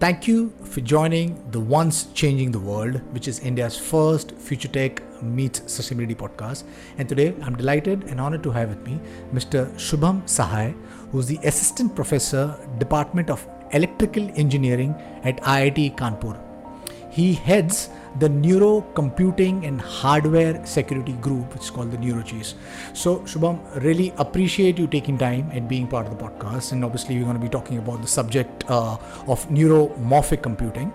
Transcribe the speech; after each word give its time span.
Thank 0.00 0.28
you 0.28 0.52
for 0.62 0.80
joining 0.80 1.50
the 1.50 1.58
Once 1.58 2.04
Changing 2.14 2.52
the 2.52 2.58
World, 2.60 3.00
which 3.12 3.26
is 3.26 3.40
India's 3.40 3.76
first 3.76 4.30
Future 4.36 4.68
Tech 4.68 5.02
meets 5.20 5.58
sustainability 5.62 6.14
podcast. 6.14 6.62
And 6.98 7.08
today 7.08 7.34
I'm 7.42 7.56
delighted 7.56 8.04
and 8.04 8.20
honored 8.20 8.44
to 8.44 8.52
have 8.52 8.68
with 8.68 8.86
me 8.86 9.00
Mr. 9.34 9.68
Shubham 9.74 10.22
Sahay, 10.22 10.76
who's 11.10 11.26
the 11.26 11.38
Assistant 11.42 11.96
Professor, 11.96 12.56
Department 12.78 13.28
of 13.28 13.44
Electrical 13.72 14.30
Engineering 14.36 14.94
at 15.24 15.38
IIT 15.38 15.96
Kanpur. 15.96 16.47
He 17.10 17.34
heads 17.34 17.90
the 18.18 18.28
Neuro 18.28 18.82
Computing 18.94 19.64
and 19.64 19.80
Hardware 19.80 20.64
Security 20.66 21.12
Group, 21.12 21.52
which 21.54 21.62
is 21.64 21.70
called 21.70 21.90
the 21.90 21.96
NeuroChase. 21.96 22.54
So, 22.92 23.20
Shubham, 23.20 23.60
really 23.82 24.12
appreciate 24.16 24.78
you 24.78 24.86
taking 24.86 25.18
time 25.18 25.50
and 25.52 25.68
being 25.68 25.86
part 25.86 26.06
of 26.06 26.16
the 26.16 26.24
podcast. 26.24 26.72
And 26.72 26.84
obviously, 26.84 27.16
we're 27.16 27.24
going 27.24 27.36
to 27.36 27.42
be 27.42 27.48
talking 27.48 27.78
about 27.78 28.02
the 28.02 28.08
subject 28.08 28.64
uh, 28.68 28.96
of 29.26 29.48
neuromorphic 29.48 30.42
computing. 30.42 30.92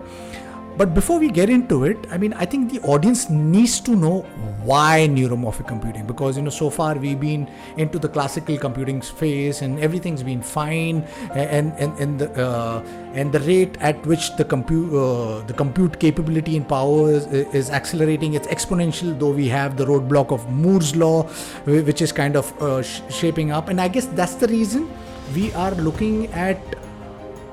But 0.76 0.92
before 0.92 1.18
we 1.20 1.30
get 1.30 1.48
into 1.48 1.84
it, 1.84 2.06
I 2.10 2.18
mean, 2.18 2.32
I 2.32 2.44
think 2.44 2.72
the 2.72 2.80
audience 2.80 3.30
needs 3.30 3.80
to 3.80 3.94
know 3.94 4.22
why 4.64 5.06
neuromorphic 5.10 5.68
computing 5.68 6.06
because 6.06 6.38
you 6.38 6.42
know 6.42 6.48
so 6.48 6.70
far 6.70 6.94
we've 6.94 7.20
been 7.20 7.46
into 7.76 7.98
the 7.98 8.08
classical 8.08 8.56
computing 8.56 9.02
space 9.02 9.60
and 9.60 9.78
everything's 9.78 10.22
been 10.22 10.40
fine 10.40 11.02
and 11.34 11.70
and, 11.76 11.98
and 11.98 12.18
the 12.18 12.28
uh, 12.42 12.82
and 13.12 13.30
the 13.30 13.40
rate 13.40 13.76
at 13.80 14.06
which 14.06 14.34
the 14.36 14.44
compute 14.44 14.90
uh, 14.94 15.42
the 15.42 15.52
compute 15.52 16.00
capability 16.00 16.56
and 16.56 16.66
power 16.66 17.12
is, 17.12 17.26
is, 17.26 17.68
accelerating 17.68 18.32
it's 18.32 18.48
exponential 18.48 19.18
though 19.18 19.32
we 19.32 19.46
have 19.48 19.76
the 19.76 19.84
roadblock 19.84 20.32
of 20.32 20.48
Moore's 20.50 20.96
law 20.96 21.24
which 21.64 22.00
is 22.00 22.10
kind 22.10 22.34
of 22.36 22.62
uh, 22.62 22.82
sh- 22.82 23.02
shaping 23.10 23.50
up. 23.50 23.68
And 23.68 23.80
I 23.80 23.88
guess 23.88 24.06
that's 24.06 24.34
the 24.34 24.48
reason 24.48 24.88
we 25.34 25.52
are 25.54 25.72
looking 25.72 26.32
at 26.32 26.58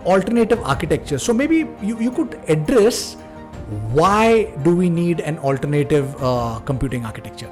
alternative 0.05 0.62
architecture. 0.64 1.20
So 1.20 1.34
maybe 1.34 1.68
you, 1.82 2.00
you 2.00 2.12
could 2.12 2.40
address 2.48 3.16
why 3.94 4.54
do 4.64 4.76
we 4.76 4.90
need 4.90 5.22
an 5.22 5.38
alternative 5.40 6.16
uh, 6.22 6.59
computing 6.59 7.06
architecture? 7.06 7.50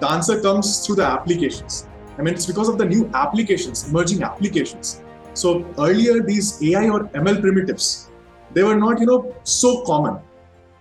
The 0.00 0.10
answer 0.10 0.40
comes 0.40 0.84
through 0.84 0.96
the 0.96 1.06
applications. 1.06 1.86
I 2.18 2.22
mean, 2.22 2.34
it's 2.34 2.46
because 2.46 2.68
of 2.68 2.78
the 2.78 2.84
new 2.84 3.10
applications, 3.14 3.88
emerging 3.88 4.22
applications. 4.22 5.00
So 5.34 5.64
earlier, 5.78 6.22
these 6.22 6.62
AI 6.62 6.88
or 6.88 7.04
ML 7.04 7.40
primitives, 7.40 8.10
they 8.52 8.62
were 8.62 8.76
not, 8.76 9.00
you 9.00 9.06
know, 9.06 9.34
so 9.44 9.82
common. 9.84 10.20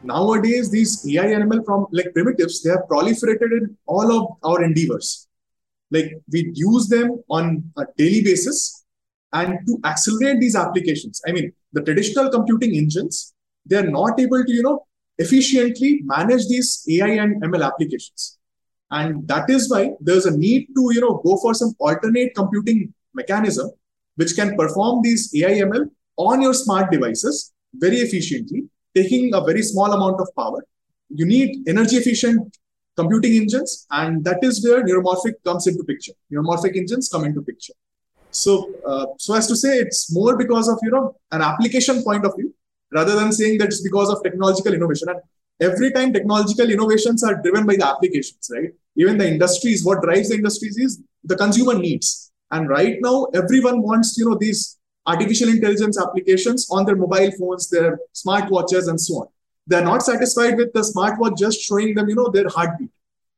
Nowadays, 0.03 0.69
these 0.69 1.07
AI 1.09 1.25
and 1.25 1.51
ML 1.51 1.65
from 1.65 1.87
like 1.91 2.13
primitives, 2.13 2.61
they 2.61 2.71
have 2.71 2.81
proliferated 2.89 3.51
in 3.57 3.77
all 3.85 4.11
of 4.11 4.37
our 4.43 4.63
endeavors. 4.63 5.27
Like 5.91 6.19
we 6.31 6.51
use 6.53 6.87
them 6.87 7.23
on 7.29 7.71
a 7.77 7.85
daily 7.97 8.23
basis 8.23 8.82
and 9.33 9.59
to 9.67 9.79
accelerate 9.91 10.39
these 10.39 10.55
applications 10.55 11.21
i 11.27 11.31
mean 11.31 11.51
the 11.73 11.81
traditional 11.81 12.29
computing 12.29 12.75
engines 12.75 13.33
they 13.65 13.77
are 13.77 13.89
not 13.89 14.19
able 14.19 14.43
to 14.43 14.53
you 14.53 14.63
know 14.63 14.85
efficiently 15.17 16.01
manage 16.03 16.47
these 16.47 16.85
ai 16.89 17.09
and 17.23 17.41
ml 17.43 17.65
applications. 17.65 18.37
And 18.91 19.27
that 19.27 19.49
is 19.49 19.71
why 19.71 19.91
there's 19.99 20.25
a 20.25 20.37
need 20.37 20.67
to 20.75 20.89
you 20.93 21.01
know 21.01 21.21
go 21.25 21.37
for 21.37 21.53
some 21.53 21.73
alternate 21.79 22.35
computing 22.35 22.93
mechanism 23.13 23.71
which 24.15 24.35
can 24.35 24.55
perform 24.55 25.01
these 25.03 25.33
ai 25.35 25.53
ml 25.67 25.89
on 26.17 26.41
your 26.41 26.53
smart 26.53 26.91
devices 26.91 27.51
very 27.73 27.97
efficiently 27.97 28.63
taking 28.95 29.33
a 29.33 29.41
very 29.41 29.63
small 29.63 29.91
amount 29.91 30.21
of 30.21 30.27
power. 30.37 30.63
You 31.09 31.25
need 31.25 31.67
energy 31.67 31.97
efficient 31.97 32.57
computing 32.95 33.35
engines 33.35 33.87
and 33.89 34.23
that 34.23 34.43
is 34.43 34.63
where 34.63 34.83
neuromorphic 34.83 35.33
comes 35.43 35.65
into 35.65 35.83
picture. 35.83 36.13
Neuromorphic 36.31 36.75
engines 36.75 37.09
come 37.09 37.25
into 37.25 37.41
picture 37.41 37.73
so, 38.33 38.73
uh, 38.85 39.05
so 39.17 39.35
as 39.35 39.47
to 39.47 39.55
say, 39.55 39.77
it's 39.77 40.13
more 40.13 40.35
because 40.35 40.67
of 40.67 40.79
you 40.81 40.89
know 40.89 41.15
an 41.31 41.41
application 41.41 42.03
point 42.03 42.25
of 42.25 42.35
view 42.35 42.53
rather 42.91 43.15
than 43.15 43.31
saying 43.31 43.59
that 43.59 43.67
it's 43.67 43.81
because 43.81 44.09
of 44.09 44.23
technological 44.23 44.73
innovation. 44.73 45.09
And 45.09 45.21
every 45.59 45.91
time 45.91 46.13
technological 46.13 46.69
innovations 46.69 47.23
are 47.23 47.41
driven 47.41 47.65
by 47.65 47.75
the 47.75 47.87
applications, 47.87 48.49
right? 48.53 48.71
Even 48.95 49.17
the 49.17 49.27
industries, 49.27 49.85
what 49.85 50.01
drives 50.01 50.29
the 50.29 50.35
industries 50.35 50.77
is 50.77 51.01
the 51.23 51.35
consumer 51.35 51.75
needs. 51.75 52.31
And 52.51 52.69
right 52.69 52.97
now, 53.01 53.25
everyone 53.33 53.81
wants 53.81 54.17
you 54.17 54.29
know 54.29 54.37
these 54.39 54.79
artificial 55.05 55.49
intelligence 55.49 55.99
applications 56.01 56.67
on 56.71 56.85
their 56.85 56.95
mobile 56.95 57.31
phones, 57.39 57.69
their 57.69 57.99
smartwatches, 58.15 58.87
and 58.89 58.99
so 58.99 59.15
on. 59.15 59.27
They're 59.67 59.83
not 59.83 60.01
satisfied 60.01 60.57
with 60.57 60.73
the 60.73 60.81
smartwatch 60.81 61.37
just 61.37 61.61
showing 61.61 61.93
them 61.93 62.09
you 62.09 62.15
know 62.15 62.29
their 62.29 62.49
heartbeat. 62.49 62.89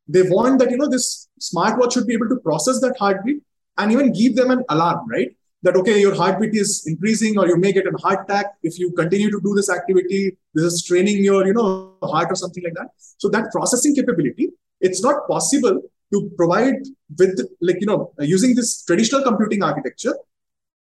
They 0.07 0.23
want 0.23 0.59
that 0.59 0.71
you 0.71 0.77
know 0.77 0.87
this 0.87 1.27
smartwatch 1.41 1.93
should 1.93 2.07
be 2.07 2.13
able 2.13 2.29
to 2.29 2.37
process 2.37 2.79
that 2.79 2.95
heartbeat 2.97 3.41
and 3.77 3.91
even 3.91 4.11
give 4.13 4.35
them 4.35 4.51
an 4.51 4.63
alarm, 4.69 5.07
right? 5.09 5.35
That 5.63 5.75
okay, 5.77 5.99
your 5.99 6.13
heartbeat 6.13 6.53
is 6.53 6.83
increasing, 6.85 7.39
or 7.39 7.47
you 7.47 7.57
may 7.57 7.71
get 7.71 7.87
a 7.87 7.97
heart 7.97 8.25
attack 8.29 8.53
if 8.61 8.77
you 8.77 8.91
continue 8.91 9.31
to 9.31 9.41
do 9.41 9.55
this 9.55 9.69
activity. 9.69 10.37
This 10.53 10.65
is 10.65 10.79
straining 10.83 11.23
your, 11.23 11.45
you 11.47 11.53
know, 11.53 11.93
heart 12.03 12.31
or 12.31 12.35
something 12.35 12.63
like 12.63 12.75
that. 12.75 12.89
So 13.17 13.29
that 13.29 13.51
processing 13.51 13.95
capability, 13.95 14.49
it's 14.79 15.01
not 15.01 15.27
possible 15.27 15.81
to 16.13 16.31
provide 16.37 16.75
with 17.17 17.39
like 17.61 17.77
you 17.79 17.87
know 17.87 18.13
using 18.19 18.55
this 18.55 18.83
traditional 18.83 19.23
computing 19.23 19.63
architecture 19.63 20.15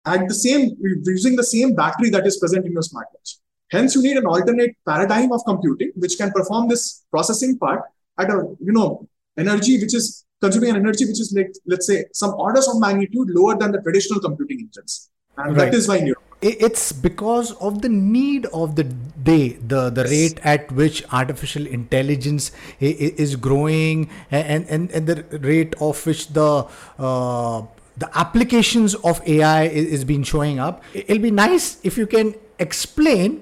at 0.05 0.27
the 0.27 0.33
same 0.33 0.75
using 1.03 1.35
the 1.35 1.44
same 1.44 1.75
battery 1.75 2.09
that 2.09 2.25
is 2.25 2.38
present 2.38 2.65
in 2.65 2.71
your 2.71 2.81
smartwatch. 2.81 3.38
Hence, 3.71 3.95
you 3.95 4.03
need 4.03 4.17
an 4.17 4.25
alternate 4.25 4.75
paradigm 4.88 5.31
of 5.31 5.41
computing 5.45 5.91
which 5.95 6.17
can 6.17 6.31
perform 6.31 6.67
this 6.67 7.05
processing 7.11 7.57
part 7.57 7.81
at 8.19 8.29
a 8.29 8.38
you 8.59 8.73
know 8.73 9.07
energy 9.38 9.79
which 9.79 9.94
is 9.94 10.25
consuming 10.46 10.72
an 10.76 10.78
energy 10.84 11.06
which 11.09 11.24
is 11.26 11.34
like 11.40 11.52
let's 11.74 11.88
say 11.94 12.04
some 12.22 12.34
orders 12.46 12.68
of 12.74 12.80
magnitude 12.86 13.34
lower 13.40 13.56
than 13.64 13.72
the 13.72 13.81
traditional 13.88 14.20
computing 14.28 14.59
engines 14.68 15.09
and 15.38 15.58
right. 15.58 15.72
that 15.72 15.74
is 15.80 15.88
why 15.92 16.00
neuro 16.00 16.22
it's 16.44 16.92
because 16.92 17.54
of 17.68 17.81
the 17.81 17.90
need 17.90 18.46
of 18.48 18.76
the 18.76 18.84
day 18.84 19.54
the 19.74 19.90
the 19.90 20.04
yes. 20.04 20.12
rate 20.12 20.40
at 20.44 20.72
which 20.72 21.04
artificial 21.12 21.66
intelligence 21.66 22.52
is 22.80 23.36
growing 23.36 24.09
and 24.31 24.68
and, 24.68 24.92
and 24.92 25.08
the 25.08 25.40
rate 25.40 25.74
of 25.80 26.06
which 26.06 26.28
the 26.40 26.68
uh, 27.00 27.62
the 27.98 28.10
applications 28.18 28.96
of 28.96 29.22
ai 29.28 29.64
is 29.96 30.04
being 30.04 30.24
showing 30.24 30.60
up 30.60 30.84
it'll 30.94 31.25
be 31.30 31.31
nice 31.31 31.78
if 31.84 31.98
you 31.98 32.08
can 32.08 32.36
explain 32.60 33.40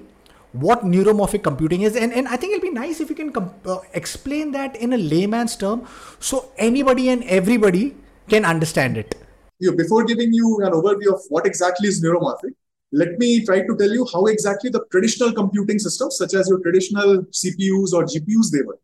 what 0.52 0.82
neuromorphic 0.82 1.42
computing 1.42 1.82
is. 1.82 1.96
And, 1.96 2.12
and 2.12 2.28
i 2.28 2.36
think 2.36 2.54
it'll 2.54 2.62
be 2.62 2.70
nice 2.70 3.00
if 3.00 3.08
you 3.08 3.16
can 3.16 3.32
uh, 3.36 3.78
explain 3.94 4.52
that 4.52 4.76
in 4.76 4.92
a 4.92 4.98
layman's 4.98 5.56
term 5.56 5.86
so 6.20 6.50
anybody 6.56 7.08
and 7.08 7.24
everybody 7.24 7.94
can 8.28 8.44
understand 8.44 8.96
it. 8.96 9.14
Before 9.76 10.04
giving 10.04 10.32
you 10.32 10.60
an 10.64 10.72
overview 10.72 11.12
of 11.12 11.20
what 11.28 11.46
exactly 11.46 11.88
is 11.88 12.02
neuromorphic 12.04 12.54
let 12.92 13.18
me 13.18 13.44
try 13.44 13.60
to 13.60 13.76
tell 13.78 13.90
you 13.90 14.06
how 14.12 14.26
exactly 14.26 14.68
the 14.70 14.84
traditional 14.90 15.32
computing 15.32 15.78
systems 15.78 16.18
such 16.18 16.34
as 16.34 16.48
your 16.48 16.60
traditional 16.60 17.22
cpus 17.40 17.92
or 17.92 18.04
gpus 18.04 18.50
they 18.52 18.62
were 18.62 18.78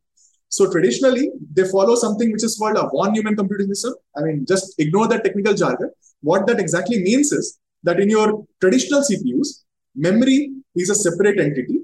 so 0.48 0.70
traditionally 0.70 1.30
they 1.52 1.64
follow 1.68 1.94
something 1.94 2.32
which 2.32 2.44
is 2.44 2.56
called 2.56 2.76
a 2.76 2.88
von 2.88 3.12
neumann 3.12 3.36
computing 3.36 3.68
system. 3.68 3.94
I 4.16 4.22
mean 4.22 4.46
just 4.46 4.74
ignore 4.78 5.06
that 5.08 5.24
technical 5.24 5.54
jargon. 5.54 5.90
What 6.20 6.46
that 6.46 6.58
exactly 6.58 7.02
means 7.02 7.32
is 7.32 7.58
that 7.82 8.00
in 8.00 8.08
your 8.08 8.46
traditional 8.60 9.02
cpus 9.02 9.64
memory 9.94 10.52
is 10.80 10.90
a 10.90 10.94
separate 10.94 11.38
entity 11.38 11.80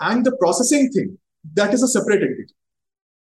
and 0.00 0.24
the 0.24 0.36
processing 0.36 0.90
thing 0.90 1.18
that 1.54 1.72
is 1.74 1.82
a 1.82 1.88
separate 1.88 2.22
entity. 2.22 2.54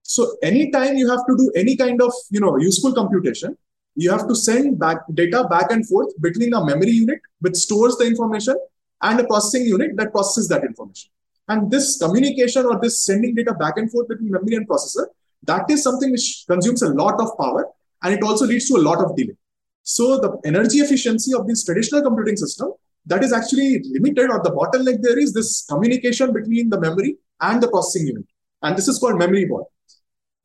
So 0.03 0.35
anytime 0.44 0.95
you 0.95 1.09
have 1.09 1.25
to 1.28 1.38
do 1.38 1.51
any 1.56 1.75
kind 1.75 2.01
of 2.01 2.13
you 2.29 2.39
know 2.39 2.57
useful 2.57 2.94
computation 2.94 3.57
you 3.95 4.09
have 4.09 4.28
to 4.28 4.35
send 4.35 4.79
back 4.79 4.97
data 5.13 5.45
back 5.50 5.72
and 5.72 5.88
forth 5.88 6.09
between 6.22 6.53
a 6.53 6.66
memory 6.66 6.91
unit 6.91 7.19
which 7.41 7.56
stores 7.56 7.95
the 7.97 8.06
information 8.06 8.56
and 9.01 9.19
a 9.19 9.25
processing 9.25 9.66
unit 9.67 9.95
that 9.97 10.12
processes 10.12 10.47
that 10.50 10.63
information. 10.63 11.09
And 11.47 11.69
this 11.69 11.97
communication 11.97 12.66
or 12.66 12.79
this 12.81 13.03
sending 13.03 13.35
data 13.35 13.53
back 13.53 13.78
and 13.78 13.91
forth 13.91 14.07
between 14.07 14.31
memory 14.31 14.56
and 14.56 14.67
processor 14.67 15.07
that 15.45 15.69
is 15.69 15.83
something 15.83 16.12
which 16.12 16.45
consumes 16.47 16.81
a 16.81 16.89
lot 16.89 17.19
of 17.19 17.38
power 17.38 17.67
and 18.01 18.13
it 18.13 18.23
also 18.23 18.45
leads 18.45 18.67
to 18.69 18.78
a 18.78 18.83
lot 18.83 19.03
of 19.03 19.16
delay. 19.16 19.35
So 19.83 20.19
the 20.19 20.39
energy 20.45 20.78
efficiency 20.78 21.33
of 21.33 21.47
this 21.47 21.63
traditional 21.66 22.01
computing 22.01 22.38
system 22.38 22.73
that 23.05 23.23
is 23.23 23.33
actually 23.33 23.83
limited 23.85 24.29
or 24.29 24.41
the 24.43 24.51
bottleneck 24.51 25.01
there 25.01 25.19
is 25.19 25.33
this 25.33 25.65
communication 25.69 26.31
between 26.33 26.69
the 26.69 26.79
memory 26.79 27.17
and 27.41 27.61
the 27.61 27.67
processing 27.67 28.07
unit. 28.07 28.25
And 28.61 28.77
this 28.77 28.88
is 28.88 29.00
called 29.00 29.19
memory 29.19 29.50
wall. 29.50 29.71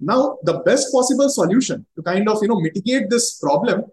Now, 0.01 0.39
the 0.43 0.61
best 0.61 0.93
possible 0.93 1.29
solution 1.29 1.87
to 1.97 2.03
kind 2.03 2.29
of, 2.29 2.39
you 2.43 2.49
know, 2.49 2.61
mitigate 2.61 3.11
this 3.11 3.39
problem 3.39 3.85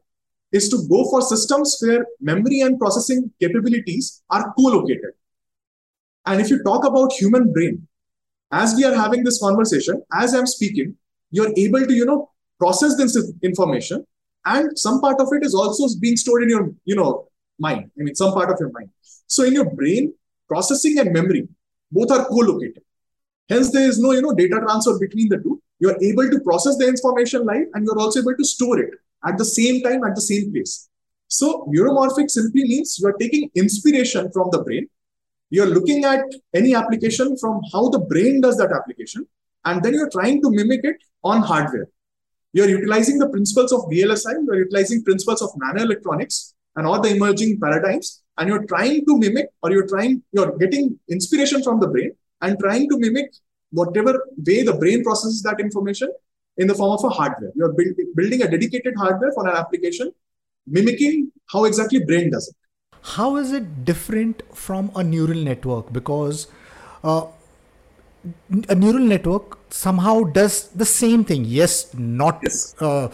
is 0.51 0.69
to 0.69 0.87
go 0.89 1.09
for 1.09 1.21
systems 1.21 1.77
where 1.81 2.05
memory 2.21 2.61
and 2.61 2.79
processing 2.79 3.31
capabilities 3.39 4.23
are 4.29 4.53
co-located. 4.57 5.13
And 6.25 6.41
if 6.41 6.49
you 6.49 6.63
talk 6.63 6.85
about 6.85 7.13
human 7.13 7.51
brain, 7.51 7.87
as 8.51 8.75
we 8.75 8.83
are 8.85 8.95
having 8.95 9.23
this 9.23 9.39
conversation, 9.39 10.01
as 10.13 10.33
I'm 10.33 10.47
speaking, 10.47 10.95
you're 11.31 11.51
able 11.57 11.85
to, 11.85 11.93
you 11.93 12.05
know, 12.05 12.31
process 12.59 12.95
this 12.95 13.17
information 13.43 14.05
and 14.45 14.77
some 14.77 15.01
part 15.01 15.19
of 15.19 15.27
it 15.33 15.43
is 15.43 15.55
also 15.55 15.87
being 15.99 16.15
stored 16.15 16.43
in 16.43 16.49
your, 16.49 16.71
you 16.85 16.95
know, 16.95 17.27
mind. 17.59 17.91
I 17.99 18.03
mean, 18.03 18.15
some 18.15 18.33
part 18.33 18.49
of 18.49 18.57
your 18.59 18.71
mind. 18.71 18.89
So 19.27 19.43
in 19.43 19.53
your 19.53 19.69
brain, 19.69 20.13
processing 20.47 20.99
and 20.99 21.11
memory 21.11 21.47
both 21.91 22.11
are 22.11 22.25
co-located. 22.25 22.83
Hence, 23.49 23.71
there 23.71 23.87
is 23.87 23.99
no 23.99 24.11
you 24.11 24.21
know 24.21 24.33
data 24.33 24.59
transfer 24.61 24.97
between 24.99 25.29
the 25.29 25.37
two. 25.37 25.61
You 25.79 25.89
are 25.89 25.97
able 26.01 26.29
to 26.29 26.39
process 26.41 26.77
the 26.77 26.87
information 26.87 27.45
live, 27.45 27.67
and 27.73 27.85
you 27.85 27.91
are 27.91 27.99
also 27.99 28.21
able 28.21 28.35
to 28.35 28.45
store 28.45 28.79
it 28.79 28.91
at 29.25 29.37
the 29.37 29.45
same 29.45 29.81
time 29.83 30.03
at 30.03 30.15
the 30.15 30.21
same 30.21 30.51
place. 30.51 30.89
So 31.27 31.67
neuromorphic 31.73 32.29
simply 32.29 32.63
means 32.63 32.97
you 32.99 33.07
are 33.07 33.17
taking 33.19 33.49
inspiration 33.55 34.31
from 34.31 34.49
the 34.51 34.61
brain. 34.63 34.87
you're 35.55 35.67
looking 35.73 36.05
at 36.05 36.23
any 36.59 36.73
application 36.77 37.37
from 37.37 37.61
how 37.71 37.87
the 37.89 37.99
brain 37.99 38.41
does 38.41 38.57
that 38.57 38.71
application, 38.71 39.27
and 39.63 39.83
then 39.83 39.93
you're 39.93 40.09
trying 40.09 40.41
to 40.41 40.49
mimic 40.49 40.81
it 40.83 40.97
on 41.23 41.41
hardware. 41.41 41.87
You're 42.53 42.69
utilizing 42.69 43.19
the 43.19 43.29
principles 43.29 43.71
of 43.71 43.81
VLSI, 43.91 44.33
you're 44.45 44.63
utilizing 44.63 45.03
principles 45.03 45.41
of 45.41 45.51
nanoelectronics 45.63 46.54
and 46.75 46.85
all 46.85 47.01
the 47.01 47.09
emerging 47.09 47.59
paradigms, 47.59 48.21
and 48.37 48.49
you're 48.49 48.65
trying 48.65 49.05
to 49.05 49.17
mimic 49.17 49.49
or 49.63 49.71
you're 49.71 49.87
trying, 49.87 50.21
you're 50.31 50.57
getting 50.57 50.99
inspiration 51.09 51.63
from 51.63 51.79
the 51.79 51.87
brain 51.87 52.11
and 52.41 52.59
trying 52.59 52.89
to 52.89 52.97
mimic 52.97 53.33
whatever 53.71 54.27
way 54.45 54.63
the 54.63 54.73
brain 54.73 55.03
processes 55.03 55.41
that 55.43 55.59
information 55.59 56.11
in 56.57 56.67
the 56.67 56.73
form 56.73 56.97
of 56.97 57.03
a 57.03 57.09
hardware. 57.09 57.51
You're 57.55 57.73
build, 57.73 57.95
building 58.15 58.41
a 58.41 58.49
dedicated 58.49 58.93
hardware 58.97 59.31
for 59.33 59.47
an 59.47 59.55
application, 59.55 60.11
mimicking 60.67 61.31
how 61.47 61.65
exactly 61.65 62.03
brain 62.03 62.31
does 62.31 62.47
it. 62.49 62.55
How 63.01 63.35
is 63.37 63.51
it 63.51 63.85
different 63.85 64.41
from 64.55 64.91
a 64.95 65.03
neural 65.03 65.37
network? 65.37 65.93
Because 65.93 66.47
uh, 67.03 67.25
a 68.69 68.75
neural 68.75 68.99
network 68.99 69.57
somehow 69.69 70.23
does 70.23 70.69
the 70.69 70.85
same 70.85 71.23
thing. 71.23 71.45
Yes 71.45 71.93
not 71.93 72.39
yes. 72.43 72.75
Uh, 72.79 73.07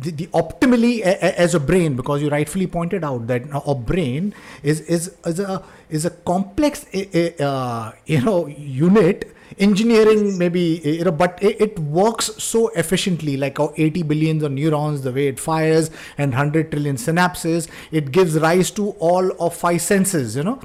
the, 0.00 0.10
the, 0.10 0.26
optimally 0.28 1.00
a, 1.00 1.12
a, 1.24 1.40
as 1.40 1.54
a 1.54 1.60
brain 1.60 1.96
because 1.96 2.22
you 2.22 2.28
rightfully 2.28 2.66
pointed 2.66 3.04
out 3.04 3.26
that 3.26 3.42
a 3.66 3.74
brain 3.74 4.34
is 4.62 4.80
is, 4.82 5.14
is 5.24 5.40
a 5.40 5.62
is 5.90 6.04
a 6.04 6.10
complex 6.10 6.86
uh, 6.94 7.92
you 8.06 8.20
know 8.20 8.46
unit 8.46 9.34
engineering 9.58 10.38
maybe 10.38 10.80
you 10.84 11.04
know 11.04 11.12
but 11.12 11.38
it, 11.42 11.60
it, 11.60 11.78
works 11.78 12.30
so 12.42 12.68
efficiently 12.68 13.36
like 13.36 13.58
80 13.60 14.02
billions 14.04 14.42
of 14.42 14.52
neurons 14.52 15.02
the 15.02 15.12
way 15.12 15.28
it 15.28 15.38
fires 15.38 15.90
and 16.16 16.32
100 16.32 16.70
trillion 16.70 16.96
synapses 16.96 17.68
it 17.90 18.10
gives 18.12 18.38
rise 18.38 18.70
to 18.70 18.90
all 18.92 19.30
of 19.40 19.54
five 19.54 19.82
senses 19.82 20.36
you 20.36 20.42
know. 20.42 20.60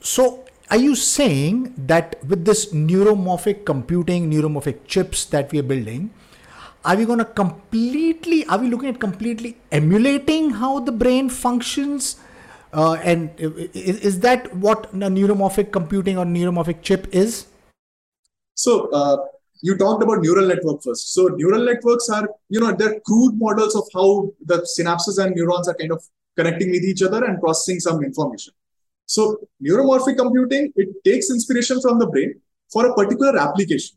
So 0.00 0.44
are 0.70 0.76
you 0.76 0.94
saying 0.94 1.74
that 1.76 2.16
with 2.26 2.44
this 2.44 2.72
neuromorphic 2.72 3.64
computing 3.64 4.30
neuromorphic 4.30 4.86
chips 4.86 5.24
that 5.26 5.50
we 5.52 5.58
are 5.58 5.68
building 5.74 6.10
are 6.84 6.96
we 6.96 7.04
going 7.04 7.18
to 7.18 7.24
completely 7.24 8.44
are 8.46 8.58
we 8.58 8.68
looking 8.68 8.88
at 8.88 9.00
completely 9.00 9.56
emulating 9.72 10.50
how 10.50 10.78
the 10.78 10.92
brain 10.92 11.28
functions 11.28 12.16
uh, 12.72 12.94
and 13.02 13.30
is, 13.38 14.00
is 14.00 14.20
that 14.20 14.54
what 14.54 14.92
neuromorphic 14.94 15.72
computing 15.72 16.18
or 16.18 16.24
neuromorphic 16.24 16.82
chip 16.82 17.08
is 17.12 17.46
so 18.54 18.90
uh, 18.90 19.16
you 19.60 19.76
talked 19.76 20.02
about 20.02 20.20
neural 20.20 20.46
network 20.46 20.82
first. 20.82 21.12
So 21.12 21.28
neural 21.28 21.64
networks 21.64 22.08
are, 22.08 22.28
you 22.48 22.60
know, 22.60 22.72
they're 22.72 23.00
crude 23.00 23.38
models 23.38 23.74
of 23.74 23.84
how 23.94 24.32
the 24.44 24.66
synapses 24.78 25.22
and 25.22 25.34
neurons 25.34 25.68
are 25.68 25.74
kind 25.74 25.92
of 25.92 26.04
connecting 26.36 26.70
with 26.70 26.82
each 26.82 27.02
other 27.02 27.24
and 27.24 27.40
processing 27.40 27.80
some 27.80 28.02
information. 28.04 28.52
So 29.08 29.48
neuromorphic 29.66 30.16
computing, 30.18 30.70
it 30.76 30.88
takes 31.02 31.30
inspiration 31.30 31.80
from 31.80 31.98
the 31.98 32.06
brain 32.06 32.34
for 32.70 32.86
a 32.86 32.94
particular 32.94 33.38
application. 33.38 33.96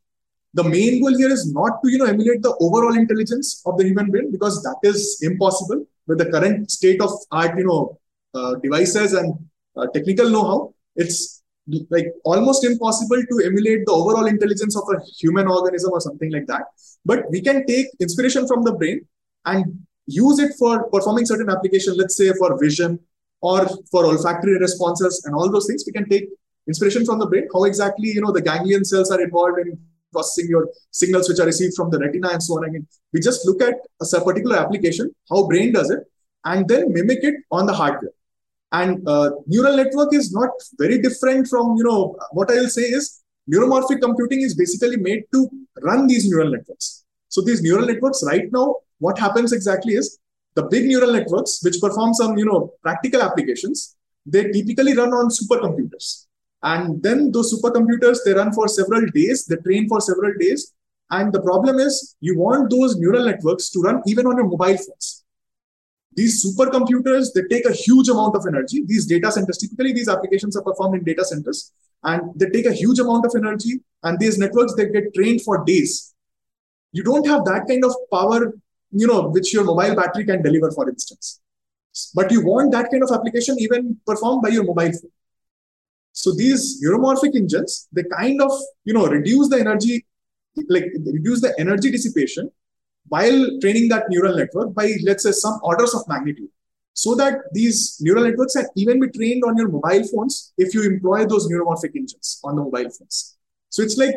The 0.53 0.63
main 0.63 1.01
goal 1.01 1.15
here 1.17 1.29
is 1.29 1.51
not 1.53 1.81
to, 1.83 1.91
you 1.91 1.97
know, 1.97 2.05
emulate 2.05 2.41
the 2.41 2.55
overall 2.61 2.95
intelligence 2.95 3.61
of 3.65 3.77
the 3.77 3.85
human 3.85 4.09
brain 4.09 4.31
because 4.31 4.63
that 4.63 4.77
is 4.83 5.19
impossible 5.21 5.85
with 6.07 6.17
the 6.17 6.31
current 6.31 6.71
state 6.71 7.01
of 7.01 7.11
art, 7.31 7.57
you 7.57 7.65
know, 7.65 7.99
uh, 8.33 8.55
devices 8.55 9.11
and 9.13 9.33
uh, 9.75 9.87
technical 9.93 10.29
know-how. 10.29 10.73
It's 10.95 11.43
like 11.89 12.07
almost 12.23 12.63
impossible 12.63 13.21
to 13.31 13.45
emulate 13.45 13.85
the 13.85 13.91
overall 13.91 14.27
intelligence 14.27 14.77
of 14.77 14.83
a 14.95 15.01
human 15.19 15.47
organism 15.47 15.91
or 15.91 15.99
something 15.99 16.31
like 16.31 16.47
that. 16.47 16.63
But 17.05 17.29
we 17.29 17.41
can 17.41 17.65
take 17.65 17.87
inspiration 17.99 18.47
from 18.47 18.63
the 18.63 18.73
brain 18.73 19.05
and 19.45 19.85
use 20.05 20.39
it 20.39 20.53
for 20.57 20.89
performing 20.89 21.25
certain 21.25 21.49
application, 21.49 21.97
let's 21.97 22.15
say 22.15 22.31
for 22.33 22.57
vision 22.59 22.99
or 23.41 23.67
for 23.89 24.05
olfactory 24.05 24.57
responses 24.59 25.23
and 25.25 25.35
all 25.35 25.51
those 25.51 25.67
things. 25.67 25.83
We 25.85 25.93
can 25.93 26.07
take 26.07 26.29
inspiration 26.67 27.05
from 27.05 27.19
the 27.19 27.25
brain, 27.25 27.47
how 27.53 27.63
exactly 27.63 28.09
you 28.09 28.21
know 28.21 28.31
the 28.31 28.41
ganglion 28.41 28.85
cells 28.85 29.11
are 29.11 29.21
involved 29.21 29.59
in 29.59 29.77
processing 30.11 30.49
your 30.49 30.69
signals 30.91 31.29
which 31.29 31.39
are 31.39 31.45
received 31.45 31.73
from 31.75 31.89
the 31.89 31.99
retina 31.99 32.29
and 32.29 32.43
so 32.43 32.57
on. 32.57 32.65
Again, 32.65 32.87
we 33.13 33.19
just 33.19 33.45
look 33.45 33.61
at 33.61 33.75
a 34.01 34.21
particular 34.21 34.57
application, 34.57 35.13
how 35.29 35.47
brain 35.47 35.71
does 35.73 35.89
it, 35.89 35.99
and 36.45 36.67
then 36.67 36.91
mimic 36.93 37.23
it 37.23 37.35
on 37.51 37.65
the 37.65 37.73
hardware. 37.73 38.11
And 38.71 39.07
uh, 39.07 39.31
neural 39.47 39.75
network 39.75 40.13
is 40.13 40.31
not 40.31 40.49
very 40.77 41.01
different 41.01 41.47
from, 41.47 41.75
you 41.77 41.83
know, 41.83 42.17
what 42.31 42.49
I'll 42.51 42.69
say 42.69 42.83
is 42.83 43.21
neuromorphic 43.51 44.01
computing 44.01 44.41
is 44.41 44.55
basically 44.55 44.97
made 44.97 45.23
to 45.33 45.49
run 45.81 46.07
these 46.07 46.29
neural 46.29 46.51
networks. 46.51 47.03
So 47.27 47.41
these 47.41 47.61
neural 47.61 47.85
networks 47.85 48.23
right 48.25 48.49
now, 48.51 48.77
what 48.99 49.17
happens 49.17 49.51
exactly 49.51 49.93
is 49.93 50.19
the 50.55 50.63
big 50.63 50.85
neural 50.85 51.13
networks, 51.13 51.59
which 51.63 51.79
perform 51.79 52.13
some, 52.13 52.37
you 52.37 52.45
know, 52.45 52.73
practical 52.81 53.21
applications, 53.21 53.95
they 54.25 54.51
typically 54.51 54.95
run 54.95 55.13
on 55.13 55.29
supercomputers. 55.29 56.25
And 56.63 57.01
then 57.01 57.31
those 57.31 57.53
supercomputers, 57.53 58.19
they 58.23 58.33
run 58.33 58.53
for 58.53 58.67
several 58.67 59.05
days, 59.13 59.45
they 59.45 59.55
train 59.57 59.87
for 59.87 59.99
several 59.99 60.33
days. 60.39 60.73
And 61.09 61.33
the 61.33 61.41
problem 61.41 61.79
is 61.79 62.15
you 62.19 62.37
want 62.37 62.69
those 62.69 62.97
neural 62.97 63.25
networks 63.25 63.69
to 63.71 63.81
run 63.81 64.01
even 64.05 64.27
on 64.27 64.37
your 64.37 64.45
mobile 64.45 64.77
phones. 64.77 65.23
These 66.13 66.45
supercomputers, 66.45 67.33
they 67.33 67.43
take 67.49 67.65
a 67.65 67.71
huge 67.73 68.09
amount 68.09 68.35
of 68.35 68.45
energy. 68.47 68.83
These 68.85 69.07
data 69.07 69.31
centers, 69.31 69.57
typically 69.57 69.93
these 69.93 70.09
applications 70.09 70.55
are 70.57 70.63
performed 70.63 70.95
in 70.95 71.03
data 71.03 71.23
centers 71.23 71.71
and 72.03 72.21
they 72.35 72.49
take 72.49 72.65
a 72.65 72.73
huge 72.73 72.99
amount 72.99 73.25
of 73.25 73.33
energy 73.35 73.81
and 74.03 74.19
these 74.19 74.37
networks, 74.37 74.75
they 74.75 74.89
get 74.89 75.13
trained 75.13 75.41
for 75.41 75.63
days. 75.63 76.13
You 76.91 77.03
don't 77.03 77.27
have 77.27 77.45
that 77.45 77.67
kind 77.67 77.85
of 77.85 77.95
power, 78.11 78.53
you 78.91 79.07
know, 79.07 79.29
which 79.29 79.53
your 79.53 79.63
mobile 79.63 79.95
battery 79.95 80.25
can 80.25 80.41
deliver, 80.41 80.71
for 80.71 80.89
instance. 80.89 81.39
But 82.13 82.31
you 82.31 82.45
want 82.45 82.71
that 82.71 82.89
kind 82.91 83.03
of 83.03 83.11
application 83.11 83.59
even 83.59 83.97
performed 84.05 84.41
by 84.41 84.49
your 84.49 84.63
mobile 84.63 84.91
phone. 84.91 85.11
So 86.13 86.33
these 86.33 86.81
neuromorphic 86.83 87.35
engines, 87.35 87.87
they 87.91 88.03
kind 88.03 88.41
of, 88.41 88.51
you 88.83 88.93
know, 88.93 89.07
reduce 89.07 89.49
the 89.49 89.59
energy, 89.59 90.05
like 90.69 90.85
reduce 91.05 91.41
the 91.41 91.53
energy 91.57 91.91
dissipation 91.91 92.51
while 93.07 93.59
training 93.61 93.89
that 93.89 94.05
neural 94.09 94.35
network 94.35 94.73
by, 94.73 94.93
let's 95.03 95.23
say, 95.23 95.31
some 95.31 95.59
orders 95.63 95.93
of 95.93 96.07
magnitude. 96.07 96.49
So 96.93 97.15
that 97.15 97.39
these 97.53 97.97
neural 98.01 98.25
networks 98.25 98.53
can 98.53 98.65
even 98.75 98.99
be 98.99 99.07
trained 99.07 99.43
on 99.45 99.57
your 99.57 99.69
mobile 99.69 100.03
phones 100.07 100.53
if 100.57 100.73
you 100.73 100.83
employ 100.83 101.25
those 101.25 101.49
neuromorphic 101.49 101.95
engines 101.95 102.39
on 102.43 102.57
the 102.57 102.61
mobile 102.61 102.89
phones. 102.89 103.37
So 103.69 103.81
it's 103.81 103.97
like 103.97 104.13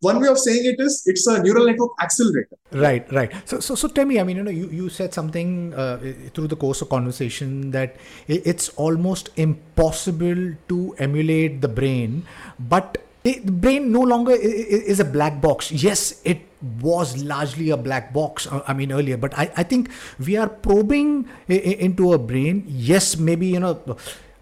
one 0.00 0.20
way 0.20 0.28
of 0.28 0.38
saying 0.38 0.64
it 0.64 0.76
is 0.78 1.02
it's 1.06 1.26
a 1.26 1.42
neural 1.42 1.66
network 1.66 1.90
accelerator 2.02 2.56
right 2.72 3.10
right 3.12 3.32
so 3.46 3.60
so, 3.60 3.74
so 3.74 3.88
tell 3.88 4.04
me 4.04 4.20
i 4.20 4.22
mean 4.22 4.36
you 4.36 4.42
know 4.42 4.50
you, 4.50 4.68
you 4.68 4.88
said 4.88 5.14
something 5.14 5.72
uh, 5.74 5.98
through 6.34 6.46
the 6.46 6.56
course 6.56 6.82
of 6.82 6.88
conversation 6.90 7.70
that 7.70 7.96
it's 8.28 8.68
almost 8.70 9.30
impossible 9.36 10.52
to 10.68 10.94
emulate 10.98 11.62
the 11.62 11.68
brain 11.68 12.22
but 12.58 12.98
the 13.22 13.40
brain 13.40 13.92
no 13.92 14.00
longer 14.00 14.32
is 14.32 14.98
a 14.98 15.04
black 15.04 15.40
box. 15.40 15.70
Yes, 15.70 16.20
it 16.24 16.40
was 16.80 17.22
largely 17.22 17.70
a 17.70 17.76
black 17.76 18.12
box, 18.12 18.46
uh, 18.46 18.62
I 18.66 18.72
mean, 18.72 18.92
earlier, 18.92 19.16
but 19.16 19.36
I, 19.38 19.50
I 19.56 19.62
think 19.62 19.90
we 20.18 20.36
are 20.36 20.48
probing 20.48 21.28
into 21.48 22.14
a 22.14 22.18
brain. 22.18 22.64
Yes, 22.66 23.18
maybe, 23.18 23.48
you 23.48 23.60
know, 23.60 23.78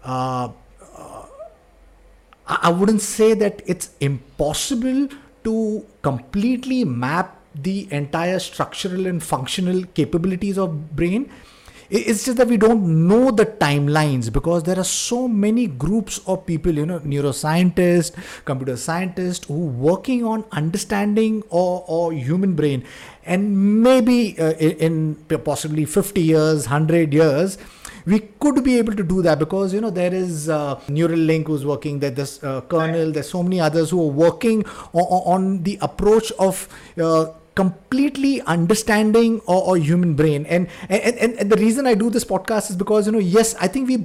uh, 0.03 0.49
uh, 0.95 1.25
I 2.47 2.69
wouldn't 2.69 3.01
say 3.01 3.33
that 3.33 3.61
it's 3.65 3.91
impossible 3.99 5.09
to 5.43 5.85
completely 6.01 6.83
map 6.83 7.35
the 7.55 7.87
entire 7.91 8.39
structural 8.39 9.07
and 9.07 9.21
functional 9.23 9.83
capabilities 9.93 10.57
of 10.57 10.95
brain 10.95 11.29
it's 11.89 12.25
just 12.25 12.37
that 12.37 12.47
we 12.47 12.57
don't 12.57 13.07
know 13.07 13.31
the 13.31 13.47
timelines 13.47 14.31
because 14.31 14.61
there 14.63 14.77
are 14.77 14.83
so 14.83 15.27
many 15.27 15.65
groups 15.65 16.19
of 16.27 16.45
people, 16.45 16.71
you 16.71 16.85
know, 16.85 16.99
neuroscientists, 16.99 18.13
computer 18.45 18.77
scientists 18.77 19.47
who 19.47 19.65
working 19.65 20.23
on 20.23 20.45
understanding 20.51 21.41
or, 21.49 21.83
or 21.87 22.13
human 22.13 22.53
brain. 22.53 22.85
And 23.25 23.81
maybe 23.81 24.39
uh, 24.39 24.51
in, 24.53 25.17
in 25.29 25.39
possibly 25.39 25.85
50 25.85 26.21
years, 26.21 26.65
100 26.67 27.11
years, 27.11 27.57
we 28.11 28.19
could 28.43 28.63
be 28.63 28.77
able 28.81 28.95
to 28.99 29.03
do 29.03 29.21
that 29.21 29.39
because 29.39 29.73
you 29.73 29.81
know 29.81 29.89
there 29.89 30.13
is 30.13 30.49
uh, 30.49 30.75
Neuralink 30.97 31.47
who's 31.47 31.65
working 31.65 31.99
there 31.99 32.11
there's 32.19 32.43
uh, 32.43 32.61
kernel 32.61 33.11
there's 33.11 33.29
so 33.29 33.43
many 33.43 33.59
others 33.59 33.91
who 33.91 34.01
are 34.05 34.13
working 34.27 34.65
on, 34.93 35.19
on 35.33 35.63
the 35.63 35.77
approach 35.81 36.31
of 36.39 36.67
uh, 36.97 37.25
completely 37.55 38.41
understanding 38.41 39.41
or, 39.45 39.61
or 39.69 39.77
human 39.77 40.13
brain. 40.15 40.45
And, 40.45 40.69
and 40.89 41.17
and 41.25 41.33
and 41.39 41.51
the 41.51 41.57
reason 41.57 41.85
i 41.91 41.93
do 41.93 42.09
this 42.09 42.25
podcast 42.25 42.69
is 42.71 42.77
because 42.83 43.05
you 43.07 43.13
know 43.15 43.25
yes 43.37 43.55
i 43.59 43.67
think 43.67 43.89
we 43.89 43.97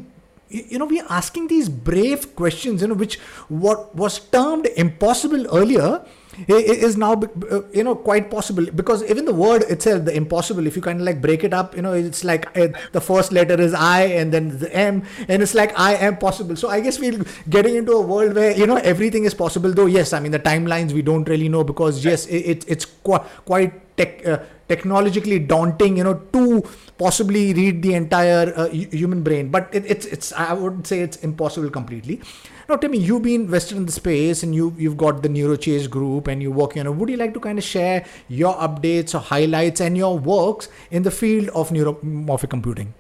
you 0.48 0.78
know 0.78 0.86
we're 0.86 1.06
asking 1.20 1.46
these 1.48 1.68
brave 1.68 2.34
questions 2.36 2.82
you 2.82 2.88
know 2.88 2.98
which 3.04 3.18
what 3.48 3.94
was 3.94 4.18
termed 4.36 4.66
impossible 4.76 5.46
earlier 5.60 6.04
is 6.48 6.96
now 6.96 7.12
uh, 7.50 7.62
you 7.72 7.84
know 7.84 7.94
quite 7.94 8.30
possible. 8.30 8.66
Because 8.74 9.02
even 9.04 9.24
the 9.24 9.34
word 9.34 9.62
itself 9.64 10.04
the 10.04 10.16
impossible 10.16 10.66
if 10.66 10.76
you 10.76 10.82
kind 10.82 11.00
of 11.00 11.06
like 11.06 11.20
break 11.20 11.44
it 11.44 11.54
up 11.54 11.76
you 11.76 11.82
know 11.82 11.92
it's 11.92 12.24
like 12.24 12.46
uh, 12.56 12.68
the 12.92 13.00
first 13.00 13.32
letter 13.32 13.60
is 13.60 13.74
i 13.74 14.02
and 14.02 14.32
then 14.32 14.58
the 14.58 14.74
m 14.74 15.02
and 15.28 15.42
it's 15.42 15.54
like 15.54 15.78
i 15.78 15.94
am 15.94 16.16
possible. 16.16 16.56
So 16.56 16.68
i 16.68 16.80
guess 16.80 16.98
we're 16.98 17.24
getting 17.48 17.76
into 17.76 17.92
a 17.92 18.00
world 18.00 18.34
where 18.34 18.56
you 18.56 18.66
know 18.66 18.76
everything 18.76 19.24
is 19.24 19.34
possible 19.34 19.72
though 19.72 19.86
yes 19.86 20.12
i 20.12 20.20
mean 20.20 20.32
the 20.32 20.38
timelines 20.38 20.92
we 20.92 21.02
don't 21.02 21.28
really 21.28 21.48
know 21.48 21.64
because 21.64 22.04
yes 22.04 22.26
it, 22.26 22.44
it 22.52 22.64
it's 22.68 22.84
quite 22.84 23.22
quite 23.44 23.96
tech 23.96 24.26
uh, 24.26 24.38
technologically 24.68 25.38
daunting 25.38 25.96
you 25.96 26.04
know 26.04 26.14
to 26.32 26.62
possibly 26.98 27.52
read 27.54 27.82
the 27.82 27.94
entire 27.94 28.52
uh, 28.56 28.68
human 28.68 29.22
brain. 29.22 29.50
But 29.50 29.68
it, 29.72 29.84
it's 29.86 30.06
it's 30.06 30.32
i 30.32 30.52
would 30.52 30.86
say 30.86 31.00
it's 31.00 31.16
impossible 31.18 31.70
completely 31.70 32.20
now 32.68 32.76
tell 32.76 32.90
me 32.90 32.98
you've 32.98 33.22
been 33.22 33.42
invested 33.42 33.76
in 33.76 33.86
the 33.86 33.92
space 33.92 34.42
and 34.42 34.54
you 34.54 34.74
you've 34.78 34.96
got 34.96 35.22
the 35.22 35.28
neurochase 35.28 35.88
group 35.88 36.28
and 36.28 36.42
you're 36.42 36.58
working 36.62 36.80
on 36.80 36.86
it 36.86 36.96
would 37.02 37.08
you 37.08 37.16
like 37.16 37.34
to 37.34 37.40
kind 37.40 37.58
of 37.58 37.64
share 37.64 38.04
your 38.28 38.54
updates 38.54 39.14
or 39.14 39.18
highlights 39.18 39.80
and 39.80 39.96
your 39.96 40.18
works 40.18 40.68
in 40.90 41.02
the 41.02 41.10
field 41.10 41.48
of 41.50 41.70
neuromorphic 41.70 42.50
computing? 42.50 42.92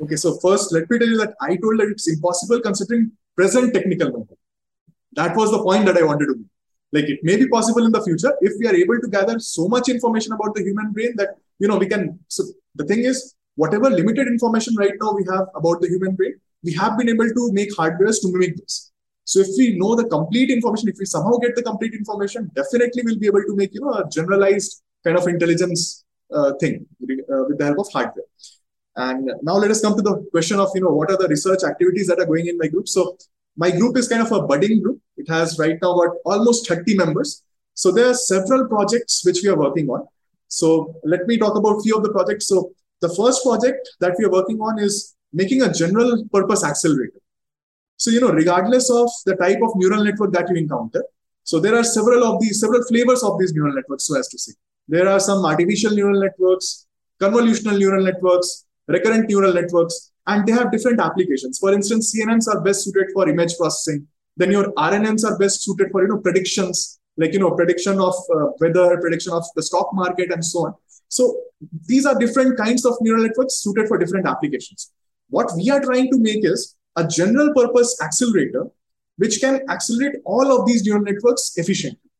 Okay 0.00 0.16
so 0.16 0.36
first 0.38 0.72
let 0.72 0.88
me 0.90 0.98
tell 0.98 1.08
you 1.08 1.18
that 1.18 1.34
i 1.40 1.56
told 1.56 1.80
that 1.80 1.88
it's 1.88 2.08
impossible 2.08 2.60
considering 2.60 3.10
present 3.36 3.72
technical 3.74 4.10
know 4.10 4.26
that 5.12 5.36
was 5.36 5.50
the 5.50 5.62
point 5.62 5.86
that 5.86 5.96
i 5.96 6.02
wanted 6.02 6.26
to 6.26 6.36
make. 6.36 6.50
Like 6.94 7.08
it 7.10 7.20
may 7.24 7.36
be 7.36 7.48
possible 7.48 7.84
in 7.84 7.90
the 7.90 8.00
future 8.02 8.32
if 8.40 8.52
we 8.60 8.68
are 8.68 8.74
able 8.74 9.00
to 9.00 9.08
gather 9.08 9.40
so 9.40 9.66
much 9.66 9.88
information 9.88 10.32
about 10.32 10.54
the 10.54 10.62
human 10.62 10.92
brain 10.92 11.14
that 11.16 11.30
you 11.58 11.66
know 11.66 11.76
we 11.76 11.88
can 11.88 12.20
so 12.28 12.44
the 12.76 12.84
thing 12.84 13.00
is 13.04 13.34
whatever 13.56 13.90
limited 13.90 14.28
information 14.28 14.76
right 14.76 14.94
now 15.00 15.12
we 15.12 15.24
have 15.30 15.48
about 15.60 15.80
the 15.80 15.88
human 15.88 16.14
brain 16.14 16.34
we 16.64 16.72
have 16.72 16.96
been 16.98 17.08
able 17.08 17.28
to 17.38 17.52
make 17.52 17.74
hardwares 17.76 18.20
to 18.22 18.30
mimic 18.32 18.56
this 18.56 18.92
so 19.24 19.40
if 19.40 19.48
we 19.58 19.66
know 19.78 19.94
the 20.00 20.06
complete 20.16 20.50
information 20.50 20.88
if 20.88 20.96
we 20.98 21.06
somehow 21.14 21.36
get 21.44 21.54
the 21.56 21.62
complete 21.62 21.94
information 21.94 22.50
definitely 22.54 23.02
we'll 23.04 23.22
be 23.24 23.26
able 23.26 23.44
to 23.50 23.56
make 23.60 23.74
you 23.74 23.80
know 23.84 23.94
a 24.02 24.08
generalized 24.08 24.82
kind 25.04 25.16
of 25.18 25.26
intelligence 25.34 26.04
uh, 26.32 26.52
thing 26.60 26.86
uh, 27.02 27.44
with 27.48 27.58
the 27.58 27.64
help 27.64 27.78
of 27.78 27.88
hardware 27.92 28.30
and 28.96 29.30
now 29.42 29.54
let 29.54 29.70
us 29.70 29.80
come 29.80 29.96
to 29.96 30.02
the 30.02 30.16
question 30.30 30.60
of 30.60 30.68
you 30.74 30.82
know 30.82 30.94
what 31.00 31.10
are 31.10 31.20
the 31.22 31.28
research 31.28 31.64
activities 31.70 32.06
that 32.06 32.20
are 32.20 32.26
going 32.26 32.46
in 32.46 32.58
my 32.58 32.68
group 32.68 32.88
so 32.88 33.16
my 33.56 33.70
group 33.70 33.96
is 33.96 34.08
kind 34.08 34.22
of 34.22 34.32
a 34.32 34.42
budding 34.42 34.82
group. 34.82 35.00
It 35.16 35.28
has 35.28 35.58
right 35.58 35.78
now 35.80 35.94
got 35.94 36.16
almost 36.24 36.68
30 36.68 36.96
members. 36.96 37.42
So 37.74 37.92
there 37.92 38.08
are 38.08 38.14
several 38.14 38.68
projects 38.68 39.24
which 39.24 39.40
we 39.42 39.48
are 39.48 39.58
working 39.58 39.88
on. 39.88 40.06
So 40.48 40.94
let 41.04 41.26
me 41.26 41.38
talk 41.38 41.56
about 41.56 41.82
few 41.82 41.96
of 41.96 42.02
the 42.02 42.10
projects. 42.10 42.48
So 42.48 42.72
the 43.00 43.08
first 43.08 43.42
project 43.44 43.88
that 44.00 44.14
we 44.18 44.24
are 44.24 44.30
working 44.30 44.60
on 44.60 44.78
is 44.78 45.13
making 45.34 45.62
a 45.62 45.72
general 45.72 46.24
purpose 46.32 46.64
accelerator. 46.64 47.20
So, 47.96 48.10
you 48.10 48.20
know, 48.20 48.30
regardless 48.30 48.90
of 48.90 49.10
the 49.26 49.36
type 49.36 49.58
of 49.62 49.72
neural 49.76 50.04
network 50.04 50.32
that 50.32 50.48
you 50.48 50.56
encounter, 50.56 51.04
so 51.42 51.60
there 51.60 51.74
are 51.74 51.84
several 51.84 52.24
of 52.24 52.40
these, 52.40 52.60
several 52.60 52.82
flavors 52.84 53.22
of 53.22 53.38
these 53.38 53.52
neural 53.52 53.74
networks, 53.74 54.06
so 54.06 54.18
as 54.18 54.28
to 54.28 54.38
say. 54.38 54.52
There 54.88 55.08
are 55.08 55.20
some 55.20 55.44
artificial 55.44 55.92
neural 55.92 56.20
networks, 56.20 56.86
convolutional 57.20 57.78
neural 57.78 58.04
networks, 58.04 58.64
recurrent 58.86 59.28
neural 59.28 59.52
networks, 59.52 60.12
and 60.26 60.46
they 60.46 60.52
have 60.52 60.72
different 60.72 61.00
applications. 61.00 61.58
For 61.58 61.72
instance, 61.72 62.14
CNNs 62.14 62.48
are 62.48 62.60
best 62.60 62.84
suited 62.84 63.08
for 63.12 63.28
image 63.28 63.56
processing. 63.58 64.06
Then 64.36 64.50
your 64.50 64.72
RNNs 64.72 65.24
are 65.24 65.38
best 65.38 65.62
suited 65.62 65.90
for 65.90 66.02
you 66.02 66.08
know 66.08 66.18
predictions, 66.18 66.98
like 67.16 67.32
you 67.32 67.38
know 67.38 67.50
prediction 67.50 68.00
of 68.00 68.14
uh, 68.34 68.46
weather, 68.60 68.98
prediction 69.00 69.32
of 69.32 69.44
the 69.54 69.62
stock 69.62 69.90
market, 69.92 70.32
and 70.32 70.44
so 70.44 70.66
on. 70.66 70.74
So 71.08 71.40
these 71.86 72.06
are 72.06 72.18
different 72.18 72.58
kinds 72.58 72.84
of 72.84 72.94
neural 73.00 73.22
networks 73.22 73.56
suited 73.56 73.86
for 73.86 73.98
different 73.98 74.26
applications. 74.26 74.92
What 75.28 75.50
we 75.56 75.70
are 75.70 75.80
trying 75.80 76.10
to 76.10 76.18
make 76.18 76.44
is 76.44 76.76
a 76.96 77.06
general 77.06 77.52
purpose 77.54 78.00
accelerator 78.02 78.66
which 79.16 79.40
can 79.40 79.60
accelerate 79.68 80.16
all 80.24 80.58
of 80.58 80.66
these 80.66 80.84
neural 80.84 81.02
networks 81.02 81.52
efficiently. 81.56 82.10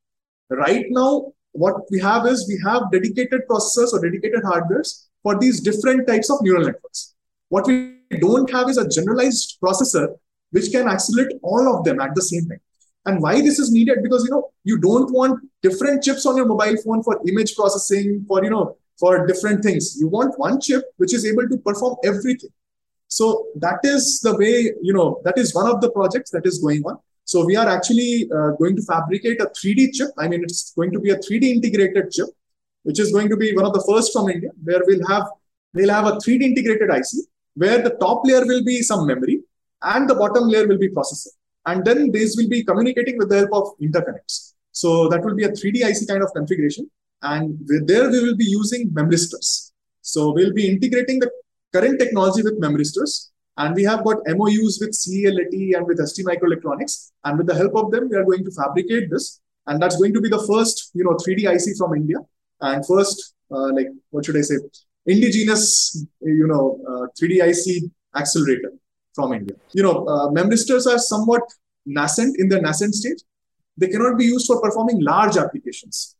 Right 0.50 0.86
now, 0.90 1.32
what 1.52 1.82
we 1.90 2.00
have 2.00 2.26
is 2.26 2.48
we 2.48 2.60
have 2.64 2.90
dedicated 2.90 3.42
processors 3.48 3.92
or 3.92 4.00
dedicated 4.00 4.42
hardwares 4.42 5.06
for 5.22 5.38
these 5.38 5.60
different 5.60 6.06
types 6.06 6.30
of 6.30 6.38
neural 6.42 6.64
networks. 6.64 7.14
What 7.48 7.66
we 7.66 7.96
don't 8.20 8.50
have 8.50 8.68
is 8.68 8.76
a 8.76 8.88
generalized 8.88 9.58
processor 9.62 10.16
which 10.50 10.70
can 10.70 10.88
accelerate 10.88 11.32
all 11.42 11.76
of 11.76 11.84
them 11.84 12.00
at 12.00 12.14
the 12.14 12.22
same 12.22 12.48
time. 12.48 12.60
And 13.06 13.20
why 13.20 13.40
this 13.40 13.58
is 13.58 13.70
needed? 13.70 13.98
Because 14.02 14.24
you 14.24 14.30
know 14.30 14.50
you 14.64 14.78
don't 14.78 15.12
want 15.12 15.40
different 15.62 16.02
chips 16.02 16.24
on 16.26 16.36
your 16.36 16.46
mobile 16.46 16.76
phone 16.84 17.02
for 17.02 17.20
image 17.28 17.54
processing, 17.54 18.24
for 18.26 18.42
you 18.42 18.50
know, 18.50 18.76
for 18.98 19.26
different 19.26 19.62
things. 19.62 19.96
You 20.00 20.08
want 20.08 20.38
one 20.38 20.60
chip 20.60 20.82
which 20.96 21.12
is 21.12 21.26
able 21.26 21.48
to 21.48 21.58
perform 21.58 21.96
everything. 22.04 22.50
So 23.08 23.46
that 23.56 23.80
is 23.84 24.20
the 24.20 24.36
way, 24.36 24.72
you 24.82 24.92
know, 24.92 25.20
that 25.24 25.38
is 25.38 25.54
one 25.54 25.70
of 25.70 25.80
the 25.80 25.90
projects 25.90 26.30
that 26.30 26.46
is 26.46 26.58
going 26.58 26.82
on. 26.84 26.98
So 27.24 27.44
we 27.44 27.56
are 27.56 27.68
actually 27.68 28.28
uh, 28.34 28.50
going 28.58 28.76
to 28.76 28.82
fabricate 28.82 29.40
a 29.40 29.46
3D 29.46 29.94
chip. 29.94 30.08
I 30.18 30.28
mean, 30.28 30.42
it's 30.42 30.72
going 30.72 30.92
to 30.92 31.00
be 31.00 31.10
a 31.10 31.16
3D 31.16 31.44
integrated 31.44 32.10
chip, 32.10 32.28
which 32.82 33.00
is 33.00 33.12
going 33.12 33.28
to 33.28 33.36
be 33.36 33.54
one 33.54 33.64
of 33.64 33.72
the 33.72 33.84
first 33.88 34.12
from 34.12 34.28
India, 34.28 34.50
where 34.62 34.82
we'll 34.86 35.06
have 35.08 35.24
we'll 35.72 35.90
have 35.90 36.06
a 36.06 36.12
3D 36.12 36.42
integrated 36.42 36.90
IC 36.90 37.26
where 37.54 37.82
the 37.82 37.90
top 38.00 38.22
layer 38.24 38.44
will 38.44 38.64
be 38.64 38.82
some 38.82 39.06
memory 39.06 39.40
and 39.82 40.08
the 40.08 40.14
bottom 40.14 40.48
layer 40.48 40.66
will 40.66 40.78
be 40.78 40.88
processor. 40.88 41.28
And 41.66 41.84
then 41.84 42.10
these 42.10 42.36
will 42.36 42.48
be 42.48 42.62
communicating 42.64 43.16
with 43.16 43.30
the 43.30 43.38
help 43.38 43.52
of 43.52 43.64
interconnects. 43.80 44.54
So 44.72 45.08
that 45.08 45.24
will 45.24 45.34
be 45.34 45.44
a 45.44 45.50
3D 45.50 45.88
IC 45.88 46.08
kind 46.08 46.22
of 46.22 46.30
configuration. 46.34 46.90
And 47.22 47.58
there 47.86 48.10
we 48.10 48.22
will 48.22 48.36
be 48.36 48.44
using 48.44 48.90
memristors. 48.92 49.72
So 50.02 50.32
we'll 50.32 50.52
be 50.52 50.68
integrating 50.68 51.20
the 51.20 51.30
current 51.74 51.98
technology 51.98 52.42
with 52.42 52.58
memristors. 52.58 53.30
And 53.56 53.74
we 53.74 53.84
have 53.84 54.02
got 54.04 54.16
MOUs 54.26 54.78
with 54.80 54.92
CELAT 54.92 55.76
and 55.76 55.86
with 55.86 55.98
ST 56.06 56.26
Microelectronics. 56.26 57.12
And 57.24 57.38
with 57.38 57.46
the 57.46 57.54
help 57.54 57.76
of 57.76 57.90
them, 57.92 58.08
we 58.10 58.16
are 58.16 58.24
going 58.24 58.44
to 58.44 58.50
fabricate 58.50 59.10
this. 59.10 59.40
And 59.66 59.80
that's 59.80 59.96
going 59.96 60.12
to 60.14 60.20
be 60.20 60.28
the 60.28 60.44
first, 60.50 60.90
you 60.94 61.04
know, 61.04 61.12
3D 61.12 61.44
IC 61.54 61.76
from 61.78 61.94
India. 61.94 62.16
And 62.60 62.84
first, 62.86 63.34
uh, 63.50 63.72
like, 63.72 63.88
what 64.10 64.26
should 64.26 64.36
I 64.36 64.40
say? 64.40 64.56
indigenous, 65.06 66.04
you 66.20 66.46
know, 66.46 66.80
uh, 66.88 67.06
3D 67.20 67.42
IC 67.42 67.90
accelerator 68.16 68.72
from 69.14 69.32
India. 69.32 69.56
You 69.72 69.82
know, 69.82 70.06
uh, 70.06 70.30
memristors 70.30 70.86
are 70.86 70.98
somewhat 70.98 71.42
nascent 71.86 72.36
in 72.38 72.48
their 72.48 72.60
nascent 72.60 72.94
stage. 72.94 73.18
They 73.76 73.88
cannot 73.88 74.18
be 74.18 74.24
used 74.24 74.46
for 74.46 74.60
performing 74.60 75.00
large 75.00 75.36
applications. 75.36 76.16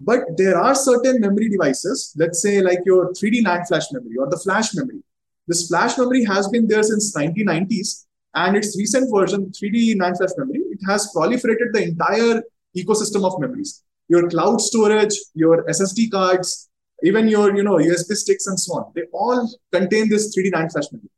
But 0.00 0.20
there 0.36 0.56
are 0.56 0.74
certain 0.74 1.20
memory 1.20 1.48
devices, 1.48 2.14
let's 2.16 2.40
say 2.40 2.60
like 2.60 2.78
your 2.86 3.12
3D 3.12 3.42
NAND 3.44 3.66
flash 3.66 3.90
memory 3.92 4.16
or 4.18 4.28
the 4.30 4.38
flash 4.38 4.74
memory. 4.74 5.02
This 5.48 5.66
flash 5.66 5.98
memory 5.98 6.24
has 6.24 6.48
been 6.48 6.68
there 6.68 6.82
since 6.82 7.16
1990s 7.16 8.04
and 8.34 8.56
its 8.56 8.76
recent 8.78 9.10
version, 9.12 9.46
3D 9.46 9.96
NAND 9.96 10.18
flash 10.18 10.30
memory, 10.36 10.60
it 10.70 10.78
has 10.86 11.12
proliferated 11.14 11.72
the 11.72 11.82
entire 11.82 12.42
ecosystem 12.76 13.24
of 13.24 13.40
memories. 13.40 13.82
Your 14.08 14.28
cloud 14.28 14.60
storage, 14.60 15.16
your 15.34 15.64
SSD 15.64 16.10
cards, 16.10 16.68
even 17.02 17.28
your 17.28 17.56
you 17.56 17.62
know 17.62 17.76
USB 17.76 18.14
sticks 18.14 18.46
and 18.46 18.58
so 18.58 18.74
on, 18.74 18.92
they 18.94 19.02
all 19.12 19.48
contain 19.72 20.08
this 20.08 20.36
3D 20.36 20.52
NAND 20.52 20.72
flash 20.72 20.92
memory. 20.92 21.10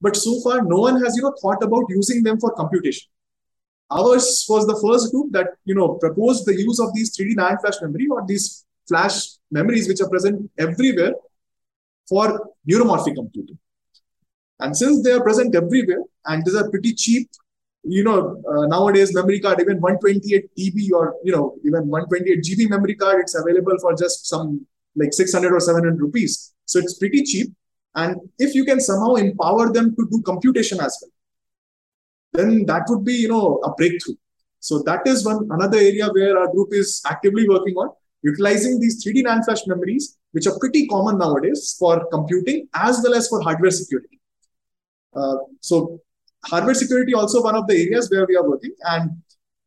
But 0.00 0.16
so 0.16 0.40
far, 0.42 0.62
no 0.62 0.78
one 0.78 1.02
has 1.02 1.16
you 1.16 1.22
know 1.22 1.34
thought 1.42 1.62
about 1.62 1.84
using 1.88 2.22
them 2.22 2.38
for 2.38 2.52
computation. 2.52 3.08
Ours 3.90 4.46
was 4.48 4.66
the 4.66 4.78
first 4.84 5.12
group 5.12 5.32
that 5.32 5.48
you 5.64 5.74
know 5.74 5.94
proposed 5.94 6.46
the 6.46 6.54
use 6.54 6.78
of 6.78 6.92
these 6.94 7.16
3D 7.16 7.34
NAND 7.36 7.60
flash 7.60 7.80
memory 7.80 8.06
or 8.10 8.24
these 8.26 8.64
flash 8.86 9.28
memories 9.50 9.88
which 9.88 10.00
are 10.00 10.08
present 10.08 10.50
everywhere 10.58 11.12
for 12.08 12.50
neuromorphic 12.68 13.14
computing. 13.14 13.58
And 14.60 14.76
since 14.76 15.02
they 15.02 15.12
are 15.12 15.22
present 15.22 15.54
everywhere 15.54 16.02
and 16.26 16.44
these 16.44 16.56
are 16.56 16.68
pretty 16.68 16.94
cheap, 16.94 17.30
you 17.84 18.02
know, 18.02 18.42
uh, 18.50 18.66
nowadays 18.66 19.14
memory 19.14 19.40
card, 19.40 19.60
even 19.60 19.80
128 19.80 20.50
TB 20.56 20.92
or, 20.92 21.14
you 21.22 21.32
know, 21.32 21.54
even 21.64 21.86
128 21.86 22.42
GB 22.42 22.68
memory 22.68 22.94
card, 22.96 23.20
it's 23.20 23.34
available 23.34 23.78
for 23.80 23.94
just 23.94 24.26
some 24.26 24.66
like 24.96 25.12
600 25.12 25.52
or 25.52 25.60
700 25.60 26.00
rupees. 26.00 26.54
So 26.64 26.78
it's 26.78 26.98
pretty 26.98 27.22
cheap. 27.22 27.52
And 27.94 28.16
if 28.38 28.54
you 28.54 28.64
can 28.64 28.80
somehow 28.80 29.14
empower 29.14 29.72
them 29.72 29.94
to 29.96 30.08
do 30.10 30.22
computation 30.22 30.80
as 30.80 30.98
well, 31.00 31.10
then 32.32 32.66
that 32.66 32.84
would 32.88 33.04
be, 33.04 33.14
you 33.14 33.28
know, 33.28 33.60
a 33.64 33.72
breakthrough. 33.74 34.14
So 34.60 34.82
that 34.82 35.06
is 35.06 35.24
one 35.24 35.48
another 35.50 35.78
area 35.78 36.08
where 36.08 36.38
our 36.38 36.52
group 36.52 36.68
is 36.72 37.00
actively 37.06 37.48
working 37.48 37.74
on 37.74 37.90
utilizing 38.22 38.80
these 38.80 39.04
3D 39.04 39.24
NAND 39.24 39.44
flash 39.44 39.66
memories, 39.66 40.18
which 40.32 40.46
are 40.46 40.58
pretty 40.58 40.86
common 40.88 41.18
nowadays 41.18 41.76
for 41.78 42.06
computing 42.10 42.68
as 42.74 43.00
well 43.02 43.14
as 43.14 43.28
for 43.28 43.40
hardware 43.40 43.70
security. 43.70 44.20
Uh, 45.14 45.36
so 45.60 46.00
hardware 46.44 46.74
security 46.74 47.14
also 47.14 47.42
one 47.42 47.54
of 47.54 47.66
the 47.66 47.74
areas 47.74 48.10
where 48.10 48.26
we 48.26 48.36
are 48.36 48.48
working. 48.48 48.72
And 48.82 49.22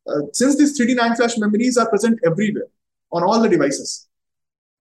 uh, 0.08 0.22
since 0.34 0.58
these 0.58 0.80
3D 0.80 0.98
NAND 0.98 1.18
flash 1.18 1.38
memories 1.38 1.78
are 1.78 1.90
present 1.90 2.20
everywhere 2.26 2.68
on 3.12 3.24
all 3.24 3.42
the 3.42 3.50
devices, 3.50 4.08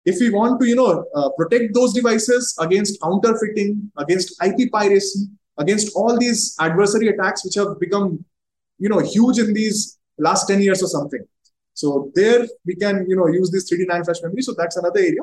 if 0.05 0.19
we 0.19 0.29
want 0.29 0.59
to, 0.61 0.67
you 0.67 0.75
know, 0.75 1.05
uh, 1.13 1.29
protect 1.37 1.73
those 1.73 1.93
devices 1.93 2.55
against 2.59 3.01
counterfeiting, 3.01 3.91
against 3.97 4.41
IP 4.43 4.71
piracy, 4.71 5.27
against 5.59 5.95
all 5.95 6.17
these 6.17 6.55
adversary 6.59 7.09
attacks 7.09 7.45
which 7.45 7.55
have 7.55 7.79
become, 7.79 8.25
you 8.79 8.89
know, 8.89 8.99
huge 8.99 9.37
in 9.39 9.53
these 9.53 9.99
last 10.17 10.47
10 10.47 10.61
years 10.61 10.81
or 10.81 10.87
something. 10.87 11.23
So 11.73 12.11
there 12.15 12.47
we 12.65 12.75
can, 12.75 13.05
you 13.07 13.15
know, 13.15 13.27
use 13.27 13.51
this 13.51 13.71
3D 13.71 13.85
NAND 13.89 14.05
flash 14.05 14.21
memory. 14.23 14.41
So 14.41 14.53
that's 14.57 14.77
another 14.77 14.99
area. 14.99 15.21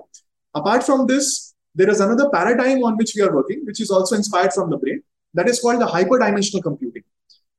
Apart 0.54 0.84
from 0.84 1.06
this, 1.06 1.54
there 1.74 1.90
is 1.90 2.00
another 2.00 2.30
paradigm 2.30 2.82
on 2.84 2.96
which 2.96 3.12
we 3.14 3.22
are 3.22 3.34
working, 3.34 3.64
which 3.66 3.80
is 3.80 3.90
also 3.90 4.16
inspired 4.16 4.52
from 4.52 4.70
the 4.70 4.78
brain. 4.78 5.02
That 5.34 5.48
is 5.48 5.60
called 5.60 5.80
the 5.80 5.86
hyperdimensional 5.86 6.62
computing. 6.62 7.02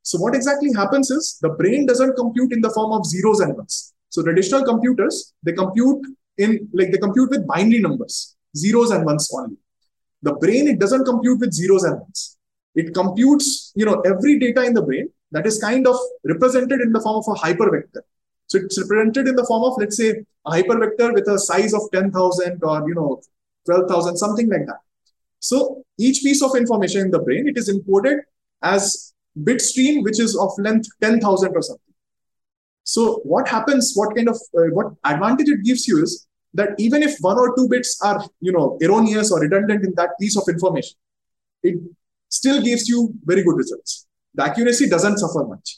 So 0.02 0.18
what 0.20 0.34
exactly 0.36 0.72
happens 0.74 1.12
is 1.12 1.38
the 1.42 1.50
brain 1.50 1.86
doesn't 1.86 2.16
compute 2.16 2.54
in 2.54 2.62
the 2.62 2.72
form 2.72 2.94
of 2.94 3.06
zeros 3.06 3.40
and 3.42 3.56
ones. 3.56 3.94
So 4.10 4.24
traditional 4.24 4.64
computers, 4.64 5.34
they 5.44 5.52
compute 5.52 6.06
in 6.38 6.70
like 6.74 6.92
they 6.92 6.98
compute 6.98 7.30
with 7.30 7.46
binary 7.46 7.82
numbers, 7.82 8.36
zeros 8.56 8.92
and 8.92 9.06
ones 9.06 9.30
only. 9.34 9.58
The 10.22 10.34
brain, 10.34 10.68
it 10.68 10.80
doesn't 10.80 11.04
compute 11.04 11.40
with 11.40 11.54
zeros 11.54 11.84
and 11.84 12.00
ones. 12.00 12.37
It 12.78 12.94
computes, 12.94 13.74
you 13.76 13.86
know, 13.86 14.00
every 14.02 14.38
data 14.40 14.64
in 14.64 14.74
the 14.74 14.84
brain 14.84 15.10
that 15.32 15.48
is 15.48 15.60
kind 15.60 15.88
of 15.88 15.98
represented 16.24 16.80
in 16.80 16.92
the 16.94 17.02
form 17.02 17.18
of 17.18 17.26
a 17.36 17.40
hypervector. 17.40 18.04
So 18.46 18.60
it's 18.60 18.80
represented 18.80 19.28
in 19.28 19.36
the 19.36 19.46
form 19.46 19.64
of, 19.64 19.78
let's 19.80 19.98
say, 19.98 20.10
a 20.46 20.52
hypervector 20.52 21.14
with 21.14 21.28
a 21.28 21.40
size 21.40 21.74
of 21.74 21.82
10,000 21.92 22.64
or, 22.64 22.88
you 22.88 22.96
know, 22.96 23.22
12,000, 23.66 24.18
something 24.18 24.48
like 24.50 24.68
that. 24.68 24.80
So 25.40 25.84
each 25.98 26.22
piece 26.22 26.44
of 26.44 26.56
information 26.56 27.02
in 27.02 27.12
the 27.12 27.20
brain, 27.20 27.48
it 27.48 27.58
is 27.58 27.68
encoded 27.70 28.20
as 28.62 29.14
bit 29.44 29.60
stream 29.62 30.04
which 30.04 30.20
is 30.20 30.38
of 30.38 30.52
length 30.60 30.88
10,000 31.02 31.56
or 31.56 31.62
something. 31.62 31.94
So 32.84 33.22
what 33.24 33.48
happens, 33.48 33.94
what 33.96 34.16
kind 34.16 34.30
of, 34.30 34.38
uh, 34.58 34.70
what 34.72 34.94
advantage 35.04 35.50
it 35.50 35.64
gives 35.64 35.88
you 35.88 36.02
is 36.04 36.28
that 36.54 36.70
even 36.78 37.04
if 37.04 37.18
one 37.22 37.38
or 37.38 37.56
two 37.56 37.68
bits 37.70 38.00
are, 38.02 38.24
you 38.40 38.52
know, 38.52 38.78
erroneous 38.82 39.32
or 39.32 39.42
redundant 39.42 39.84
in 39.84 39.94
that 39.96 40.12
piece 40.20 40.38
of 40.38 40.44
information, 40.48 40.98
it 41.64 41.76
still 42.30 42.62
gives 42.62 42.88
you 42.88 43.14
very 43.24 43.44
good 43.44 43.58
results. 43.58 44.08
The 44.36 44.44
accuracy 44.44 44.90
doesn't 44.90 45.18
suffer 45.18 45.46
much. 45.46 45.78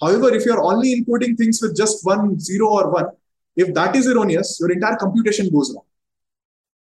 However, 0.00 0.34
if 0.34 0.44
you're 0.44 0.62
only 0.62 1.00
encoding 1.00 1.36
things 1.36 1.60
with 1.62 1.76
just 1.76 2.04
one, 2.04 2.38
zero 2.40 2.68
or 2.68 2.90
one, 2.90 3.06
if 3.56 3.74
that 3.74 3.94
is 3.94 4.06
erroneous, 4.08 4.58
your 4.60 4.72
entire 4.72 4.96
computation 4.96 5.50
goes 5.52 5.72
wrong. 5.74 5.84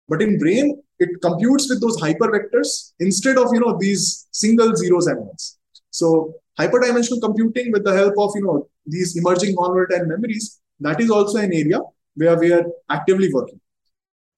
But 0.09 0.23
in 0.23 0.39
brain, 0.39 0.83
it 0.99 1.21
computes 1.23 1.69
with 1.69 1.81
those 1.81 2.01
hypervectors 2.01 2.93
instead 3.01 3.39
of 3.39 3.49
you 3.53 3.61
know 3.61 3.77
these 3.79 4.27
single 4.31 4.75
zeros 4.75 5.07
and 5.07 5.19
ones. 5.21 5.59
So 5.91 6.35
hyperdimensional 6.59 7.21
computing 7.21 7.73
with 7.73 7.85
the 7.85 7.95
help 7.95 8.15
of 8.19 8.31
you 8.35 8.43
know 8.43 8.69
these 8.87 9.17
emerging 9.17 9.55
non-volatile 9.55 10.07
memories, 10.07 10.61
that 10.81 11.01
is 11.01 11.11
also 11.11 11.39
an 11.39 11.53
area 11.53 11.81
where 12.15 12.39
we 12.39 12.53
are 12.53 12.65
actively 12.89 13.33
working. 13.33 13.61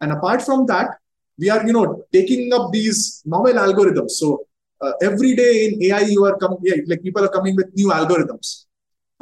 And 0.00 0.12
apart 0.12 0.42
from 0.42 0.66
that, 0.66 0.98
we 1.38 1.50
are 1.50 1.64
you 1.66 1.72
know 1.72 2.04
taking 2.12 2.52
up 2.52 2.72
these 2.72 3.22
novel 3.24 3.54
algorithms. 3.54 4.10
So 4.10 4.46
uh, 4.80 4.92
every 5.02 5.34
day 5.34 5.66
in 5.66 5.82
AI, 5.84 6.00
you 6.00 6.24
are 6.24 6.36
coming 6.38 6.58
yeah, 6.62 6.76
like 6.86 7.02
people 7.02 7.24
are 7.24 7.28
coming 7.28 7.56
with 7.56 7.70
new 7.74 7.88
algorithms, 7.88 8.66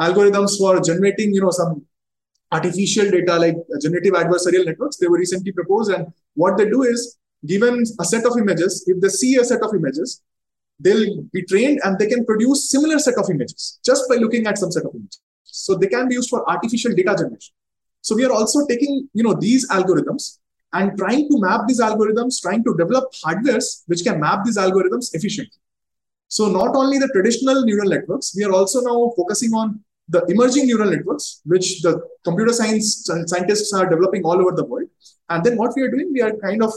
algorithms 0.01 0.59
for 0.59 0.81
generating 0.81 1.35
you 1.35 1.41
know 1.41 1.51
some 1.51 1.85
artificial 2.53 3.11
data 3.11 3.37
like 3.37 3.57
generative 3.81 4.15
adversarial 4.15 4.65
networks. 4.67 4.97
They 4.97 5.09
were 5.09 5.19
recently 5.19 5.53
proposed, 5.53 5.91
and 5.93 6.13
what 6.35 6.57
they 6.57 6.69
do 6.69 6.83
is 6.83 7.19
given 7.47 7.85
a 8.01 8.05
set 8.05 8.25
of 8.25 8.39
images, 8.39 8.85
if 8.87 9.01
they 9.01 9.09
see 9.09 9.37
a 9.37 9.45
set 9.45 9.63
of 9.63 9.75
images, 9.75 10.23
they'll 10.79 11.23
be 11.33 11.43
trained 11.45 11.81
and 11.85 11.99
they 11.99 12.07
can 12.07 12.25
produce 12.25 12.71
similar 12.71 12.99
set 12.99 13.15
of 13.17 13.29
images 13.31 13.79
just 13.85 14.09
by 14.09 14.17
looking 14.17 14.47
at 14.47 14.59
some 14.59 14.71
set 14.71 14.85
of 14.85 14.95
images. 14.95 15.21
So 15.45 15.75
they 15.75 15.87
can 15.87 16.09
be 16.09 16.15
used 16.15 16.29
for 16.29 16.49
artificial 16.49 16.93
data 16.93 17.15
generation. 17.17 17.55
So 18.03 18.15
we 18.15 18.25
are 18.25 18.33
also 18.33 18.67
taking, 18.67 19.09
you 19.15 19.23
know, 19.23 19.35
these 19.35 19.69
algorithms 19.71 20.39
and 20.77 20.97
trying 20.99 21.29
to 21.31 21.41
map 21.41 21.63
these 21.67 21.81
algorithms, 21.81 22.41
trying 22.41 22.63
to 22.65 22.75
develop 22.77 23.05
hardwares 23.25 23.83
which 23.87 24.03
can 24.07 24.21
map 24.21 24.45
these 24.45 24.59
algorithms 24.65 25.15
efficiently. 25.15 25.61
So 26.29 26.49
not 26.51 26.75
only 26.77 26.99
the 26.99 27.09
traditional 27.09 27.63
neural 27.65 27.89
networks, 27.89 28.35
we 28.37 28.45
are 28.45 28.53
also 28.53 28.81
now 28.81 29.13
focusing 29.17 29.53
on 29.55 29.81
the 30.09 30.25
emerging 30.29 30.67
neural 30.67 30.91
networks, 30.91 31.41
which 31.45 31.83
the 31.83 32.01
computer 32.25 32.53
science 32.53 33.09
scientists 33.27 33.73
are 33.73 33.89
developing 33.89 34.23
all 34.25 34.41
over 34.41 34.53
the 34.61 34.65
world. 34.65 34.89
And 35.29 35.45
then 35.45 35.57
what 35.57 35.73
we 35.77 35.83
are 35.83 35.91
doing, 35.91 36.13
we 36.13 36.23
are 36.23 36.37
kind 36.37 36.63
of 36.63 36.73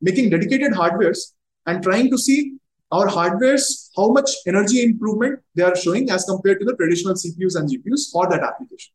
making 0.00 0.30
dedicated 0.30 0.72
hardwares 0.72 1.32
and 1.66 1.82
trying 1.82 2.10
to 2.10 2.18
see 2.18 2.56
our 2.90 3.06
hardwares, 3.06 3.88
how 3.96 4.08
much 4.12 4.30
energy 4.46 4.82
improvement 4.82 5.40
they 5.54 5.62
are 5.62 5.76
showing 5.76 6.10
as 6.10 6.24
compared 6.24 6.58
to 6.60 6.66
the 6.66 6.76
traditional 6.76 7.14
CPUs 7.14 7.56
and 7.56 7.68
GPUs 7.70 8.10
for 8.10 8.28
that 8.28 8.42
application. 8.42 8.92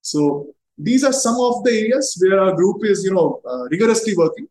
So 0.00 0.54
these 0.78 1.04
are 1.04 1.12
some 1.12 1.36
of 1.40 1.64
the 1.64 1.70
areas 1.70 2.16
where 2.20 2.40
our 2.40 2.54
group 2.54 2.84
is, 2.84 3.04
you 3.04 3.12
know, 3.12 3.40
uh, 3.46 3.64
rigorously 3.70 4.14
working 4.16 4.46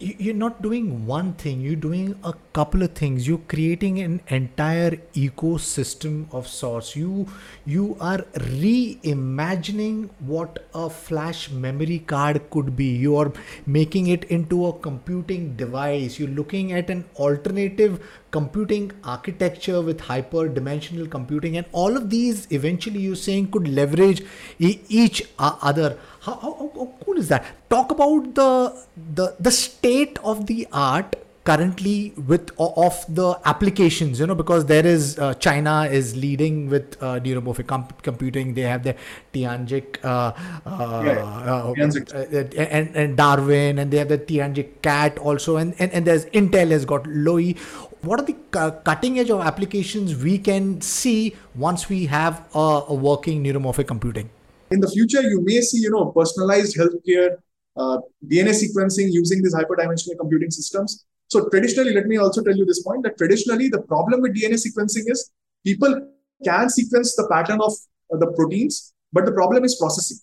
you're 0.00 0.34
not 0.34 0.62
doing 0.62 1.06
one 1.06 1.34
thing 1.34 1.60
you're 1.60 1.76
doing 1.76 2.18
a 2.24 2.32
couple 2.54 2.82
of 2.82 2.92
things. 2.92 3.28
You're 3.28 3.42
creating 3.48 4.00
an 4.00 4.20
entire 4.28 4.92
ecosystem 5.14 6.32
of 6.32 6.48
sorts. 6.48 6.96
You 6.96 7.26
you 7.66 7.96
are 8.00 8.18
reimagining 8.52 10.08
what 10.20 10.64
a 10.74 10.88
flash 10.88 11.50
memory 11.50 11.98
card 11.98 12.40
could 12.50 12.74
be. 12.76 12.96
You're 12.96 13.32
making 13.66 14.06
it 14.06 14.24
into 14.24 14.66
a 14.66 14.72
computing 14.72 15.54
device. 15.56 16.18
You're 16.18 16.28
looking 16.40 16.72
at 16.72 16.88
an 16.88 17.04
alternative 17.16 18.00
computing 18.30 18.92
architecture 19.04 19.80
with 19.82 20.00
hyper 20.00 20.48
dimensional 20.48 21.06
computing 21.06 21.56
and 21.56 21.66
all 21.72 21.96
of 21.96 22.10
these 22.10 22.46
eventually 22.50 23.00
you're 23.00 23.16
saying 23.16 23.50
could 23.50 23.66
leverage 23.66 24.22
each 24.58 25.22
other 25.38 25.98
how, 26.20 26.34
how, 26.34 26.70
how 26.74 26.92
cool 27.04 27.16
is 27.16 27.28
that? 27.28 27.44
Talk 27.68 27.90
about 27.90 28.34
the 28.34 28.84
the 29.14 29.34
the 29.38 29.50
state 29.50 30.18
of 30.22 30.46
the 30.46 30.66
art 30.72 31.16
currently 31.44 32.12
with 32.26 32.50
of 32.58 33.04
the 33.08 33.28
applications 33.46 34.20
you 34.20 34.26
know 34.26 34.34
because 34.34 34.66
there 34.66 34.86
is 34.86 35.18
uh, 35.18 35.32
china 35.34 35.88
is 35.90 36.14
leading 36.14 36.68
with 36.68 37.02
uh, 37.02 37.18
neuromorphic 37.20 37.66
comp- 37.66 38.02
computing. 38.02 38.52
They 38.54 38.62
have 38.62 38.82
the 38.82 38.94
tianjin 39.32 39.84
uh, 40.04 40.32
uh, 40.66 40.70
uh, 40.70 41.72
uh 41.72 42.44
and, 42.56 42.94
and 42.94 43.16
darwin 43.16 43.78
and 43.78 43.90
they 43.90 43.96
have 43.96 44.08
the 44.08 44.18
tianjin 44.18 44.68
cat 44.82 45.18
also 45.18 45.56
and, 45.56 45.74
and 45.78 45.90
and 45.92 46.06
there's 46.06 46.26
intel 46.26 46.70
has 46.70 46.84
got 46.84 47.04
loihi 47.04 47.56
what 48.02 48.20
are 48.20 48.26
the 48.26 48.36
cutting 48.84 49.18
edge 49.18 49.30
of 49.30 49.40
applications 49.40 50.14
we 50.22 50.36
can 50.38 50.80
see 50.80 51.34
once 51.54 51.88
we 51.88 52.06
have 52.06 52.44
a, 52.54 52.82
a 52.88 52.94
working 52.94 53.42
neuromorphic 53.42 53.86
computing 53.86 54.30
in 54.70 54.80
the 54.80 54.88
future, 54.88 55.22
you 55.22 55.40
may 55.42 55.60
see, 55.60 55.78
you 55.78 55.90
know, 55.90 56.06
personalized 56.06 56.76
healthcare, 56.76 57.36
uh, 57.76 57.98
DNA 58.26 58.52
sequencing 58.52 59.12
using 59.12 59.42
these 59.42 59.54
hyperdimensional 59.54 60.18
computing 60.18 60.50
systems. 60.50 61.04
So 61.28 61.48
traditionally, 61.48 61.92
let 61.94 62.06
me 62.06 62.18
also 62.18 62.42
tell 62.42 62.56
you 62.56 62.64
this 62.64 62.82
point 62.82 63.02
that 63.04 63.18
traditionally 63.18 63.68
the 63.68 63.82
problem 63.82 64.20
with 64.20 64.34
DNA 64.34 64.54
sequencing 64.54 65.10
is 65.10 65.30
people 65.64 66.08
can 66.44 66.68
sequence 66.68 67.14
the 67.16 67.28
pattern 67.30 67.60
of 67.60 67.72
uh, 68.12 68.16
the 68.16 68.32
proteins, 68.32 68.92
but 69.12 69.26
the 69.26 69.32
problem 69.32 69.64
is 69.64 69.76
processing. 69.76 70.18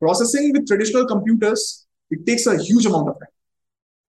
Processing 0.00 0.52
with 0.52 0.66
traditional 0.66 1.06
computers, 1.06 1.86
it 2.10 2.24
takes 2.24 2.46
a 2.46 2.56
huge 2.62 2.86
amount 2.86 3.08
of 3.08 3.14
time, 3.18 3.28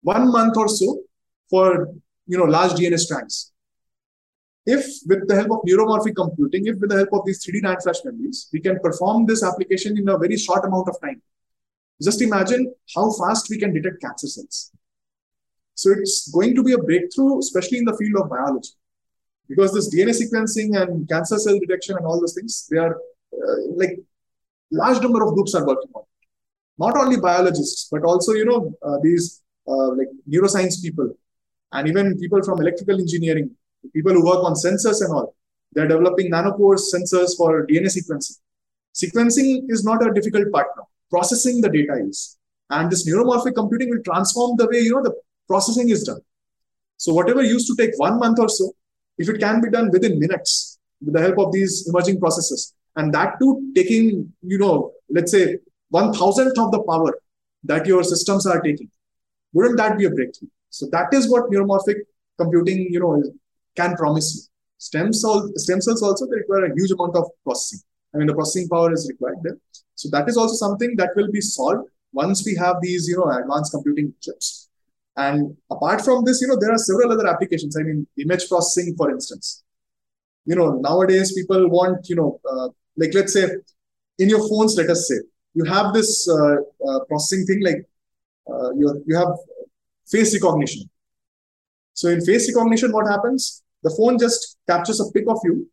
one 0.01 0.31
month 0.31 0.57
or 0.57 0.67
so 0.67 1.01
for 1.49 1.93
you 2.27 2.37
know 2.37 2.43
large 2.43 2.73
DNA 2.73 2.99
strands 2.99 3.53
if 4.67 4.85
with 5.07 5.27
the 5.29 5.35
help 5.35 5.51
of 5.51 5.59
neuromorphic 5.67 6.15
computing, 6.15 6.67
if 6.67 6.77
with 6.79 6.89
the 6.89 6.97
help 6.97 7.13
of 7.13 7.25
these 7.25 7.43
3D 7.45 7.61
NAND 7.63 7.81
flash 7.83 8.03
memories, 8.03 8.49
we 8.51 8.59
can 8.59 8.77
perform 8.79 9.25
this 9.25 9.41
application 9.41 9.97
in 9.97 10.09
a 10.09 10.17
very 10.17 10.37
short 10.37 10.65
amount 10.65 10.89
of 10.89 10.99
time. 10.99 11.21
Just 12.01 12.21
imagine 12.21 12.73
how 12.93 13.11
fast 13.13 13.49
we 13.49 13.57
can 13.57 13.73
detect 13.73 14.01
cancer 14.01 14.27
cells. 14.27 14.71
So 15.73 15.91
it's 15.91 16.29
going 16.29 16.53
to 16.55 16.63
be 16.63 16.73
a 16.73 16.77
breakthrough, 16.77 17.39
especially 17.39 17.77
in 17.77 17.85
the 17.85 17.95
field 17.95 18.21
of 18.21 18.29
biology. 18.29 18.71
Because 19.47 19.73
this 19.73 19.93
DNA 19.93 20.13
sequencing 20.21 20.79
and 20.81 21.07
cancer 21.07 21.37
cell 21.37 21.57
detection 21.59 21.95
and 21.95 22.05
all 22.05 22.19
those 22.19 22.33
things, 22.33 22.67
they 22.69 22.77
are 22.77 22.95
uh, 23.33 23.57
like 23.75 23.97
large 24.69 25.01
number 25.01 25.23
of 25.25 25.33
groups 25.33 25.55
are 25.55 25.65
working 25.65 25.91
on 25.95 26.01
it. 26.01 26.27
Not 26.77 26.97
only 26.97 27.17
biologists, 27.17 27.87
but 27.89 28.03
also, 28.03 28.33
you 28.33 28.43
know, 28.43 28.73
uh, 28.83 28.97
these 29.01 29.41
uh, 29.65 29.91
like 29.99 30.09
neuroscience 30.29 30.81
people 30.81 31.17
and 31.71 31.87
even 31.87 32.17
people 32.19 32.43
from 32.43 32.59
electrical 32.59 32.99
engineering 32.99 33.55
people 33.93 34.13
who 34.13 34.25
work 34.25 34.43
on 34.43 34.53
sensors 34.53 35.01
and 35.01 35.13
all, 35.13 35.35
they're 35.73 35.87
developing 35.87 36.31
nanopore 36.31 36.79
sensors 36.93 37.35
for 37.37 37.65
DNA 37.67 37.87
sequencing. 37.87 38.37
Sequencing 38.93 39.63
is 39.69 39.83
not 39.83 40.05
a 40.05 40.13
difficult 40.13 40.51
part 40.51 40.67
now. 40.75 40.87
Processing 41.09 41.61
the 41.61 41.69
data 41.69 42.03
is. 42.07 42.37
And 42.69 42.91
this 42.91 43.07
neuromorphic 43.07 43.55
computing 43.55 43.89
will 43.89 44.03
transform 44.03 44.57
the 44.57 44.67
way, 44.67 44.79
you 44.79 44.93
know, 44.93 45.03
the 45.03 45.15
processing 45.47 45.89
is 45.89 46.03
done. 46.03 46.19
So 46.97 47.13
whatever 47.13 47.43
used 47.43 47.67
to 47.67 47.75
take 47.75 47.97
one 47.97 48.19
month 48.19 48.39
or 48.39 48.49
so, 48.49 48.73
if 49.17 49.29
it 49.29 49.39
can 49.39 49.61
be 49.61 49.69
done 49.69 49.89
within 49.91 50.19
minutes 50.19 50.79
with 51.03 51.13
the 51.13 51.21
help 51.21 51.37
of 51.37 51.51
these 51.51 51.87
emerging 51.87 52.19
processes, 52.19 52.73
and 52.95 53.13
that 53.13 53.35
too 53.39 53.71
taking, 53.75 54.33
you 54.41 54.57
know, 54.57 54.91
let's 55.09 55.31
say 55.31 55.57
one 55.89 56.11
thousandth 56.11 56.57
of 56.57 56.71
the 56.71 56.81
power 56.83 57.19
that 57.63 57.85
your 57.85 58.03
systems 58.03 58.45
are 58.45 58.59
taking, 58.61 58.89
wouldn't 59.53 59.77
that 59.77 59.97
be 59.97 60.05
a 60.05 60.09
breakthrough? 60.09 60.49
So 60.69 60.87
that 60.91 61.13
is 61.13 61.29
what 61.29 61.49
neuromorphic 61.51 61.97
computing, 62.37 62.87
you 62.91 62.99
know, 62.99 63.23
can 63.77 63.95
promise 63.95 64.35
you. 64.35 64.41
Stem, 64.79 65.11
cell, 65.13 65.49
stem 65.55 65.81
cells 65.81 66.03
also 66.03 66.25
they 66.27 66.37
require 66.37 66.65
a 66.65 66.73
huge 66.75 66.91
amount 66.91 67.15
of 67.15 67.25
processing. 67.43 67.79
I 68.13 68.17
mean, 68.17 68.27
the 68.27 68.33
processing 68.33 68.69
power 68.69 68.91
is 68.93 69.07
required 69.09 69.37
there. 69.43 69.57
So 69.95 70.09
that 70.11 70.29
is 70.29 70.37
also 70.37 70.55
something 70.55 70.95
that 70.97 71.11
will 71.15 71.31
be 71.31 71.41
solved 71.41 71.89
once 72.13 72.45
we 72.45 72.55
have 72.55 72.77
these, 72.81 73.07
you 73.07 73.17
know, 73.17 73.29
advanced 73.29 73.71
computing 73.71 74.13
chips. 74.21 74.69
And 75.15 75.57
apart 75.71 76.01
from 76.01 76.23
this, 76.25 76.41
you 76.41 76.47
know, 76.47 76.57
there 76.59 76.71
are 76.71 76.77
several 76.77 77.11
other 77.11 77.27
applications. 77.27 77.75
I 77.75 77.83
mean, 77.83 78.05
image 78.17 78.47
processing, 78.47 78.95
for 78.95 79.09
instance. 79.09 79.63
You 80.45 80.55
know, 80.55 80.73
nowadays 80.75 81.33
people 81.33 81.69
want, 81.69 82.07
you 82.07 82.15
know, 82.15 82.39
uh, 82.49 82.69
like 82.95 83.13
let's 83.13 83.33
say 83.33 83.47
in 84.19 84.29
your 84.29 84.47
phones, 84.47 84.77
let 84.77 84.89
us 84.89 85.07
say, 85.07 85.15
you 85.53 85.65
have 85.65 85.93
this 85.93 86.29
uh, 86.29 86.57
uh, 86.87 86.99
processing 87.05 87.45
thing 87.45 87.63
like 87.63 87.83
uh, 88.49 88.73
you, 88.73 89.03
you 89.07 89.15
have 89.15 89.29
face 90.07 90.33
recognition. 90.39 90.89
So 91.93 92.09
in 92.09 92.23
face 92.23 92.53
recognition, 92.53 92.91
what 92.91 93.07
happens? 93.07 93.63
The 93.87 93.95
phone 93.95 94.19
just 94.19 94.57
captures 94.69 94.99
a 94.99 95.09
pic 95.13 95.29
of 95.29 95.39
you 95.45 95.65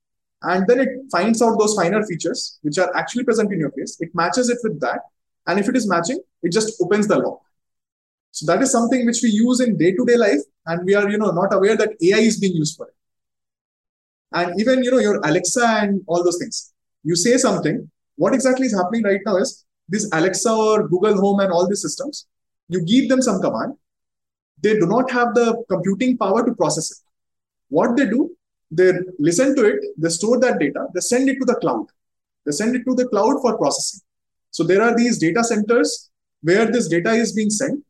and 0.43 0.65
then 0.69 0.79
it 0.79 0.89
finds 1.11 1.43
out 1.43 1.59
those 1.59 1.75
finer 1.75 2.05
features 2.07 2.59
which 2.63 2.79
are 2.79 2.95
actually 2.97 3.25
present 3.25 3.53
in 3.53 3.59
your 3.59 3.73
face. 3.73 3.97
It 3.99 4.15
matches 4.15 4.49
it 4.51 4.59
with 4.63 4.81
that. 4.83 5.01
And 5.49 5.59
if 5.59 5.69
it 5.69 5.77
is 5.77 5.89
matching, 5.89 6.21
it 6.45 6.53
just 6.53 6.81
opens 6.81 7.09
the 7.09 7.19
lock. 7.19 7.41
So 8.31 8.47
that 8.47 8.63
is 8.63 8.71
something 8.71 9.05
which 9.05 9.21
we 9.23 9.31
use 9.31 9.61
in 9.61 9.77
day-to-day 9.77 10.17
life, 10.17 10.41
and 10.67 10.85
we 10.85 10.95
are, 10.95 11.09
you 11.09 11.19
know, 11.19 11.31
not 11.31 11.53
aware 11.55 11.77
that 11.77 11.91
AI 12.03 12.19
is 12.19 12.39
being 12.41 12.55
used 12.55 12.77
for 12.77 12.87
it. 12.87 12.95
And 14.33 14.61
even, 14.61 14.83
you 14.83 14.91
know, 14.91 14.99
your 14.99 15.21
Alexa 15.25 15.65
and 15.65 16.03
all 16.07 16.25
those 16.25 16.39
things. 16.39 16.73
You 17.05 17.17
say 17.17 17.37
something, 17.37 17.91
what 18.17 18.35
exactly 18.35 18.67
is 18.67 18.75
happening 18.75 19.05
right 19.05 19.21
now 19.27 19.37
is 19.37 19.65
this 19.89 20.09
Alexa 20.13 20.51
or 20.51 20.89
Google 20.89 21.17
Home 21.21 21.41
and 21.41 21.53
all 21.53 21.69
these 21.69 21.83
systems, 21.83 22.27
you 22.69 22.85
give 22.85 23.09
them 23.09 23.23
some 23.23 23.41
command, 23.41 23.75
they 24.63 24.75
do 24.75 24.87
not 24.87 25.11
have 25.11 25.35
the 25.35 25.63
computing 25.69 26.17
power 26.17 26.45
to 26.45 26.55
process 26.55 26.91
it 26.91 27.04
what 27.77 27.97
they 27.97 28.07
do, 28.07 28.21
they 28.71 28.93
listen 29.19 29.55
to 29.57 29.65
it, 29.73 29.81
they 29.97 30.09
store 30.09 30.39
that 30.41 30.59
data, 30.59 30.87
they 30.95 31.01
send 31.01 31.29
it 31.29 31.39
to 31.41 31.47
the 31.51 31.57
cloud. 31.57 31.87
They 32.45 32.53
send 32.53 32.77
it 32.77 32.85
to 32.89 32.95
the 32.95 33.09
cloud 33.09 33.41
for 33.43 33.57
processing. 33.57 34.01
So 34.51 34.65
there 34.65 34.83
are 34.83 34.97
these 34.97 35.19
data 35.19 35.43
centers 35.43 36.11
where 36.43 36.67
this 36.71 36.89
data 36.89 37.13
is 37.13 37.33
being 37.33 37.51
sent. 37.51 37.85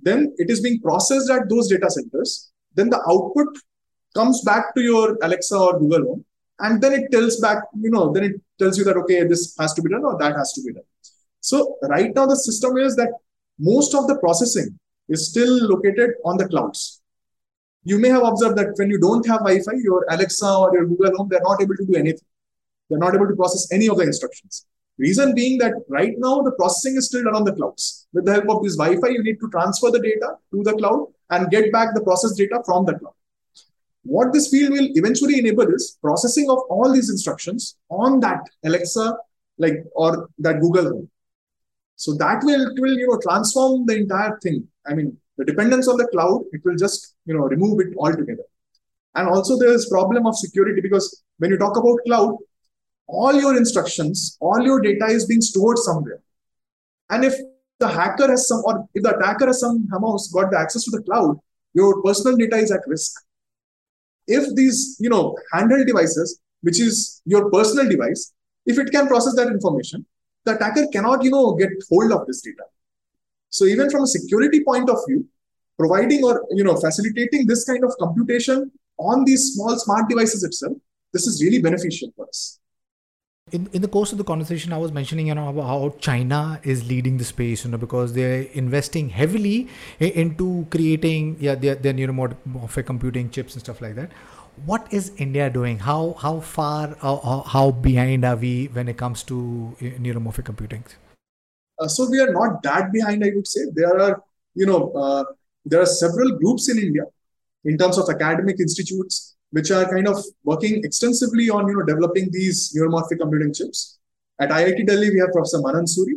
Then 0.00 0.34
it 0.38 0.50
is 0.50 0.60
being 0.60 0.80
processed 0.80 1.30
at 1.30 1.48
those 1.48 1.68
data 1.68 1.88
centers. 1.90 2.50
Then 2.74 2.90
the 2.90 3.00
output 3.08 3.48
comes 4.14 4.42
back 4.42 4.74
to 4.74 4.82
your 4.82 5.16
Alexa 5.22 5.56
or 5.56 5.78
Google 5.78 6.04
Home. 6.08 6.24
And 6.58 6.82
then 6.82 6.92
it 6.92 7.10
tells 7.12 7.38
back, 7.40 7.58
you 7.80 7.90
know, 7.90 8.12
then 8.12 8.24
it 8.24 8.40
tells 8.58 8.78
you 8.78 8.84
that, 8.84 8.96
okay, 9.02 9.24
this 9.24 9.54
has 9.58 9.72
to 9.74 9.82
be 9.82 9.90
done 9.90 10.04
or 10.04 10.18
that 10.18 10.36
has 10.36 10.52
to 10.54 10.62
be 10.62 10.72
done. 10.72 10.88
So 11.40 11.76
right 11.82 12.12
now 12.14 12.26
the 12.26 12.36
system 12.36 12.76
is 12.76 12.96
that 12.96 13.12
most 13.58 13.94
of 13.94 14.06
the 14.06 14.18
processing 14.18 14.78
is 15.08 15.28
still 15.30 15.54
located 15.72 16.10
on 16.24 16.36
the 16.36 16.48
clouds 16.48 17.01
you 17.84 17.98
may 17.98 18.08
have 18.08 18.22
observed 18.22 18.56
that 18.58 18.74
when 18.76 18.90
you 18.90 18.98
don't 18.98 19.26
have 19.26 19.40
Wi-Fi, 19.40 19.72
your 19.82 20.06
Alexa 20.10 20.46
or 20.46 20.72
your 20.74 20.86
Google 20.86 21.16
Home, 21.16 21.28
they're 21.30 21.42
not 21.42 21.60
able 21.60 21.76
to 21.76 21.86
do 21.86 21.94
anything. 21.94 22.26
They're 22.88 22.98
not 22.98 23.14
able 23.14 23.28
to 23.28 23.34
process 23.34 23.72
any 23.72 23.88
of 23.88 23.96
the 23.96 24.04
instructions. 24.04 24.66
Reason 24.98 25.34
being 25.34 25.58
that 25.58 25.72
right 25.88 26.14
now 26.18 26.42
the 26.42 26.52
processing 26.52 26.96
is 26.96 27.06
still 27.06 27.24
done 27.24 27.34
on 27.34 27.44
the 27.44 27.52
clouds. 27.52 28.06
With 28.12 28.26
the 28.26 28.32
help 28.32 28.50
of 28.50 28.62
this 28.62 28.76
Wi-Fi, 28.76 29.08
you 29.08 29.22
need 29.22 29.40
to 29.40 29.50
transfer 29.50 29.90
the 29.90 30.00
data 30.00 30.36
to 30.52 30.62
the 30.62 30.74
cloud 30.74 31.06
and 31.30 31.50
get 31.50 31.72
back 31.72 31.94
the 31.94 32.02
processed 32.02 32.36
data 32.36 32.62
from 32.64 32.84
the 32.84 32.94
cloud. 32.94 33.14
What 34.04 34.32
this 34.32 34.48
field 34.48 34.72
will 34.72 34.88
eventually 34.94 35.38
enable 35.38 35.72
is 35.74 35.98
processing 36.00 36.50
of 36.50 36.58
all 36.68 36.92
these 36.92 37.08
instructions 37.08 37.76
on 37.88 38.20
that 38.20 38.40
Alexa, 38.64 39.16
like 39.58 39.84
or 39.94 40.28
that 40.38 40.60
Google 40.60 40.84
Home. 40.84 41.10
So 41.96 42.14
that 42.14 42.42
will, 42.42 42.74
will 42.78 42.98
you 42.98 43.08
know 43.08 43.18
transform 43.22 43.86
the 43.86 43.96
entire 43.96 44.38
thing. 44.42 44.66
I 44.86 44.94
mean, 44.94 45.16
the 45.42 45.52
dependence 45.52 45.88
on 45.88 45.96
the 45.96 46.06
cloud, 46.08 46.44
it 46.52 46.60
will 46.64 46.76
just 46.76 47.14
you 47.26 47.34
know 47.34 47.44
remove 47.44 47.80
it 47.80 47.94
altogether. 47.98 48.44
And 49.14 49.28
also 49.28 49.58
there 49.58 49.72
is 49.72 49.88
problem 49.88 50.26
of 50.26 50.36
security 50.36 50.80
because 50.80 51.22
when 51.38 51.50
you 51.50 51.58
talk 51.58 51.76
about 51.76 51.98
cloud, 52.06 52.36
all 53.08 53.34
your 53.34 53.56
instructions, 53.56 54.36
all 54.40 54.60
your 54.62 54.80
data 54.80 55.06
is 55.06 55.26
being 55.26 55.42
stored 55.42 55.78
somewhere. 55.78 56.20
And 57.10 57.24
if 57.24 57.34
the 57.78 57.88
hacker 57.88 58.28
has 58.28 58.48
some, 58.48 58.62
or 58.64 58.88
if 58.94 59.02
the 59.02 59.16
attacker 59.16 59.46
has 59.46 59.60
some 59.60 59.86
somehow 59.90 60.16
got 60.32 60.50
the 60.50 60.58
access 60.58 60.84
to 60.84 60.90
the 60.92 61.02
cloud, 61.02 61.38
your 61.74 62.02
personal 62.02 62.36
data 62.36 62.56
is 62.56 62.70
at 62.70 62.80
risk. 62.86 63.12
If 64.26 64.54
these, 64.54 64.96
you 65.00 65.10
know, 65.10 65.36
handheld 65.52 65.86
devices, 65.86 66.40
which 66.60 66.80
is 66.80 67.20
your 67.24 67.50
personal 67.50 67.88
device, 67.88 68.32
if 68.66 68.78
it 68.78 68.92
can 68.92 69.08
process 69.08 69.34
that 69.34 69.48
information, 69.48 70.06
the 70.44 70.54
attacker 70.54 70.86
cannot, 70.92 71.24
you 71.24 71.30
know, 71.30 71.54
get 71.54 71.70
hold 71.90 72.12
of 72.12 72.26
this 72.26 72.40
data. 72.40 72.64
So 73.52 73.66
even 73.66 73.90
from 73.90 74.02
a 74.04 74.06
security 74.06 74.64
point 74.64 74.88
of 74.88 74.98
view, 75.06 75.26
providing 75.78 76.24
or 76.24 76.34
you 76.50 76.64
know 76.64 76.76
facilitating 76.76 77.46
this 77.46 77.64
kind 77.64 77.84
of 77.84 77.94
computation 78.00 78.72
on 78.98 79.24
these 79.24 79.52
small 79.52 79.78
smart 79.78 80.08
devices 80.08 80.42
itself, 80.42 80.76
this 81.12 81.26
is 81.26 81.42
really 81.42 81.60
beneficial 81.60 82.10
for 82.16 82.26
us. 82.28 82.58
In, 83.50 83.68
in 83.74 83.82
the 83.82 83.88
course 83.88 84.12
of 84.12 84.18
the 84.18 84.24
conversation, 84.24 84.72
I 84.72 84.78
was 84.78 84.92
mentioning, 84.92 85.26
you 85.26 85.34
know, 85.34 85.52
how 85.60 85.94
China 86.00 86.60
is 86.62 86.88
leading 86.88 87.18
the 87.18 87.24
space, 87.24 87.64
you 87.64 87.70
know, 87.70 87.76
because 87.76 88.14
they're 88.14 88.44
investing 88.52 89.10
heavily 89.10 89.68
into 90.00 90.66
creating, 90.70 91.36
yeah, 91.38 91.54
their, 91.54 91.74
their 91.74 91.92
neuromorphic 91.92 92.86
computing 92.86 93.28
chips 93.28 93.52
and 93.52 93.62
stuff 93.62 93.82
like 93.82 93.96
that. 93.96 94.12
What 94.64 94.90
is 94.90 95.12
India 95.18 95.50
doing? 95.50 95.80
How 95.80 96.16
how 96.18 96.40
far, 96.40 96.96
how, 97.02 97.44
how 97.46 97.70
behind 97.72 98.24
are 98.24 98.36
we 98.36 98.68
when 98.72 98.88
it 98.88 98.96
comes 98.96 99.22
to 99.24 99.76
uh, 99.82 99.84
neuromorphic 100.06 100.46
computing? 100.46 100.84
Uh, 101.82 101.88
so 101.88 102.08
we 102.08 102.20
are 102.20 102.32
not 102.32 102.62
that 102.62 102.92
behind, 102.92 103.24
I 103.24 103.30
would 103.34 103.46
say. 103.46 103.62
There 103.74 104.00
are, 104.00 104.22
you 104.54 104.66
know, 104.66 104.92
uh, 104.92 105.24
there 105.64 105.80
are 105.80 105.86
several 105.86 106.38
groups 106.38 106.68
in 106.68 106.78
India 106.78 107.02
in 107.64 107.76
terms 107.76 107.98
of 107.98 108.08
academic 108.08 108.60
institutes 108.60 109.36
which 109.50 109.70
are 109.70 109.84
kind 109.90 110.08
of 110.08 110.24
working 110.44 110.80
extensively 110.84 111.50
on, 111.50 111.68
you 111.68 111.76
know, 111.76 111.84
developing 111.84 112.28
these 112.30 112.74
neuromorphic 112.76 113.18
computing 113.20 113.52
chips. 113.52 113.98
At 114.40 114.50
IIT 114.50 114.86
Delhi, 114.86 115.10
we 115.10 115.18
have 115.18 115.32
Professor 115.32 115.60
Manan 115.60 115.84
Suri. 115.84 116.14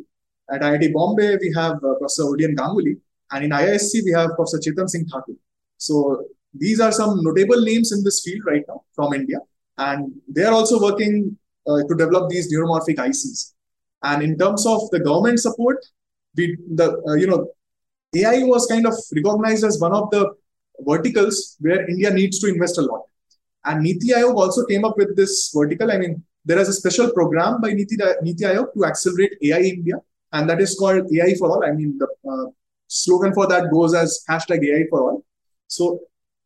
At 0.51 0.61
IIT 0.61 0.93
Bombay, 0.93 1.37
we 1.41 1.51
have 1.55 1.73
uh, 1.83 1.95
Professor 1.95 2.23
Udayan 2.23 2.55
Ganguly. 2.55 2.97
And 3.31 3.45
in 3.45 3.51
IISc, 3.51 4.05
we 4.05 4.11
have 4.11 4.29
Professor 4.35 4.59
Chetan 4.59 4.87
Singh 4.87 5.05
Thakur. 5.05 5.33
So 5.77 6.25
these 6.53 6.79
are 6.79 6.91
some 6.91 7.19
notable 7.23 7.61
names 7.61 7.91
in 7.91 8.03
this 8.03 8.21
field 8.23 8.43
right 8.45 8.63
now 8.67 8.83
from 8.95 9.13
India. 9.13 9.39
And 9.77 10.13
they 10.29 10.43
are 10.43 10.53
also 10.53 10.79
working 10.79 11.37
uh, 11.67 11.81
to 11.89 11.95
develop 11.95 12.29
these 12.29 12.53
neuromorphic 12.53 12.97
ICs. 12.97 13.54
And 14.05 14.21
in 14.21 14.37
terms 14.37 14.65
of 14.67 14.89
the 14.91 14.99
government 14.99 15.39
support, 15.39 15.77
we 16.37 16.57
the 16.79 16.87
uh, 17.07 17.15
you 17.21 17.27
know 17.27 17.39
AI 18.21 18.37
was 18.53 18.65
kind 18.71 18.85
of 18.89 18.95
recognized 19.17 19.63
as 19.69 19.79
one 19.85 19.93
of 19.99 20.09
the 20.11 20.23
verticals 20.89 21.57
where 21.59 21.87
India 21.89 22.11
needs 22.11 22.39
to 22.39 22.47
invest 22.47 22.77
a 22.77 22.81
lot. 22.81 23.03
And 23.65 23.81
Niti 23.83 24.09
Aayog 24.09 24.35
also 24.35 24.65
came 24.65 24.85
up 24.85 24.97
with 24.97 25.15
this 25.15 25.51
vertical. 25.55 25.91
I 25.91 25.97
mean, 25.97 26.23
there 26.43 26.59
is 26.59 26.69
a 26.69 26.73
special 26.73 27.11
program 27.11 27.61
by 27.61 27.71
Niti, 27.71 27.97
Niti 28.21 28.43
Aayog 28.43 28.73
to 28.75 28.85
accelerate 28.85 29.33
AI 29.41 29.61
India, 29.75 29.95
and 30.33 30.49
that 30.49 30.61
is 30.61 30.75
called 30.77 31.11
AI 31.11 31.33
for 31.39 31.49
All. 31.51 31.65
I 31.65 31.71
mean, 31.71 31.97
the 31.97 32.07
uh, 32.31 32.51
slogan 32.87 33.33
for 33.33 33.47
that 33.47 33.71
goes 33.71 33.95
as 33.95 34.23
hashtag 34.29 34.63
AI 34.69 34.83
for 34.89 35.01
All. 35.01 35.25
So, 35.67 35.99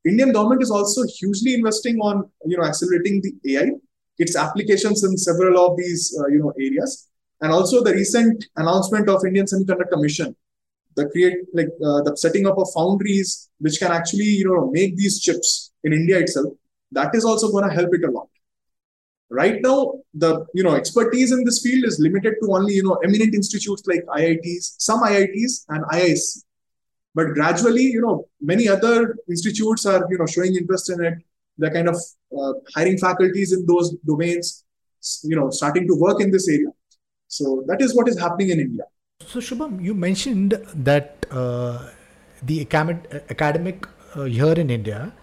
Indian 0.05 0.31
government 0.31 0.61
is 0.61 0.71
also 0.71 1.03
hugely 1.19 1.55
investing 1.55 1.99
on 1.99 2.23
you 2.45 2.57
know 2.57 2.63
accelerating 2.63 3.21
the 3.21 3.33
AI, 3.53 3.71
its 4.17 4.37
applications 4.37 5.03
in 5.03 5.17
several 5.17 5.59
of 5.65 5.77
these 5.77 6.17
uh, 6.21 6.27
you 6.27 6.39
know 6.39 6.53
areas 6.57 7.09
and 7.41 7.51
also 7.51 7.83
the 7.83 7.93
recent 7.93 8.45
announcement 8.57 9.07
of 9.09 9.25
Indian 9.25 9.45
Semiconductor 9.45 10.01
Mission, 10.01 10.35
the 10.95 11.07
create 11.09 11.37
like 11.53 11.69
uh, 11.85 12.01
the 12.01 12.15
setting 12.17 12.45
up 12.47 12.57
of 12.57 12.67
foundries 12.75 13.49
which 13.59 13.79
can 13.79 13.91
actually 13.91 14.31
you 14.41 14.45
know 14.45 14.69
make 14.71 14.95
these 14.97 15.19
chips 15.21 15.71
in 15.83 15.93
India 15.93 16.19
itself. 16.19 16.53
That 16.91 17.13
is 17.15 17.23
also 17.23 17.51
going 17.51 17.69
to 17.69 17.73
help 17.73 17.93
it 17.93 18.03
a 18.03 18.11
lot. 18.11 18.27
Right 19.29 19.61
now, 19.61 19.93
the 20.13 20.45
you 20.53 20.63
know 20.63 20.75
expertise 20.75 21.31
in 21.31 21.43
this 21.45 21.61
field 21.61 21.85
is 21.85 21.99
limited 21.99 22.35
to 22.41 22.51
only 22.51 22.73
you 22.73 22.83
know 22.83 22.95
eminent 23.03 23.33
institutes 23.35 23.83
like 23.85 24.03
IITs, 24.05 24.75
some 24.79 25.01
IITs, 25.03 25.65
and 25.69 25.83
IISc. 25.85 26.43
But 27.15 27.33
gradually, 27.33 27.83
you 27.83 28.01
know, 28.01 28.27
many 28.41 28.67
other 28.67 29.15
institutes 29.29 29.85
are 29.85 30.05
you 30.09 30.17
know 30.17 30.25
showing 30.25 30.55
interest 30.55 30.89
in 30.89 31.03
it. 31.03 31.13
They're 31.57 31.73
kind 31.73 31.89
of 31.89 31.97
uh, 32.37 32.53
hiring 32.73 32.97
faculties 32.97 33.51
in 33.53 33.65
those 33.65 33.95
domains, 34.05 34.63
you 35.23 35.35
know, 35.35 35.49
starting 35.49 35.85
to 35.87 35.95
work 35.95 36.21
in 36.21 36.31
this 36.31 36.47
area 36.47 36.71
so 37.29 37.63
that 37.67 37.81
is 37.81 37.95
what 37.95 38.09
is 38.09 38.19
happening 38.19 38.49
in 38.49 38.59
India. 38.59 38.83
So 39.25 39.39
Shubham, 39.39 39.81
you 39.83 39.93
mentioned 39.93 40.51
that 40.73 41.25
uh, 41.29 41.89
the 42.41 42.61
academic 42.61 43.87
uh, 44.15 44.23
here 44.23 44.53
in 44.53 44.69
India 44.69 45.13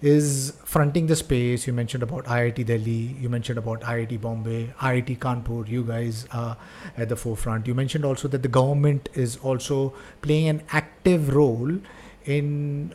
is 0.00 0.54
fronting 0.64 1.06
the 1.06 1.14
space. 1.14 1.66
You 1.66 1.72
mentioned 1.72 2.02
about 2.02 2.24
IIT 2.24 2.66
Delhi, 2.66 3.16
you 3.20 3.28
mentioned 3.28 3.58
about 3.58 3.82
IIT 3.82 4.20
Bombay, 4.20 4.74
IIT 4.80 5.18
Kanpur, 5.18 5.68
you 5.68 5.84
guys 5.84 6.26
are 6.32 6.56
at 6.96 7.08
the 7.08 7.14
forefront. 7.16 7.68
You 7.68 7.74
mentioned 7.74 8.04
also 8.04 8.26
that 8.28 8.42
the 8.42 8.48
government 8.48 9.08
is 9.14 9.36
also 9.36 9.94
playing 10.20 10.48
an 10.48 10.62
active 10.70 11.32
role 11.34 11.78
in 12.24 12.92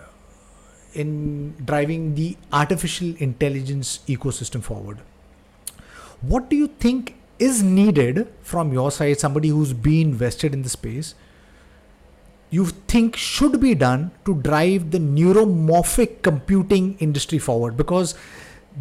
in 0.93 1.53
driving 1.63 2.15
the 2.15 2.35
artificial 2.51 3.13
intelligence 3.19 3.99
ecosystem 4.07 4.61
forward. 4.61 4.99
What 6.21 6.49
do 6.49 6.55
you 6.55 6.67
think 6.67 7.16
is 7.39 7.63
needed 7.63 8.27
from 8.41 8.73
your 8.73 8.91
side, 8.91 9.19
somebody 9.19 9.49
who's 9.49 9.73
been 9.73 10.09
invested 10.09 10.53
in 10.53 10.61
the 10.63 10.69
space, 10.69 11.15
you 12.49 12.65
think 12.65 13.15
should 13.15 13.59
be 13.59 13.75
done 13.75 14.11
to 14.25 14.35
drive 14.35 14.91
the 14.91 14.99
neuromorphic 14.99 16.21
computing 16.21 16.97
industry 16.99 17.37
forward? 17.37 17.75
Because 17.75 18.15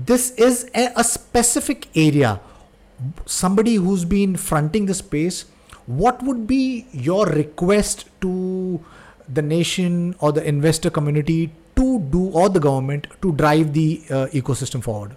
this 0.04 0.30
is 0.32 0.70
a, 0.74 0.92
a 0.96 1.04
specific 1.04 1.88
area. 1.96 2.40
Somebody 3.26 3.74
who's 3.74 4.04
been 4.04 4.36
fronting 4.36 4.86
the 4.86 4.94
space, 4.94 5.46
what 5.86 6.22
would 6.22 6.46
be 6.46 6.86
your 6.92 7.26
request 7.26 8.08
to 8.20 8.80
the 9.28 9.42
nation 9.42 10.14
or 10.20 10.32
the 10.32 10.46
investor 10.46 10.90
community 10.90 11.50
to 11.74 11.98
do, 11.98 12.30
or 12.30 12.48
the 12.48 12.60
government 12.60 13.06
to 13.20 13.32
drive 13.32 13.72
the 13.72 14.02
uh, 14.10 14.26
ecosystem 14.32 14.82
forward? 14.82 15.16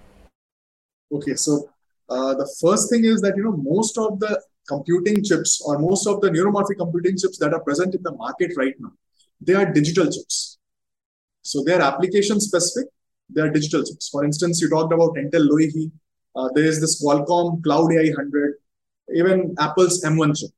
Okay, 1.12 1.36
so 1.36 1.70
uh, 2.10 2.34
the 2.34 2.50
first 2.62 2.90
thing 2.90 3.06
is 3.06 3.22
that 3.22 3.38
you 3.38 3.44
know 3.44 3.58
most 3.58 3.98
of 3.98 4.20
the 4.20 4.42
computing 4.68 5.24
chips 5.24 5.62
or 5.66 5.80
most 5.80 6.08
of 6.08 6.22
the 6.22 6.30
neuromorphic 6.30 6.78
computing 6.78 7.18
chips 7.18 7.38
that 7.40 7.54
are 7.54 7.62
present 7.62 7.96
in 7.96 8.04
the 8.04 8.12
market 8.14 8.52
right 8.58 8.76
now, 8.80 8.92
they 9.42 9.54
are 9.54 9.72
digital 9.72 10.06
chips. 10.06 10.58
So 11.42 11.64
they 11.64 11.74
are 11.74 11.82
application 11.82 12.40
specific. 12.40 12.90
They 13.30 13.42
are 13.42 13.50
digital 13.50 13.84
chips. 13.84 14.10
For 14.10 14.24
instance, 14.24 14.62
you 14.62 14.70
talked 14.70 14.94
about 14.94 15.16
Intel 15.16 15.48
Loihi. 15.50 15.92
Uh, 16.36 16.50
there 16.54 16.66
is 16.66 16.80
this 16.82 17.04
Qualcomm 17.04 17.64
Cloud 17.64 17.92
AI 17.94 18.10
100, 18.10 18.56
even 19.16 19.56
Apple's 19.60 20.04
M1 20.04 20.38
chip. 20.38 20.52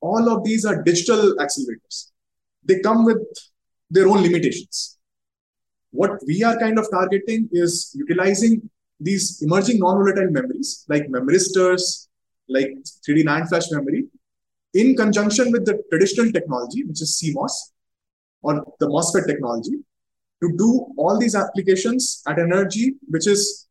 All 0.00 0.30
of 0.30 0.44
these 0.44 0.64
are 0.64 0.82
digital 0.82 1.36
accelerators. 1.36 2.10
They 2.64 2.80
come 2.80 3.04
with 3.04 3.18
their 3.90 4.08
own 4.08 4.22
limitations. 4.22 4.98
What 5.90 6.20
we 6.26 6.42
are 6.42 6.58
kind 6.58 6.78
of 6.78 6.90
targeting 6.90 7.48
is 7.52 7.94
utilizing 7.94 8.68
these 9.00 9.42
emerging 9.42 9.78
non-volatile 9.78 10.30
memories 10.30 10.84
like 10.88 11.08
memristors, 11.08 12.08
like 12.48 12.70
3D 13.06 13.24
NAND 13.24 13.48
flash 13.48 13.70
memory, 13.70 14.06
in 14.74 14.96
conjunction 14.96 15.50
with 15.52 15.64
the 15.64 15.82
traditional 15.90 16.30
technology, 16.32 16.84
which 16.84 17.00
is 17.00 17.20
CMOS 17.22 17.72
or 18.42 18.64
the 18.80 18.86
MOSFET 18.86 19.26
technology, 19.26 19.78
to 20.42 20.52
do 20.56 20.86
all 20.96 21.18
these 21.18 21.34
applications 21.34 22.22
at 22.28 22.38
energy 22.38 22.94
which 23.08 23.26
is 23.26 23.66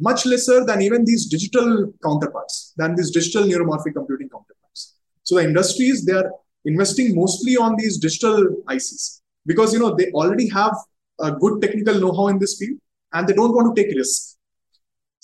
much 0.00 0.26
lesser 0.26 0.64
than 0.64 0.82
even 0.82 1.04
these 1.04 1.26
digital 1.26 1.92
counterparts, 2.02 2.72
than 2.76 2.94
these 2.96 3.10
digital 3.10 3.44
neuromorphic 3.44 3.94
computing 3.94 4.28
counterparts. 4.28 4.94
So 5.22 5.36
the 5.36 5.44
industries, 5.44 6.04
they 6.04 6.12
are 6.12 6.30
investing 6.64 7.14
mostly 7.14 7.56
on 7.56 7.76
these 7.76 7.98
digital 7.98 8.62
ICs 8.66 9.20
because 9.46 9.72
you 9.72 9.78
know 9.78 9.94
they 9.94 10.10
already 10.10 10.48
have 10.48 10.74
a 11.20 11.32
good 11.32 11.60
technical 11.62 11.98
know-how 12.00 12.28
in 12.28 12.38
this 12.38 12.58
field 12.58 12.78
and 13.12 13.28
they 13.28 13.34
don't 13.34 13.54
want 13.54 13.74
to 13.74 13.82
take 13.82 13.94
risk. 13.94 14.33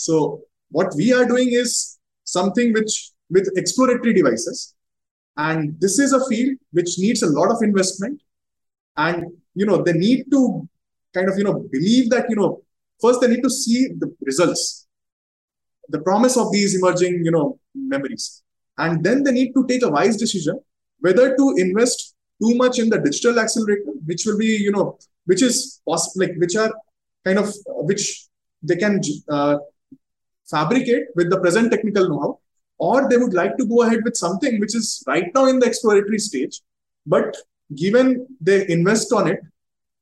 So 0.05 0.43
what 0.71 0.95
we 0.97 1.13
are 1.13 1.27
doing 1.27 1.49
is 1.53 1.99
something 2.25 2.73
which 2.73 3.11
with 3.29 3.49
exploratory 3.57 4.15
devices, 4.15 4.75
and 5.37 5.79
this 5.81 5.99
is 5.99 6.13
a 6.13 6.27
field 6.29 6.57
which 6.73 6.99
needs 6.99 7.23
a 7.23 7.31
lot 7.39 7.51
of 7.51 7.63
investment, 7.63 8.23
and 8.97 9.27
you 9.55 9.67
know 9.67 9.83
they 9.83 9.93
need 9.93 10.31
to 10.31 10.69
kind 11.15 11.29
of 11.29 11.37
you 11.39 11.45
know 11.45 11.57
believe 11.77 12.11
that 12.11 12.27
you 12.31 12.37
know 12.37 12.63
first 13.03 13.21
they 13.21 13.29
need 13.29 13.43
to 13.43 13.51
see 13.51 13.89
the 13.99 14.09
results, 14.23 14.87
the 15.89 16.01
promise 16.01 16.37
of 16.37 16.51
these 16.53 16.75
emerging 16.79 17.23
you 17.25 17.31
know 17.31 17.59
memories, 17.75 18.43
and 18.79 19.05
then 19.05 19.23
they 19.23 19.33
need 19.33 19.53
to 19.53 19.67
take 19.67 19.83
a 19.83 19.95
wise 19.99 20.17
decision 20.17 20.59
whether 21.01 21.35
to 21.37 21.55
invest 21.57 22.15
too 22.41 22.55
much 22.57 22.79
in 22.79 22.89
the 22.89 22.99
digital 22.99 23.39
accelerator, 23.39 23.93
which 24.07 24.25
will 24.25 24.39
be, 24.39 24.47
you 24.47 24.73
know, 24.73 24.99
which 25.25 25.43
is 25.43 25.81
possible, 25.87 26.27
like 26.27 26.37
which 26.37 26.57
are 26.57 26.73
kind 27.25 27.39
of 27.39 27.53
which 27.91 28.27
they 28.63 28.77
can 28.77 29.01
uh, 29.29 29.57
fabricate 30.51 31.05
with 31.15 31.31
the 31.31 31.41
present 31.41 31.71
technical 31.71 32.09
know-how, 32.09 32.39
or 32.79 33.09
they 33.09 33.17
would 33.17 33.35
like 33.35 33.57
to 33.57 33.67
go 33.67 33.83
ahead 33.83 34.01
with 34.05 34.17
something 34.17 34.59
which 34.61 34.75
is 34.75 35.03
right 35.07 35.29
now 35.35 35.47
in 35.47 35.59
the 35.59 35.67
exploratory 35.67 36.19
stage, 36.19 36.61
but 37.07 37.37
given 37.77 38.27
they 38.41 38.69
invest 38.69 39.13
on 39.13 39.29
it, 39.29 39.41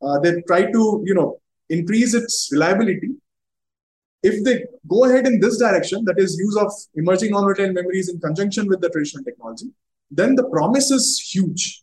uh, 0.02 0.18
they 0.20 0.40
try 0.42 0.62
to, 0.70 1.02
you 1.04 1.14
know, 1.14 1.40
increase 1.68 2.14
its 2.14 2.48
reliability. 2.52 3.10
If 4.22 4.44
they 4.44 4.64
go 4.88 5.04
ahead 5.04 5.26
in 5.26 5.40
this 5.40 5.58
direction, 5.58 6.04
that 6.04 6.18
is 6.18 6.36
use 6.38 6.56
of 6.56 6.72
emerging 6.94 7.32
non-volatile 7.32 7.72
memories 7.72 8.08
in 8.08 8.20
conjunction 8.20 8.68
with 8.68 8.80
the 8.80 8.90
traditional 8.90 9.24
technology, 9.24 9.66
then 10.10 10.34
the 10.34 10.44
promise 10.44 10.90
is 10.90 11.06
huge. 11.32 11.82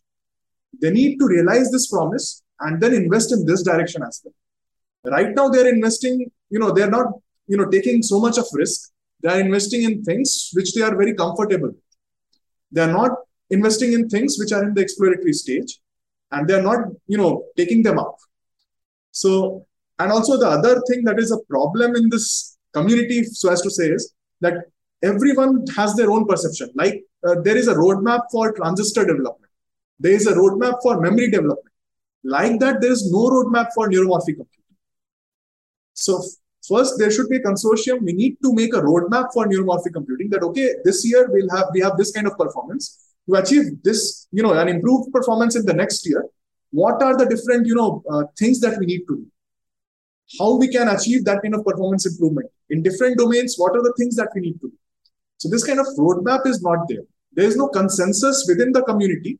They 0.80 0.90
need 0.90 1.18
to 1.18 1.26
realize 1.26 1.70
this 1.70 1.86
promise 1.86 2.42
and 2.60 2.80
then 2.80 2.94
invest 2.94 3.32
in 3.32 3.46
this 3.46 3.62
direction 3.62 4.02
as 4.02 4.20
well. 4.24 4.34
Right 5.16 5.34
now, 5.34 5.48
they're 5.48 5.68
investing, 5.68 6.30
you 6.50 6.58
know, 6.58 6.72
they're 6.72 6.90
not, 6.90 7.06
you 7.46 7.56
know, 7.56 7.66
taking 7.66 8.02
so 8.02 8.20
much 8.20 8.38
of 8.38 8.46
risk. 8.52 8.90
They're 9.22 9.40
investing 9.40 9.82
in 9.82 10.02
things 10.02 10.50
which 10.52 10.74
they 10.74 10.82
are 10.82 10.94
very 10.96 11.14
comfortable. 11.14 11.72
They're 12.70 12.92
not 12.92 13.12
investing 13.50 13.92
in 13.92 14.08
things 14.08 14.36
which 14.38 14.52
are 14.52 14.64
in 14.64 14.74
the 14.74 14.82
exploratory 14.82 15.32
stage 15.32 15.80
and 16.32 16.48
they're 16.48 16.62
not, 16.62 16.80
you 17.06 17.16
know, 17.16 17.44
taking 17.56 17.82
them 17.82 17.98
up. 17.98 18.16
So, 19.12 19.66
and 19.98 20.12
also 20.12 20.36
the 20.36 20.48
other 20.48 20.82
thing 20.88 21.04
that 21.04 21.18
is 21.18 21.30
a 21.30 21.38
problem 21.48 21.96
in 21.96 22.08
this 22.10 22.58
community, 22.72 23.24
so 23.24 23.50
as 23.50 23.62
to 23.62 23.70
say, 23.70 23.88
is 23.88 24.12
that 24.40 24.54
everyone 25.02 25.64
has 25.76 25.94
their 25.94 26.10
own 26.10 26.26
perception. 26.26 26.70
Like 26.74 27.04
uh, 27.26 27.36
there 27.42 27.56
is 27.56 27.68
a 27.68 27.74
roadmap 27.74 28.22
for 28.30 28.52
transistor 28.52 29.06
development. 29.06 29.52
There 29.98 30.12
is 30.12 30.26
a 30.26 30.34
roadmap 30.34 30.82
for 30.82 31.00
memory 31.00 31.30
development. 31.30 31.74
Like 32.24 32.58
that, 32.60 32.80
there 32.80 32.92
is 32.92 33.10
no 33.10 33.30
roadmap 33.30 33.68
for 33.74 33.88
neuromorphic 33.88 34.36
computing. 34.36 34.76
So 35.94 36.22
first, 36.68 36.98
there 36.98 37.10
should 37.10 37.28
be 37.28 37.36
a 37.36 37.42
consortium. 37.42 38.02
We 38.02 38.12
need 38.12 38.36
to 38.42 38.52
make 38.52 38.74
a 38.74 38.80
roadmap 38.80 39.32
for 39.32 39.46
neuromorphic 39.46 39.92
computing. 39.92 40.30
That 40.30 40.42
okay, 40.42 40.74
this 40.84 41.08
year 41.08 41.28
we'll 41.30 41.50
have 41.56 41.66
we 41.72 41.80
have 41.80 41.96
this 41.96 42.12
kind 42.12 42.26
of 42.26 42.36
performance 42.38 43.14
to 43.28 43.34
achieve 43.36 43.82
this, 43.82 44.28
you 44.32 44.42
know, 44.42 44.52
an 44.52 44.68
improved 44.68 45.12
performance 45.12 45.56
in 45.56 45.66
the 45.66 45.74
next 45.74 46.06
year. 46.06 46.24
What 46.70 47.02
are 47.02 47.16
the 47.16 47.26
different, 47.26 47.66
you 47.66 47.74
know, 47.74 48.02
uh, 48.10 48.24
things 48.38 48.60
that 48.60 48.78
we 48.78 48.86
need 48.86 49.06
to 49.08 49.16
do? 49.16 49.26
How 50.38 50.56
we 50.56 50.68
can 50.68 50.88
achieve 50.88 51.24
that 51.24 51.42
kind 51.42 51.54
of 51.54 51.64
performance 51.64 52.06
improvement 52.06 52.50
in 52.70 52.82
different 52.82 53.18
domains? 53.18 53.54
What 53.56 53.76
are 53.76 53.82
the 53.82 53.94
things 53.98 54.16
that 54.16 54.28
we 54.34 54.40
need 54.40 54.60
to 54.60 54.68
do? 54.68 54.72
So 55.38 55.48
this 55.48 55.64
kind 55.64 55.78
of 55.78 55.86
roadmap 55.98 56.46
is 56.46 56.62
not 56.62 56.88
there. 56.88 57.04
There 57.32 57.44
is 57.46 57.56
no 57.56 57.68
consensus 57.68 58.44
within 58.48 58.72
the 58.72 58.82
community 58.82 59.38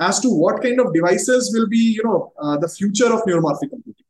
as 0.00 0.20
to 0.20 0.28
what 0.28 0.62
kind 0.62 0.80
of 0.80 0.92
devices 0.92 1.52
will 1.54 1.68
be, 1.68 1.94
you 1.96 2.02
know, 2.04 2.32
uh, 2.40 2.58
the 2.58 2.68
future 2.68 3.06
of 3.06 3.22
neuromorphic 3.22 3.70
computing. 3.70 4.05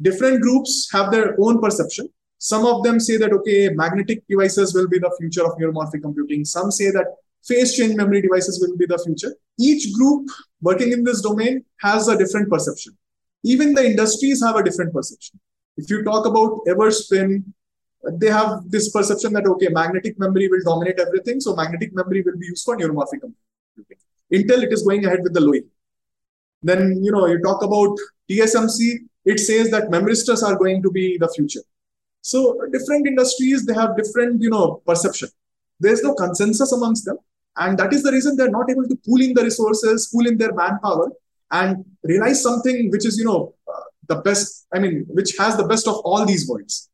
Different 0.00 0.42
groups 0.42 0.88
have 0.92 1.10
their 1.10 1.36
own 1.40 1.60
perception. 1.60 2.08
Some 2.38 2.66
of 2.66 2.82
them 2.82 2.98
say 2.98 3.16
that, 3.18 3.32
okay, 3.32 3.68
magnetic 3.70 4.24
devices 4.28 4.74
will 4.74 4.88
be 4.88 4.98
the 4.98 5.14
future 5.18 5.44
of 5.44 5.52
neuromorphic 5.58 6.02
computing. 6.02 6.44
Some 6.44 6.70
say 6.70 6.90
that 6.90 7.06
phase 7.44 7.76
change 7.76 7.94
memory 7.94 8.22
devices 8.22 8.60
will 8.60 8.76
be 8.76 8.86
the 8.86 8.98
future. 8.98 9.34
Each 9.58 9.92
group 9.92 10.28
working 10.60 10.92
in 10.92 11.04
this 11.04 11.20
domain 11.20 11.64
has 11.80 12.08
a 12.08 12.16
different 12.18 12.50
perception. 12.50 12.96
Even 13.44 13.74
the 13.74 13.84
industries 13.84 14.42
have 14.42 14.56
a 14.56 14.62
different 14.62 14.92
perception. 14.92 15.38
If 15.76 15.90
you 15.90 16.02
talk 16.04 16.26
about 16.26 16.60
Everspin, 16.66 17.44
they 18.14 18.28
have 18.28 18.70
this 18.70 18.90
perception 18.90 19.32
that 19.34 19.46
okay, 19.46 19.68
magnetic 19.68 20.18
memory 20.18 20.48
will 20.48 20.62
dominate 20.64 20.98
everything, 20.98 21.40
so 21.40 21.54
magnetic 21.54 21.94
memory 21.94 22.22
will 22.22 22.38
be 22.38 22.46
used 22.46 22.64
for 22.64 22.76
neuromorphic 22.76 23.20
computing. 23.20 23.98
Intel 24.32 24.62
it 24.62 24.72
is 24.72 24.82
going 24.82 25.04
ahead 25.04 25.22
with 25.22 25.34
the 25.34 25.40
Loihi. 25.40 25.64
Then 26.62 27.02
you 27.02 27.12
know 27.12 27.26
you 27.26 27.40
talk 27.40 27.62
about 27.62 27.96
TSMC, 28.30 29.06
it 29.24 29.38
says 29.38 29.70
that 29.70 29.90
memristors 29.90 30.42
are 30.42 30.56
going 30.56 30.82
to 30.82 30.90
be 30.90 31.18
the 31.18 31.28
future. 31.28 31.62
So 32.20 32.58
different 32.72 33.06
industries 33.06 33.66
they 33.66 33.74
have 33.74 33.96
different 33.96 34.40
you 34.42 34.50
know 34.50 34.82
perception. 34.86 35.28
There 35.80 35.92
is 35.92 36.02
no 36.02 36.14
consensus 36.14 36.72
amongst 36.72 37.04
them, 37.04 37.18
and 37.56 37.78
that 37.78 37.92
is 37.92 38.02
the 38.02 38.12
reason 38.12 38.36
they're 38.36 38.50
not 38.50 38.70
able 38.70 38.86
to 38.88 38.96
pool 39.04 39.20
in 39.20 39.34
the 39.34 39.42
resources, 39.42 40.08
pool 40.12 40.26
in 40.26 40.38
their 40.38 40.52
manpower, 40.52 41.10
and 41.50 41.84
realize 42.04 42.42
something 42.42 42.90
which 42.90 43.04
is 43.06 43.18
you 43.18 43.24
know 43.24 43.54
uh, 43.68 43.82
the 44.08 44.16
best. 44.16 44.66
I 44.72 44.78
mean, 44.78 45.04
which 45.08 45.36
has 45.38 45.56
the 45.56 45.66
best 45.66 45.88
of 45.88 45.96
all 46.04 46.24
these 46.24 46.48
worlds. 46.48 46.88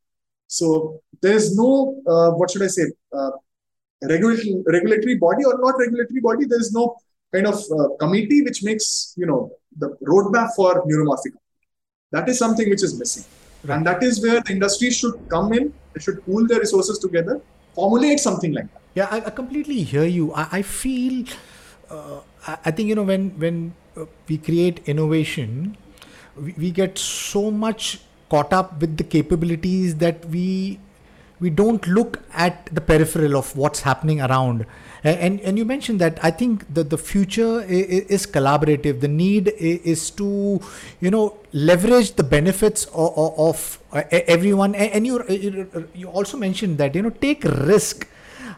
So 0.49 1.03
there's 1.21 1.57
no, 1.57 2.03
uh, 2.07 2.31
what 2.33 2.51
should 2.51 2.63
I 2.63 2.69
say, 2.69 2.85
uh, 3.13 3.31
regulatory, 4.03 4.63
regulatory 4.67 5.17
body 5.17 5.45
or 5.45 5.59
not 5.59 5.79
regulatory 5.79 6.21
body. 6.21 6.47
There's 6.47 6.73
no 6.73 6.97
kind 7.33 7.47
of 7.47 7.63
uh, 7.71 7.89
committee 8.01 8.43
which 8.43 8.63
makes, 8.65 9.15
you 9.17 9.27
know, 9.27 9.51
the 9.77 9.91
roadmap 10.03 10.51
for 10.57 10.85
neuromorphic. 10.87 11.35
That 12.11 12.29
is 12.29 12.39
something 12.39 12.69
which 12.69 12.83
is 12.83 12.99
missing. 12.99 13.25
Right. 13.65 13.77
And 13.77 13.87
that 13.87 14.03
is 14.03 14.23
where 14.23 14.41
the 14.41 14.53
industry 14.53 14.91
should 14.91 15.29
come 15.29 15.53
in. 15.53 15.73
They 15.93 16.01
should 16.01 16.25
pool 16.25 16.47
their 16.47 16.61
resources 16.61 16.99
together, 16.99 17.41
formulate 17.75 18.21
something 18.21 18.53
like 18.53 18.73
that. 18.73 18.81
Yeah, 18.95 19.09
I, 19.11 19.17
I 19.27 19.31
completely 19.31 19.83
hear 19.83 20.05
you. 20.05 20.33
I, 20.33 20.49
I 20.53 20.63
feel, 20.63 21.25
uh, 21.91 22.21
I 22.47 22.71
think, 22.71 22.89
you 22.89 22.95
know, 22.95 23.03
when, 23.03 23.31
when 23.39 23.75
uh, 23.97 24.07
we 24.29 24.39
create 24.39 24.81
innovation, 24.87 25.77
we, 26.37 26.55
we 26.57 26.71
get 26.71 26.97
so 26.99 27.51
much 27.51 28.01
caught 28.31 28.53
up 28.53 28.81
with 28.81 28.97
the 28.97 29.05
capabilities 29.05 29.97
that 29.97 30.25
we 30.27 30.79
we 31.41 31.51
don't 31.51 31.87
look 31.87 32.21
at 32.35 32.67
the 32.73 32.81
peripheral 32.81 33.37
of 33.37 33.57
what's 33.57 33.81
happening 33.81 34.21
around. 34.21 34.67
And 35.05 35.41
and 35.41 35.57
you 35.57 35.65
mentioned 35.65 36.01
that 36.01 36.19
i 36.25 36.31
think 36.31 36.67
that 36.75 36.91
the 36.91 36.99
future 36.99 37.63
is, 37.63 38.27
collaborative. 38.27 39.01
The 39.01 39.09
need 39.09 39.49
is 39.57 40.11
to 40.23 40.61
you 41.01 41.11
know 41.11 41.39
leverage 41.53 42.13
the 42.17 42.25
benefits 42.25 42.87
of, 42.87 43.39
of 43.39 43.79
uh, 43.93 44.03
everyone. 44.11 44.75
And 44.75 45.07
you 45.07 45.21
uh, 45.21 45.79
uh, 45.79 45.83
you 45.95 46.09
also 46.09 46.37
mentioned 46.37 46.79
that 46.79 46.95
you 46.97 47.03
know 47.03 47.11
take 47.11 47.45
risk. 47.45 48.09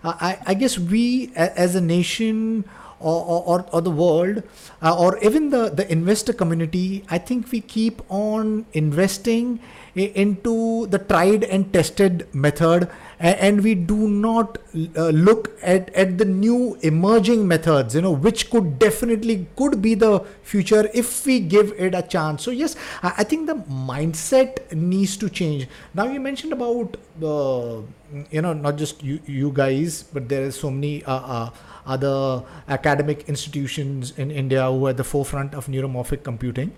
I 0.03 0.39
i 0.47 0.55
guess 0.55 0.79
we 0.79 1.31
as 1.37 1.75
a 1.75 1.81
nation 1.81 2.65
or, 3.01 3.25
or, 3.25 3.67
or 3.73 3.81
the 3.81 3.91
world 3.91 4.43
uh, 4.83 4.97
or 4.97 5.19
even 5.19 5.51
the, 5.51 5.71
the 5.71 5.91
investor 5.91 6.33
community, 6.33 7.05
I 7.09 7.19
think 7.19 7.51
we 7.51 7.61
keep 7.61 8.03
on 8.11 8.67
investing 8.73 9.61
into 9.95 10.87
the 10.87 10.99
tried 10.99 11.45
and 11.45 11.73
tested 11.73 12.27
method 12.35 12.89
and 13.19 13.63
we 13.63 13.75
do 13.75 14.09
not 14.09 14.57
uh, 14.97 15.09
look 15.11 15.51
at, 15.63 15.91
at 15.95 16.17
the 16.17 16.25
new 16.25 16.79
emerging 16.83 17.47
methods 17.47 17.95
you 17.95 18.01
know 18.01 18.11
which 18.13 18.51
could 18.51 18.79
definitely 18.79 19.47
could 19.57 19.83
be 19.83 19.95
the 19.95 20.21
future 20.43 20.89
if 20.95 21.27
we 21.27 21.39
give 21.41 21.73
it 21.77 21.95
a 21.95 22.03
chance 22.03 22.43
so 22.43 22.51
yes 22.51 22.77
i, 23.03 23.23
think 23.23 23.47
the 23.47 23.55
mindset 23.55 24.73
needs 24.73 25.17
to 25.17 25.29
change 25.29 25.69
now 25.93 26.05
you 26.05 26.19
mentioned 26.19 26.53
about 26.53 26.97
the 27.19 27.83
you 28.31 28.41
know 28.41 28.53
not 28.55 28.77
just 28.77 29.03
you 29.03 29.21
you 29.27 29.51
guys 29.53 30.03
but 30.03 30.29
there 30.29 30.43
is 30.43 30.59
so 30.59 30.71
many 30.71 31.05
uh, 31.05 31.13
uh, 31.15 31.51
other 31.87 32.43
academic 32.69 33.29
institutions 33.29 34.13
in 34.17 34.31
India 34.31 34.71
who 34.71 34.87
are 34.87 34.91
at 34.91 34.97
the 34.97 35.05
forefront 35.05 35.55
of 35.55 35.67
neuromorphic 35.67 36.23
computing. 36.23 36.73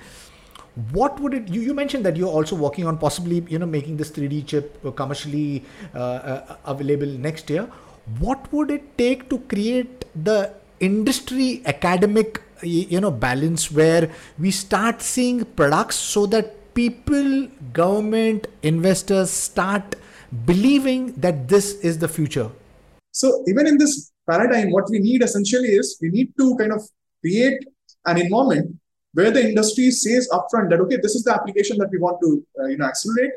What 0.93 1.21
would 1.21 1.35
it? 1.35 1.49
You, 1.49 1.61
you 1.61 1.75
mentioned 1.75 2.05
that 2.07 2.17
you're 2.17 2.29
also 2.29 2.57
working 2.57 2.87
on 2.87 2.97
possibly 2.99 3.45
you 3.49 3.59
know 3.59 3.67
making 3.67 3.99
this 3.99 4.11
3D 4.11 4.47
chip 4.47 4.97
commercially 4.97 5.65
uh, 5.95 5.99
uh, 5.99 6.57
available 6.65 7.07
next 7.07 7.51
year. 7.51 7.69
What 8.19 8.51
would 8.53 8.71
it 8.71 8.97
take 8.97 9.29
to 9.31 9.39
create 9.39 10.07
the 10.25 10.55
industry 10.81 11.63
academic 11.67 12.41
you 12.63 13.01
know 13.01 13.11
balance 13.11 13.71
where 13.71 14.11
we 14.39 14.51
start 14.51 15.03
seeing 15.03 15.45
products 15.45 15.97
so 15.97 16.27
that 16.27 16.75
people, 16.75 17.49
government, 17.73 18.47
investors 18.63 19.31
start 19.31 19.95
believing 20.47 21.13
that 21.13 21.49
this 21.49 21.75
is 21.81 21.99
the 21.99 22.09
future? 22.09 22.51
So 23.11 23.45
even 23.47 23.67
in 23.67 23.77
this 23.77 24.11
paradigm, 24.29 24.71
what 24.71 24.85
we 24.89 25.01
need 25.01 25.23
essentially 25.23 25.69
is 25.69 25.99
we 26.01 26.09
need 26.09 26.33
to 26.39 26.57
kind 26.57 26.73
of 26.73 26.83
create 27.21 27.63
an 28.07 28.19
environment 28.19 28.77
where 29.15 29.31
the 29.31 29.43
industry 29.43 29.91
says 29.91 30.29
upfront 30.33 30.71
that 30.71 30.81
okay, 30.81 30.99
this 31.03 31.15
is 31.15 31.25
the 31.25 31.35
application 31.35 31.79
that 31.79 31.91
we 31.91 31.99
want 31.99 32.19
to 32.23 32.47
uh, 32.61 32.67
you 32.67 32.77
know 32.77 32.87
accelerate. 32.87 33.33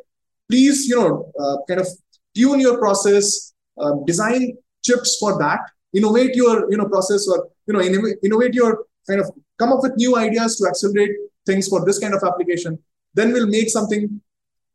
Please, 0.50 0.88
you 0.88 0.96
know, 0.96 1.32
uh, 1.40 1.58
kind 1.68 1.82
of 1.82 1.88
tune 2.36 2.60
your 2.60 2.78
process, 2.78 3.54
uh, 3.80 3.94
design 4.06 4.58
chips 4.84 5.18
for 5.20 5.40
that, 5.40 5.60
innovate 5.94 6.36
your 6.36 6.70
you 6.72 6.78
know 6.78 6.88
process 6.88 7.28
or 7.28 7.50
you 7.68 7.74
know 7.74 7.82
innovate, 7.82 8.18
innovate 8.24 8.54
your 8.54 8.86
kind 9.08 9.20
of 9.20 9.32
come 9.60 9.72
up 9.72 9.80
with 9.82 9.96
new 9.96 10.18
ideas 10.18 10.58
to 10.58 10.68
accelerate 10.68 11.12
things 11.46 11.68
for 11.68 11.86
this 11.86 12.00
kind 12.00 12.14
of 12.14 12.24
application. 12.24 12.78
Then 13.14 13.32
we'll 13.32 13.48
make 13.48 13.70
something. 13.70 14.22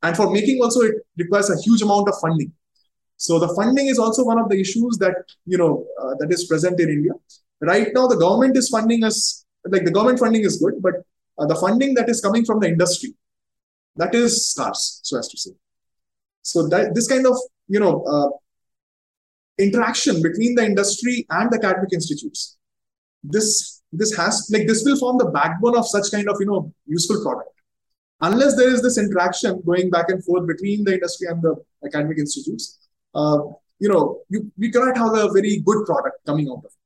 And 0.03 0.17
for 0.17 0.31
making 0.31 0.63
also, 0.63 0.81
it 0.81 0.95
requires 1.19 1.51
a 1.51 1.61
huge 1.61 1.83
amount 1.83 2.09
of 2.09 2.15
funding. 2.21 2.53
So 3.19 3.39
the 3.39 3.49
funding 3.55 3.89
is 3.89 3.99
also 3.99 4.25
one 4.25 4.39
of 4.39 4.49
the 4.49 4.59
issues 4.59 4.97
that 4.99 5.15
you 5.47 5.59
know 5.59 5.87
uh, 6.01 6.15
that 6.19 6.33
is 6.33 6.45
present 6.45 6.81
in 6.81 6.89
India. 6.89 7.13
Right 7.61 7.89
now, 7.95 8.07
the 8.07 8.17
government 8.17 8.57
is 8.57 8.69
funding 8.71 9.05
us 9.05 9.45
like 9.66 9.85
the 9.85 9.90
government 9.90 10.18
funding 10.18 10.44
is 10.44 10.59
good, 10.59 10.75
but 10.81 10.94
uh, 11.38 11.46
the 11.46 11.57
funding 11.57 11.94
that 11.94 12.09
is 12.09 12.20
coming 12.20 12.44
from 12.44 12.61
the 12.61 12.68
industry 12.68 13.14
that 13.96 14.14
is 14.14 14.51
scarce, 14.51 15.01
so 15.03 15.18
as 15.18 15.29
to 15.29 15.37
say. 15.38 15.51
So 16.42 16.68
that 16.68 16.94
this 16.94 17.09
kind 17.09 17.27
of 17.27 17.37
you 17.68 17.81
know 17.81 18.03
uh, 18.05 18.29
interaction 19.59 20.23
between 20.23 20.55
the 20.55 20.64
industry 20.64 21.27
and 21.31 21.51
the 21.51 21.57
academic 21.57 21.92
institutes, 21.92 22.57
this 23.23 23.83
this 23.92 24.16
has 24.16 24.49
like 24.53 24.66
this 24.66 24.83
will 24.85 24.96
form 24.96 25.18
the 25.18 25.31
backbone 25.31 25.77
of 25.77 25.87
such 25.87 26.11
kind 26.11 26.29
of 26.29 26.37
you 26.40 26.46
know 26.46 26.73
useful 26.87 27.23
product. 27.23 27.51
Unless 28.23 28.57
there 28.57 28.73
is 28.73 28.83
this 28.83 28.99
interaction 28.99 29.62
going 29.64 29.90
back 29.90 30.11
and 30.11 30.23
forth 30.25 30.46
between 30.46 30.85
the 30.85 30.94
industry 30.94 31.27
and 31.29 31.42
the 31.42 31.57
academic 31.85 32.18
institutes, 32.18 32.79
uh, 33.14 33.38
you 33.79 33.88
know, 33.88 34.20
you, 34.29 34.53
we 34.59 34.70
cannot 34.70 34.96
have 34.96 35.14
a 35.14 35.33
very 35.33 35.62
good 35.64 35.87
product 35.87 36.16
coming 36.27 36.49
out 36.51 36.59
of 36.59 36.64
it. 36.66 36.80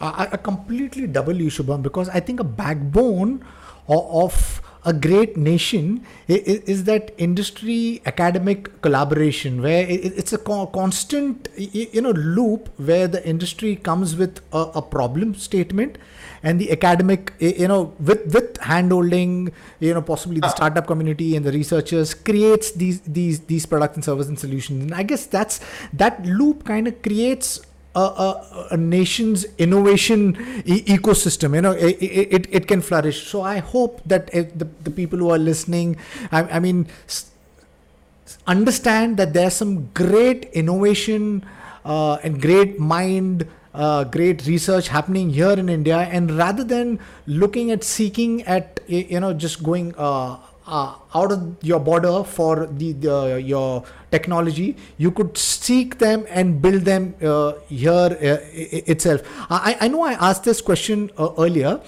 I, 0.00 0.28
I 0.32 0.36
completely 0.36 1.06
double 1.06 1.34
you, 1.34 1.50
Shubham, 1.50 1.82
because 1.82 2.08
I 2.08 2.20
think 2.20 2.40
a 2.40 2.44
backbone 2.44 3.44
of, 3.88 4.06
of 4.24 4.62
a 4.84 4.92
great 4.92 5.36
nation 5.36 6.04
is, 6.26 6.60
is, 6.62 6.84
that 6.84 7.12
industry 7.18 8.00
academic 8.06 8.80
collaboration 8.80 9.60
where 9.60 9.86
it, 9.86 10.00
it's 10.16 10.32
a 10.32 10.38
constant 10.38 11.48
you 11.56 12.00
know 12.00 12.12
loop 12.12 12.70
where 12.78 13.06
the 13.06 13.26
industry 13.28 13.76
comes 13.76 14.16
with 14.16 14.40
a, 14.52 14.58
a, 14.76 14.82
problem 14.82 15.34
statement 15.34 15.98
and 16.42 16.58
the 16.58 16.72
academic 16.72 17.34
you 17.40 17.68
know 17.68 17.94
with 18.00 18.24
with 18.34 18.54
handholding 18.54 19.52
you 19.80 19.92
know 19.92 20.00
possibly 20.00 20.40
the 20.40 20.46
ah. 20.46 20.50
startup 20.50 20.86
community 20.86 21.36
and 21.36 21.44
the 21.44 21.52
researchers 21.52 22.14
creates 22.14 22.72
these 22.72 23.00
these 23.00 23.40
these 23.40 23.66
products 23.66 23.96
and 23.96 24.04
services 24.04 24.30
and 24.30 24.38
solutions 24.38 24.82
and 24.82 24.94
i 24.94 25.02
guess 25.02 25.26
that's 25.26 25.60
that 25.92 26.24
loop 26.24 26.64
kind 26.64 26.88
of 26.88 27.02
creates 27.02 27.60
a, 27.94 28.00
a, 28.00 28.66
a, 28.72 28.76
nation's 28.76 29.44
innovation 29.58 30.36
e- 30.64 30.82
ecosystem 30.84 31.54
you 31.54 31.60
know 31.60 31.72
it, 31.72 31.96
it, 32.00 32.46
it 32.50 32.68
can 32.68 32.80
flourish. 32.80 33.26
So 33.26 33.42
i 33.42 33.58
hope 33.58 34.00
that 34.06 34.30
the, 34.30 34.68
the 34.84 34.90
people 34.90 35.18
who 35.18 35.30
are 35.30 35.38
listening 35.38 35.96
i, 36.30 36.42
I 36.44 36.60
mean 36.60 36.86
understand 38.46 39.16
that 39.16 39.32
there's 39.32 39.54
some 39.54 39.90
great 39.92 40.44
innovation 40.52 41.44
uh, 41.84 42.14
and 42.22 42.40
great 42.40 42.78
mind 42.78 43.46
uh, 43.72 44.04
great 44.04 44.46
research 44.46 44.88
happening 44.88 45.30
here 45.30 45.52
in 45.52 45.68
india. 45.68 45.98
And 45.98 46.30
rather 46.36 46.64
than 46.64 46.98
looking 47.26 47.70
at 47.70 47.84
seeking 47.84 48.42
at 48.42 48.80
you 48.86 49.20
know 49.20 49.32
just 49.32 49.62
going 49.62 49.94
uh, 49.96 50.38
uh, 50.70 50.94
out 51.14 51.32
of 51.32 51.56
your 51.62 51.80
border 51.80 52.22
for 52.24 52.66
the, 52.66 52.92
the, 52.92 53.42
your 53.44 53.84
technology 54.10 54.76
you 54.96 55.10
could 55.10 55.36
seek 55.36 55.98
them 55.98 56.24
and 56.30 56.62
build 56.62 56.82
them 56.82 57.14
uh, 57.22 57.52
here 57.68 57.90
uh, 57.90 58.38
itself. 58.92 59.20
I, 59.50 59.76
I 59.80 59.88
know 59.88 60.02
i 60.02 60.12
asked 60.12 60.44
this 60.44 60.60
question 60.60 61.10
uh, 61.18 61.30
earlier 61.38 61.80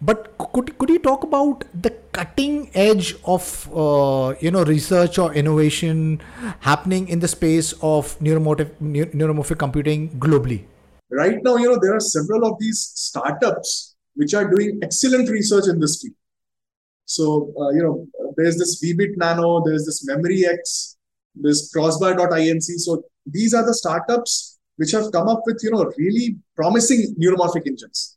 but 0.00 0.38
could, 0.38 0.78
could 0.78 0.88
you 0.90 1.00
talk 1.00 1.24
about 1.24 1.64
the 1.74 1.90
cutting 2.12 2.70
edge 2.74 3.16
of 3.24 3.68
uh, 3.74 4.34
you 4.40 4.50
know 4.52 4.62
research 4.64 5.18
or 5.18 5.34
innovation 5.34 6.22
happening 6.60 7.08
in 7.08 7.18
the 7.18 7.26
space 7.28 7.72
of 7.82 8.16
neuromorphic, 8.20 8.70
neuromorphic 8.80 9.58
computing 9.58 10.10
globally? 10.20 10.64
Right 11.10 11.38
now 11.42 11.56
you 11.56 11.68
know 11.68 11.78
there 11.82 11.96
are 11.96 12.00
several 12.00 12.44
of 12.46 12.60
these 12.60 12.92
startups 12.94 13.96
which 14.14 14.34
are 14.34 14.48
doing 14.48 14.78
excellent 14.82 15.28
research 15.30 15.66
in 15.68 15.80
this 15.80 16.00
field. 16.00 16.14
So, 17.08 17.54
uh, 17.58 17.70
you 17.70 17.82
know, 17.82 18.06
there's 18.38 18.56
this 18.56 18.82
Weebit 18.82 19.16
Nano, 19.16 19.62
there's 19.64 19.84
this 19.84 20.06
MemryX, 20.08 20.96
there's 21.34 21.70
Crossbar.inc. 21.74 22.62
So 22.62 23.02
these 23.26 23.52
are 23.52 23.66
the 23.66 23.74
startups 23.74 24.58
which 24.76 24.92
have 24.92 25.10
come 25.12 25.28
up 25.28 25.42
with, 25.44 25.60
you 25.62 25.72
know, 25.72 25.92
really 25.98 26.36
promising 26.56 27.14
neuromorphic 27.20 27.66
engines. 27.66 28.16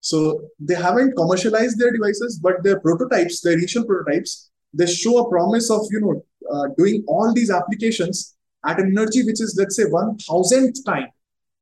So 0.00 0.18
they 0.60 0.74
haven't 0.74 1.16
commercialized 1.16 1.78
their 1.78 1.90
devices, 1.90 2.38
but 2.38 2.62
their 2.62 2.78
prototypes, 2.78 3.40
their 3.40 3.54
initial 3.54 3.84
prototypes, 3.84 4.50
they 4.74 4.86
show 4.86 5.18
a 5.18 5.30
promise 5.30 5.70
of, 5.70 5.80
you 5.90 6.00
know, 6.00 6.24
uh, 6.52 6.68
doing 6.76 7.02
all 7.08 7.32
these 7.32 7.50
applications 7.50 8.36
at 8.66 8.78
an 8.78 8.88
energy 8.96 9.24
which 9.24 9.40
is, 9.40 9.56
let's 9.58 9.76
say, 9.76 9.84
one 9.84 10.18
thousandth 10.18 10.84
time 10.84 11.08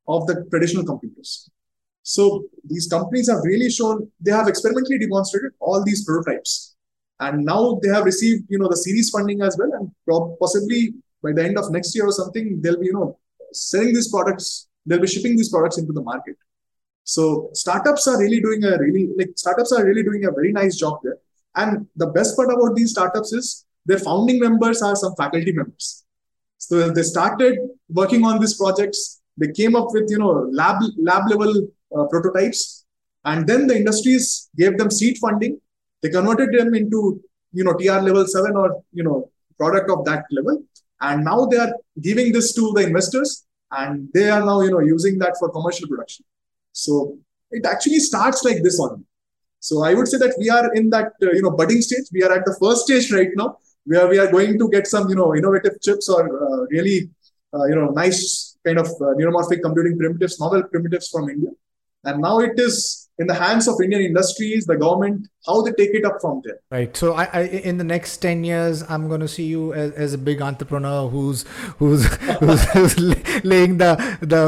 of 0.08 0.26
the 0.26 0.44
traditional 0.50 0.84
computers. 0.84 1.48
So 2.02 2.46
these 2.64 2.88
companies 2.88 3.30
have 3.30 3.42
really 3.44 3.70
shown 3.70 4.10
they 4.20 4.32
have 4.32 4.48
experimentally 4.48 4.98
demonstrated 4.98 5.52
all 5.60 5.84
these 5.84 6.04
prototypes, 6.04 6.71
and 7.26 7.44
now 7.44 7.78
they 7.82 7.90
have 7.94 8.04
received 8.04 8.44
you 8.48 8.58
know 8.58 8.68
the 8.68 8.80
series 8.84 9.10
funding 9.14 9.42
as 9.48 9.56
well, 9.58 9.72
and 9.78 9.90
possibly 10.44 10.94
by 11.22 11.32
the 11.32 11.44
end 11.48 11.58
of 11.58 11.70
next 11.70 11.94
year 11.94 12.06
or 12.06 12.12
something 12.20 12.60
they'll 12.62 12.80
be 12.84 12.86
you 12.86 12.98
know 12.98 13.18
selling 13.52 13.92
these 13.94 14.10
products. 14.10 14.68
They'll 14.86 15.04
be 15.06 15.06
shipping 15.06 15.36
these 15.36 15.50
products 15.50 15.78
into 15.78 15.92
the 15.92 16.02
market. 16.02 16.36
So 17.04 17.50
startups 17.52 18.06
are 18.08 18.18
really 18.18 18.40
doing 18.40 18.64
a 18.64 18.78
really 18.78 19.08
like 19.16 19.30
startups 19.36 19.72
are 19.72 19.84
really 19.84 20.02
doing 20.02 20.24
a 20.24 20.32
very 20.32 20.52
nice 20.52 20.76
job 20.76 20.98
there. 21.04 21.18
And 21.54 21.86
the 21.96 22.06
best 22.06 22.36
part 22.36 22.52
about 22.52 22.74
these 22.74 22.90
startups 22.90 23.32
is 23.32 23.64
their 23.86 23.98
founding 23.98 24.40
members 24.40 24.82
are 24.82 24.96
some 24.96 25.14
faculty 25.16 25.52
members. 25.52 26.04
So 26.58 26.90
they 26.90 27.02
started 27.02 27.58
working 27.88 28.24
on 28.24 28.40
these 28.40 28.54
projects. 28.54 29.20
They 29.36 29.50
came 29.52 29.76
up 29.76 29.88
with 29.92 30.10
you 30.10 30.18
know 30.18 30.32
lab 30.60 30.82
lab 30.98 31.28
level 31.30 31.68
uh, 31.96 32.04
prototypes. 32.06 32.84
And 33.24 33.46
then 33.46 33.68
the 33.68 33.76
industries 33.76 34.48
gave 34.56 34.78
them 34.78 34.90
seed 34.90 35.18
funding. 35.18 35.60
They 36.02 36.10
converted 36.10 36.52
them 36.58 36.74
into, 36.74 37.22
you 37.52 37.64
know, 37.64 37.74
TR 37.74 38.00
level 38.00 38.26
seven 38.26 38.56
or, 38.56 38.82
you 38.92 39.04
know, 39.04 39.30
product 39.58 39.90
of 39.90 40.04
that 40.04 40.24
level. 40.30 40.64
And 41.00 41.24
now 41.24 41.46
they 41.46 41.58
are 41.58 41.74
giving 42.00 42.32
this 42.32 42.54
to 42.54 42.72
the 42.74 42.82
investors 42.82 43.44
and 43.70 44.08
they 44.12 44.28
are 44.30 44.44
now, 44.44 44.60
you 44.62 44.70
know, 44.70 44.80
using 44.80 45.18
that 45.18 45.36
for 45.38 45.50
commercial 45.50 45.88
production. 45.88 46.24
So 46.72 47.18
it 47.50 47.66
actually 47.66 47.98
starts 47.98 48.44
like 48.44 48.62
this 48.62 48.80
only. 48.80 49.04
So 49.60 49.84
I 49.84 49.94
would 49.94 50.08
say 50.08 50.18
that 50.18 50.34
we 50.38 50.50
are 50.50 50.74
in 50.74 50.90
that, 50.90 51.12
uh, 51.22 51.30
you 51.32 51.42
know, 51.42 51.50
budding 51.50 51.82
stage. 51.82 52.06
We 52.12 52.22
are 52.24 52.32
at 52.32 52.44
the 52.44 52.56
first 52.60 52.86
stage 52.86 53.12
right 53.12 53.28
now 53.36 53.58
where 53.84 54.08
we 54.08 54.18
are 54.18 54.30
going 54.30 54.58
to 54.58 54.68
get 54.70 54.86
some, 54.86 55.08
you 55.08 55.16
know, 55.16 55.34
innovative 55.34 55.80
chips 55.80 56.08
or 56.08 56.22
uh, 56.22 56.66
really, 56.70 57.10
uh, 57.54 57.64
you 57.64 57.74
know, 57.74 57.90
nice 57.90 58.56
kind 58.64 58.78
of 58.78 58.86
uh, 58.86 59.14
neuromorphic 59.18 59.62
computing 59.62 59.98
primitives, 59.98 60.40
novel 60.40 60.62
primitives 60.64 61.08
from 61.08 61.28
India. 61.28 61.50
And 62.04 62.20
now 62.20 62.40
it 62.40 62.58
is 62.58 63.01
in 63.22 63.28
the 63.28 63.34
hands 63.34 63.68
of 63.68 63.80
Indian 63.80 64.02
industries, 64.02 64.66
the 64.66 64.76
government, 64.76 65.28
how 65.46 65.62
they 65.62 65.72
take 65.72 65.94
it 65.98 66.04
up 66.04 66.20
from 66.20 66.40
there. 66.44 66.58
Right. 66.70 66.96
So 66.96 67.14
I, 67.14 67.24
I 67.32 67.40
in 67.70 67.78
the 67.78 67.84
next 67.84 68.18
ten 68.18 68.44
years, 68.44 68.82
I'm 68.88 69.08
going 69.08 69.20
to 69.20 69.28
see 69.28 69.46
you 69.46 69.72
as, 69.74 69.92
as 69.92 70.14
a 70.14 70.18
big 70.18 70.42
entrepreneur 70.42 71.08
who's 71.08 71.44
who's 71.78 72.04
who's, 72.40 72.64
who's 72.72 72.98
laying 73.44 73.78
the 73.78 73.92
the 74.20 74.44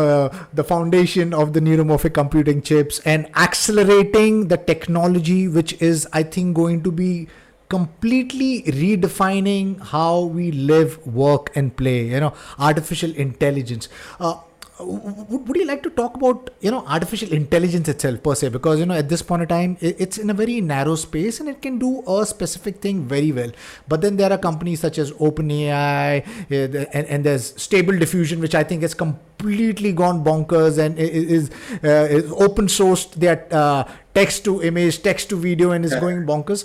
the 0.52 0.64
foundation 0.64 1.32
of 1.44 1.52
the 1.52 1.60
neuromorphic 1.60 2.14
computing 2.14 2.62
chips 2.62 3.00
and 3.14 3.30
accelerating 3.46 4.48
the 4.48 4.56
technology, 4.56 5.48
which 5.48 5.80
is 5.80 6.06
I 6.12 6.22
think 6.24 6.56
going 6.56 6.82
to 6.82 6.92
be 6.92 7.28
completely 7.68 8.62
redefining 8.62 9.80
how 9.92 10.20
we 10.38 10.50
live, 10.52 11.04
work, 11.06 11.50
and 11.56 11.76
play. 11.76 12.00
You 12.08 12.20
know, 12.20 12.34
artificial 12.58 13.14
intelligence. 13.26 13.88
Uh, 14.20 14.34
would 14.80 15.56
you 15.56 15.66
like 15.66 15.82
to 15.84 15.90
talk 15.90 16.16
about 16.16 16.50
you 16.60 16.70
know 16.70 16.84
artificial 16.86 17.32
intelligence 17.32 17.88
itself 17.88 18.22
per 18.22 18.34
se? 18.34 18.48
Because 18.48 18.80
you 18.80 18.86
know 18.86 18.94
at 18.94 19.08
this 19.08 19.22
point 19.22 19.42
in 19.42 19.48
time 19.48 19.76
it's 19.80 20.18
in 20.18 20.30
a 20.30 20.34
very 20.34 20.60
narrow 20.60 20.96
space 20.96 21.38
and 21.38 21.48
it 21.48 21.62
can 21.62 21.78
do 21.78 22.02
a 22.08 22.26
specific 22.26 22.80
thing 22.80 23.04
very 23.04 23.30
well. 23.30 23.50
But 23.86 24.00
then 24.00 24.16
there 24.16 24.32
are 24.32 24.38
companies 24.38 24.80
such 24.80 24.98
as 24.98 25.12
openai 25.12 26.26
uh, 26.26 26.86
and, 26.92 27.06
and 27.06 27.24
there's 27.24 27.54
stable 27.60 27.96
diffusion 27.96 28.40
which 28.40 28.54
i 28.54 28.64
think 28.64 28.82
has 28.82 28.94
completely 28.94 29.92
gone 29.92 30.24
bonkers 30.24 30.78
and 30.78 30.98
is, 30.98 31.50
uh, 31.84 32.08
is 32.10 32.32
open 32.32 32.66
sourced 32.66 33.12
their 33.12 33.46
uh, 33.52 33.84
text 34.14 34.44
to 34.44 34.62
image 34.62 35.02
text 35.02 35.28
to 35.28 35.36
video 35.36 35.70
and 35.70 35.84
is 35.84 35.92
yeah. 35.92 36.00
going 36.00 36.26
bonkers. 36.26 36.64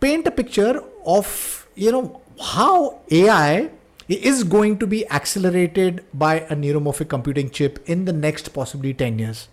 Paint 0.00 0.26
a 0.26 0.30
picture 0.30 0.82
of 1.06 1.66
you 1.74 1.90
know 1.90 2.20
how 2.40 3.00
ai 3.10 3.70
is 4.16 4.44
going 4.44 4.78
to 4.78 4.86
be 4.86 5.08
accelerated 5.10 6.04
by 6.14 6.40
a 6.40 6.56
neuromorphic 6.56 7.08
computing 7.08 7.50
chip 7.50 7.78
in 7.86 8.04
the 8.06 8.12
next 8.12 8.52
possibly 8.54 8.94
10 8.94 9.18
years? 9.18 9.48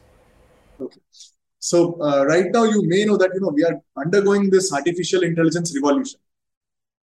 Okay. 0.80 1.00
So 1.60 2.00
uh, 2.02 2.26
right 2.26 2.46
now 2.54 2.64
you 2.64 2.84
may 2.88 3.06
know 3.06 3.18
that 3.18 3.32
you 3.34 3.42
know 3.42 3.52
we 3.54 3.64
are 3.66 3.82
undergoing 3.98 4.50
this 4.50 4.72
artificial 4.72 5.24
intelligence 5.24 5.76
revolution. 5.76 6.20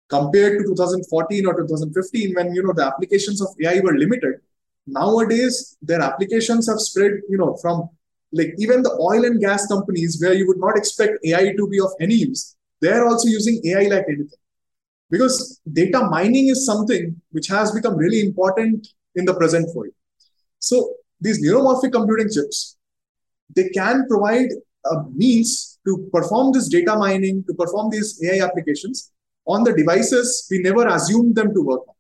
Compared 0.09 0.59
to 0.59 0.65
2014 0.65 1.47
or 1.47 1.55
2015, 1.55 2.35
when 2.35 2.55
you 2.55 2.63
know 2.63 2.73
the 2.73 2.85
applications 2.85 3.41
of 3.41 3.49
AI 3.63 3.81
were 3.81 3.97
limited, 3.97 4.41
nowadays 4.87 5.77
their 5.83 6.01
applications 6.01 6.69
have 6.69 6.79
spread. 6.79 7.13
You 7.29 7.39
know 7.39 7.57
from 7.63 7.89
like 8.33 8.55
even 8.59 8.83
the 8.83 8.93
oil 9.01 9.25
and 9.25 9.41
gas 9.41 9.67
companies 9.67 10.19
where 10.21 10.35
you 10.35 10.47
would 10.47 10.59
not 10.59 10.77
expect 10.77 11.25
AI 11.25 11.53
to 11.57 11.67
be 11.69 11.81
of 11.81 11.91
any 12.01 12.15
use, 12.15 12.55
they 12.81 12.93
are 12.93 13.07
also 13.07 13.29
using 13.29 13.61
AI 13.65 13.89
like 13.89 14.05
anything. 14.09 14.39
Because 15.11 15.61
data 15.73 16.07
mining 16.11 16.49
is 16.49 16.65
something 16.65 17.21
which 17.31 17.49
has 17.49 17.73
become 17.73 17.97
really 17.97 18.21
important 18.21 18.89
in 19.15 19.25
the 19.25 19.35
present 19.35 19.69
world. 19.75 19.93
So 20.59 20.95
these 21.21 21.45
neuromorphic 21.45 21.93
computing 21.93 22.31
chips, 22.33 22.77
they 23.55 23.69
can 23.71 24.07
provide 24.09 24.51
a 24.87 25.05
means 25.15 25.79
to 25.87 26.09
perform 26.13 26.53
this 26.53 26.69
data 26.69 26.97
mining, 26.97 27.45
to 27.49 27.55
perform 27.55 27.91
these 27.91 28.21
AI 28.25 28.45
applications 28.45 29.13
on 29.47 29.65
the 29.65 29.73
devices 29.75 30.47
we 30.51 30.61
never 30.61 30.87
assumed 30.87 31.35
them 31.35 31.53
to 31.55 31.63
work 31.63 31.81
on. 31.89 31.95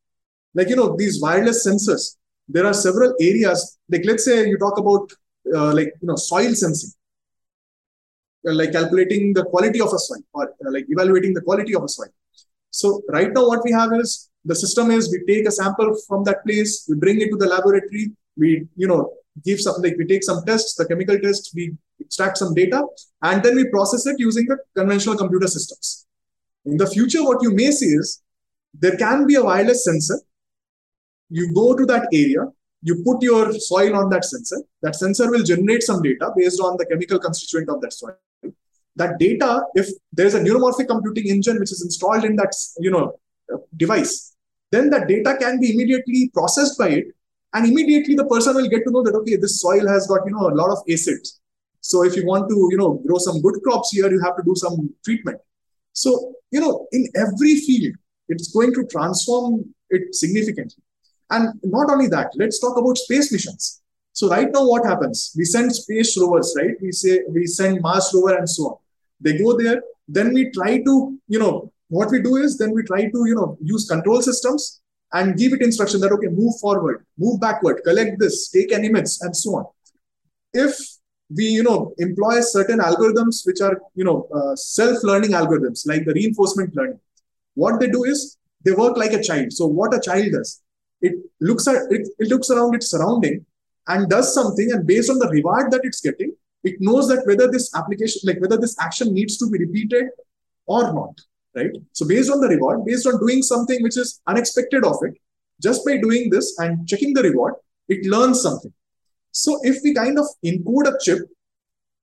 Like, 0.54 0.68
you 0.68 0.76
know, 0.76 0.96
these 0.96 1.20
wireless 1.20 1.66
sensors, 1.66 2.16
there 2.48 2.66
are 2.66 2.74
several 2.74 3.14
areas, 3.20 3.78
like 3.88 4.02
let's 4.04 4.24
say 4.24 4.48
you 4.48 4.58
talk 4.58 4.78
about 4.78 5.12
uh, 5.54 5.72
like, 5.74 5.92
you 6.00 6.08
know, 6.08 6.16
soil 6.16 6.54
sensing, 6.54 6.90
uh, 8.46 8.54
like 8.54 8.72
calculating 8.72 9.32
the 9.32 9.44
quality 9.44 9.80
of 9.80 9.92
a 9.92 9.98
soil 9.98 10.22
or 10.32 10.48
uh, 10.48 10.70
like 10.70 10.86
evaluating 10.88 11.34
the 11.34 11.40
quality 11.40 11.74
of 11.74 11.84
a 11.84 11.88
soil. 11.88 12.08
So 12.70 13.02
right 13.08 13.32
now 13.32 13.46
what 13.46 13.62
we 13.64 13.72
have 13.72 13.92
is 13.94 14.30
the 14.44 14.54
system 14.54 14.90
is 14.90 15.10
we 15.10 15.24
take 15.32 15.46
a 15.46 15.50
sample 15.50 15.94
from 16.08 16.24
that 16.24 16.44
place, 16.44 16.86
we 16.88 16.96
bring 16.96 17.20
it 17.20 17.30
to 17.30 17.36
the 17.36 17.46
laboratory, 17.46 18.12
we, 18.36 18.66
you 18.76 18.86
know, 18.86 19.12
give 19.44 19.60
some, 19.60 19.80
like 19.82 19.96
we 19.98 20.06
take 20.06 20.24
some 20.24 20.44
tests, 20.44 20.74
the 20.74 20.86
chemical 20.86 21.18
tests, 21.18 21.54
we 21.54 21.76
extract 21.98 22.38
some 22.38 22.54
data, 22.54 22.82
and 23.22 23.42
then 23.42 23.56
we 23.56 23.68
process 23.68 24.06
it 24.06 24.16
using 24.18 24.46
the 24.46 24.58
conventional 24.76 25.16
computer 25.16 25.46
systems. 25.46 26.06
In 26.64 26.76
the 26.76 26.86
future, 26.86 27.22
what 27.22 27.42
you 27.42 27.52
may 27.52 27.70
see 27.70 27.86
is 27.86 28.22
there 28.74 28.96
can 28.96 29.26
be 29.26 29.34
a 29.34 29.42
wireless 29.42 29.84
sensor. 29.84 30.20
You 31.28 31.52
go 31.52 31.76
to 31.76 31.84
that 31.86 32.08
area, 32.12 32.46
you 32.82 33.02
put 33.04 33.22
your 33.22 33.52
soil 33.52 33.96
on 33.96 34.10
that 34.10 34.24
sensor. 34.24 34.62
That 34.82 34.96
sensor 34.96 35.30
will 35.30 35.42
generate 35.42 35.82
some 35.82 36.02
data 36.02 36.32
based 36.36 36.60
on 36.60 36.76
the 36.76 36.86
chemical 36.86 37.18
constituent 37.18 37.68
of 37.68 37.80
that 37.82 37.92
soil. 37.92 38.16
That 38.96 39.18
data, 39.18 39.62
if 39.74 39.88
there's 40.12 40.34
a 40.34 40.40
neuromorphic 40.40 40.88
computing 40.88 41.28
engine 41.28 41.58
which 41.58 41.72
is 41.72 41.82
installed 41.82 42.24
in 42.24 42.36
that 42.36 42.52
you 42.78 42.90
know 42.90 43.18
uh, 43.52 43.58
device, 43.76 44.34
then 44.70 44.90
that 44.90 45.08
data 45.08 45.36
can 45.38 45.60
be 45.60 45.72
immediately 45.72 46.30
processed 46.34 46.78
by 46.78 46.88
it, 46.88 47.06
and 47.54 47.66
immediately 47.66 48.14
the 48.14 48.26
person 48.26 48.54
will 48.54 48.68
get 48.68 48.84
to 48.84 48.90
know 48.90 49.02
that 49.02 49.14
okay, 49.14 49.36
this 49.36 49.60
soil 49.60 49.86
has 49.86 50.06
got 50.06 50.20
you 50.26 50.32
know 50.32 50.48
a 50.48 50.54
lot 50.54 50.70
of 50.70 50.78
acids. 50.90 51.40
So 51.80 52.04
if 52.04 52.16
you 52.16 52.26
want 52.26 52.48
to 52.48 52.68
you 52.70 52.76
know 52.76 53.02
grow 53.06 53.18
some 53.18 53.40
good 53.40 53.62
crops 53.62 53.90
here, 53.92 54.10
you 54.10 54.20
have 54.20 54.36
to 54.36 54.42
do 54.44 54.54
some 54.54 54.92
treatment. 55.04 55.40
So 55.92 56.34
you 56.50 56.60
know 56.60 56.86
in 56.92 57.06
every 57.14 57.56
field, 57.56 57.94
it's 58.28 58.52
going 58.52 58.74
to 58.74 58.86
transform 58.86 59.72
it 59.88 60.14
significantly. 60.14 60.82
And 61.30 61.60
not 61.62 61.90
only 61.90 62.08
that, 62.08 62.32
let's 62.34 62.58
talk 62.58 62.76
about 62.76 62.98
space 62.98 63.32
missions. 63.32 63.79
So 64.20 64.28
right 64.28 64.50
now, 64.52 64.68
what 64.68 64.84
happens? 64.84 65.32
We 65.34 65.46
send 65.46 65.74
space 65.74 66.10
rovers, 66.20 66.54
right? 66.54 66.74
We 66.78 66.92
say 66.92 67.20
we 67.26 67.46
send 67.46 67.80
Mars 67.80 68.10
rover 68.14 68.36
and 68.36 68.50
so 68.54 68.64
on. 68.64 68.76
They 69.18 69.38
go 69.38 69.56
there. 69.56 69.82
Then 70.06 70.34
we 70.34 70.50
try 70.50 70.72
to, 70.88 70.94
you 71.26 71.38
know, 71.38 71.72
what 71.88 72.10
we 72.10 72.20
do 72.20 72.36
is 72.36 72.58
then 72.58 72.72
we 72.72 72.82
try 72.82 73.04
to, 73.14 73.20
you 73.30 73.34
know, 73.34 73.56
use 73.62 73.86
control 73.88 74.20
systems 74.20 74.82
and 75.14 75.38
give 75.38 75.54
it 75.54 75.62
instruction 75.62 76.02
that 76.02 76.12
okay, 76.12 76.28
move 76.42 76.52
forward, 76.60 77.06
move 77.16 77.40
backward, 77.40 77.80
collect 77.82 78.18
this, 78.18 78.50
take 78.50 78.72
image, 78.72 79.10
and 79.22 79.34
so 79.34 79.56
on. 79.56 79.64
If 80.52 80.76
we, 81.34 81.46
you 81.46 81.62
know, 81.62 81.94
employ 81.96 82.40
certain 82.42 82.80
algorithms 82.80 83.46
which 83.46 83.62
are, 83.62 83.80
you 83.94 84.04
know, 84.04 84.28
uh, 84.34 84.54
self-learning 84.54 85.30
algorithms 85.30 85.86
like 85.86 86.04
the 86.04 86.12
reinforcement 86.12 86.76
learning, 86.76 87.00
what 87.54 87.80
they 87.80 87.88
do 87.88 88.04
is 88.04 88.36
they 88.66 88.72
work 88.72 88.98
like 88.98 89.14
a 89.14 89.22
child. 89.22 89.54
So 89.54 89.64
what 89.64 89.94
a 89.94 90.00
child 90.08 90.32
does, 90.32 90.60
it 91.00 91.14
looks 91.40 91.66
at 91.66 91.90
it, 91.90 92.08
it 92.18 92.28
looks 92.28 92.50
around 92.50 92.74
its 92.74 92.90
surrounding 92.90 93.46
and 93.92 94.10
does 94.14 94.34
something 94.34 94.72
and 94.72 94.86
based 94.86 95.10
on 95.10 95.18
the 95.18 95.28
reward 95.36 95.70
that 95.72 95.86
it's 95.88 96.00
getting 96.00 96.32
it 96.70 96.76
knows 96.80 97.08
that 97.08 97.26
whether 97.26 97.48
this 97.50 97.70
application 97.80 98.20
like 98.24 98.40
whether 98.44 98.58
this 98.64 98.76
action 98.86 99.12
needs 99.18 99.36
to 99.38 99.48
be 99.50 99.58
repeated 99.64 100.06
or 100.66 100.82
not 100.92 101.20
right? 101.54 101.72
So 101.92 102.06
based 102.06 102.30
on 102.30 102.40
the 102.40 102.48
reward 102.48 102.84
based 102.84 103.06
on 103.06 103.18
doing 103.24 103.42
something 103.42 103.82
which 103.82 103.96
is 103.96 104.20
unexpected 104.26 104.84
of 104.84 104.96
it 105.02 105.14
just 105.60 105.84
by 105.86 105.96
doing 105.98 106.30
this 106.30 106.58
and 106.58 106.86
checking 106.88 107.14
the 107.14 107.22
reward 107.22 107.54
it 107.88 108.06
learns 108.06 108.40
something. 108.40 108.72
So 109.32 109.58
if 109.62 109.78
we 109.82 109.94
kind 109.94 110.18
of 110.18 110.26
encode 110.44 110.88
a 110.88 110.98
chip 111.00 111.20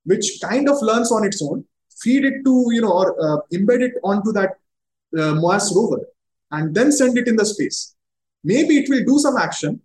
which 0.04 0.40
kind 0.42 0.68
of 0.68 0.80
learns 0.82 1.10
on 1.12 1.24
its 1.24 1.42
own 1.42 1.64
feed 2.02 2.24
it 2.24 2.44
to 2.44 2.52
you 2.70 2.80
know 2.80 2.92
or 2.92 3.08
uh, 3.26 3.38
embed 3.52 3.80
it 3.88 3.94
onto 4.02 4.32
that 4.32 4.52
uh, 5.18 5.34
mars 5.34 5.72
rover 5.74 6.00
and 6.52 6.74
then 6.74 6.90
send 6.92 7.18
it 7.18 7.28
in 7.28 7.36
the 7.36 7.44
space 7.44 7.94
maybe 8.44 8.78
it 8.78 8.88
will 8.88 9.04
do 9.04 9.18
some 9.18 9.36
action 9.36 9.80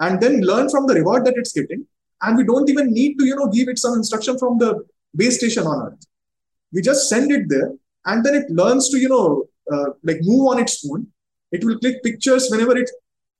and 0.00 0.20
then 0.20 0.40
learn 0.40 0.68
from 0.68 0.86
the 0.86 0.94
reward 0.94 1.24
that 1.24 1.34
it's 1.36 1.52
getting. 1.52 1.86
And 2.22 2.36
we 2.36 2.44
don't 2.44 2.68
even 2.68 2.92
need 2.92 3.18
to 3.18 3.24
you 3.24 3.36
know 3.36 3.48
give 3.48 3.68
it 3.68 3.78
some 3.78 3.94
instruction 3.94 4.38
from 4.38 4.58
the 4.58 4.84
base 5.14 5.38
station 5.38 5.66
on 5.66 5.86
earth. 5.86 6.06
We 6.72 6.82
just 6.82 7.08
send 7.08 7.30
it 7.32 7.48
there 7.48 7.72
and 8.06 8.24
then 8.24 8.34
it 8.34 8.50
learns 8.50 8.88
to 8.90 8.98
you 8.98 9.08
know 9.08 9.44
uh, 9.72 9.90
like 10.02 10.18
move 10.22 10.46
on 10.48 10.58
its 10.60 10.86
own. 10.90 11.06
It 11.52 11.64
will 11.64 11.78
click 11.78 12.02
pictures 12.02 12.48
whenever 12.50 12.76
it 12.76 12.90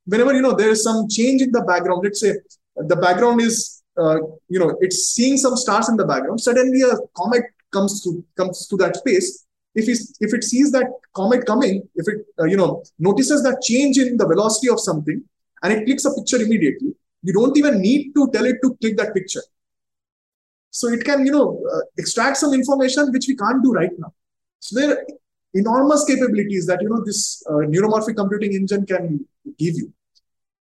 whenever 0.07 0.33
you 0.35 0.43
know 0.43 0.55
there 0.55 0.71
is 0.71 0.83
some 0.83 1.09
change 1.09 1.43
in 1.43 1.53
the 1.53 1.63
background. 1.63 2.03
Let's 2.05 2.21
say 2.21 2.35
the 2.77 2.97
background 2.97 3.41
is 3.41 3.83
uh, 3.99 4.19
you 4.49 4.59
know 4.59 4.77
it's 4.81 5.09
seeing 5.15 5.37
some 5.37 5.57
stars 5.57 5.89
in 5.89 5.97
the 5.97 6.07
background. 6.07 6.41
Suddenly 6.41 6.83
a 6.83 6.97
comet 7.17 7.45
comes 7.73 8.03
to 8.05 8.25
comes 8.37 8.67
to 8.69 8.77
that 8.77 8.97
space. 8.97 9.45
If 9.75 9.89
it, 9.89 9.99
if 10.21 10.35
it 10.35 10.43
sees 10.43 10.73
that 10.73 10.87
comet 11.15 11.47
coming, 11.47 11.89
if 11.95 12.09
it 12.09 12.27
uh, 12.41 12.45
you 12.45 12.57
know 12.57 12.83
notices 12.99 13.43
that 13.43 13.61
change 13.63 13.99
in 13.99 14.17
the 14.17 14.27
velocity 14.27 14.69
of 14.69 14.81
something, 14.81 15.23
and 15.63 15.73
it 15.73 15.85
clicks 15.85 16.05
a 16.05 16.15
picture 16.15 16.37
immediately, 16.37 16.95
you 17.23 17.33
don't 17.33 17.57
even 17.57 17.81
need 17.81 18.13
to 18.15 18.31
tell 18.33 18.45
it 18.45 18.57
to 18.63 18.77
click 18.81 18.97
that 18.97 19.15
picture. 19.15 19.43
So 20.71 20.89
it 20.89 21.05
can 21.05 21.25
you 21.27 21.33
know 21.33 21.63
uh, 21.73 21.81
extract 21.97 22.37
some 22.37 22.55
information 22.55 23.13
which 23.13 23.27
we 23.29 23.37
can't 23.37 23.63
do 23.63 23.73
right 23.73 23.91
now. 23.99 24.13
So 24.61 24.79
there 24.79 24.91
are 24.97 25.07
enormous 25.55 26.05
capabilities 26.05 26.67
that 26.67 26.83
you 26.83 26.89
know 26.89 27.03
this 27.05 27.43
uh, 27.49 27.65
neuromorphic 27.75 28.17
computing 28.17 28.53
engine 28.53 28.87
can 28.87 29.27
give 29.59 29.75
you, 29.75 29.93